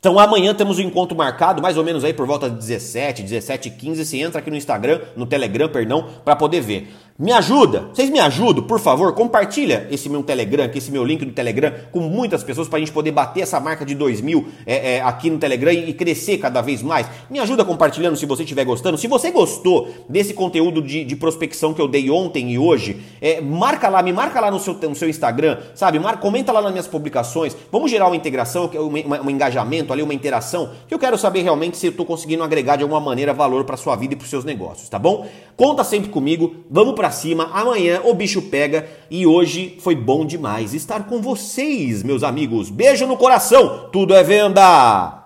então 0.00 0.18
amanhã 0.18 0.54
temos 0.54 0.78
um 0.78 0.82
encontro 0.82 1.16
marcado, 1.16 1.60
mais 1.60 1.76
ou 1.76 1.84
menos 1.84 2.02
aí 2.04 2.14
por 2.14 2.26
volta 2.26 2.48
de 2.48 2.56
17, 2.56 3.22
17 3.22 3.68
e 3.68 3.70
15. 3.70 4.04
Você 4.06 4.16
entra 4.18 4.40
aqui 4.40 4.50
no 4.50 4.56
Instagram, 4.56 5.00
no 5.14 5.26
Telegram, 5.26 5.68
perdão, 5.68 6.08
para 6.24 6.34
poder 6.34 6.62
ver. 6.62 6.90
Me 7.20 7.32
ajuda, 7.32 7.90
vocês 7.92 8.08
me 8.08 8.18
ajudam, 8.18 8.64
por 8.64 8.80
favor, 8.80 9.12
compartilha 9.12 9.86
esse 9.90 10.08
meu 10.08 10.22
Telegram, 10.22 10.70
esse 10.74 10.90
meu 10.90 11.04
link 11.04 11.22
do 11.22 11.32
Telegram 11.32 11.70
com 11.92 12.00
muitas 12.00 12.42
pessoas 12.42 12.66
para 12.66 12.78
a 12.78 12.80
gente 12.80 12.92
poder 12.92 13.10
bater 13.10 13.42
essa 13.42 13.60
marca 13.60 13.84
de 13.84 13.94
2 13.94 14.22
mil 14.22 14.48
é, 14.64 14.94
é, 14.94 15.02
aqui 15.02 15.28
no 15.28 15.36
Telegram 15.36 15.70
e, 15.70 15.92
crescer 15.92 16.38
cada 16.38 16.62
vez 16.62 16.82
mais. 16.82 17.06
Me 17.28 17.38
ajuda 17.38 17.62
compartilhando 17.62 18.16
se 18.16 18.24
você 18.24 18.42
estiver 18.42 18.64
gostando. 18.64 18.96
Se 18.96 19.06
você 19.06 19.30
gostou 19.30 19.90
desse 20.08 20.32
conteúdo 20.32 20.80
de, 20.80 21.04
de 21.04 21.14
prospecção 21.14 21.74
que 21.74 21.82
eu 21.82 21.86
dei 21.86 22.10
ontem 22.10 22.52
e 22.52 22.58
hoje, 22.58 23.02
é, 23.20 23.38
marca 23.38 23.90
lá, 23.90 24.02
me 24.02 24.14
marca 24.14 24.40
lá 24.40 24.50
no 24.50 24.58
seu, 24.58 24.72
no 24.72 24.94
seu 24.94 25.10
Instagram, 25.10 25.58
sabe? 25.74 26.00
Comenta 26.22 26.52
lá 26.52 26.62
nas 26.62 26.70
minhas 26.70 26.88
publicações. 26.88 27.54
Vamos 27.70 27.90
gerar 27.90 28.06
uma 28.06 28.16
integração, 28.16 28.70
um 28.74 29.28
engajamento 29.28 29.92
ali, 29.92 30.00
uma 30.00 30.14
interação, 30.14 30.70
que 30.88 30.94
eu 30.94 30.98
quero 30.98 31.18
saber 31.18 31.42
realmente 31.42 31.76
se 31.76 31.86
eu 31.86 31.90
estou 31.90 32.06
conseguindo 32.06 32.42
agregar 32.42 32.76
de 32.76 32.82
alguma 32.82 32.98
maneira 32.98 33.34
valor 33.34 33.64
para 33.64 33.76
sua 33.76 33.94
vida 33.94 34.14
e 34.14 34.16
para 34.16 34.24
os 34.24 34.30
seus 34.30 34.46
negócios, 34.46 34.88
tá 34.88 34.98
bom? 34.98 35.28
Conta 35.60 35.84
sempre 35.84 36.08
comigo, 36.08 36.54
vamos 36.70 36.94
para 36.94 37.10
cima. 37.10 37.50
Amanhã 37.52 38.00
o 38.02 38.14
bicho 38.14 38.40
pega 38.40 38.88
e 39.10 39.26
hoje 39.26 39.76
foi 39.80 39.94
bom 39.94 40.24
demais 40.24 40.72
estar 40.72 41.06
com 41.06 41.20
vocês, 41.20 42.02
meus 42.02 42.22
amigos. 42.22 42.70
Beijo 42.70 43.06
no 43.06 43.14
coração. 43.14 43.90
Tudo 43.92 44.14
é 44.14 44.22
venda. 44.22 45.19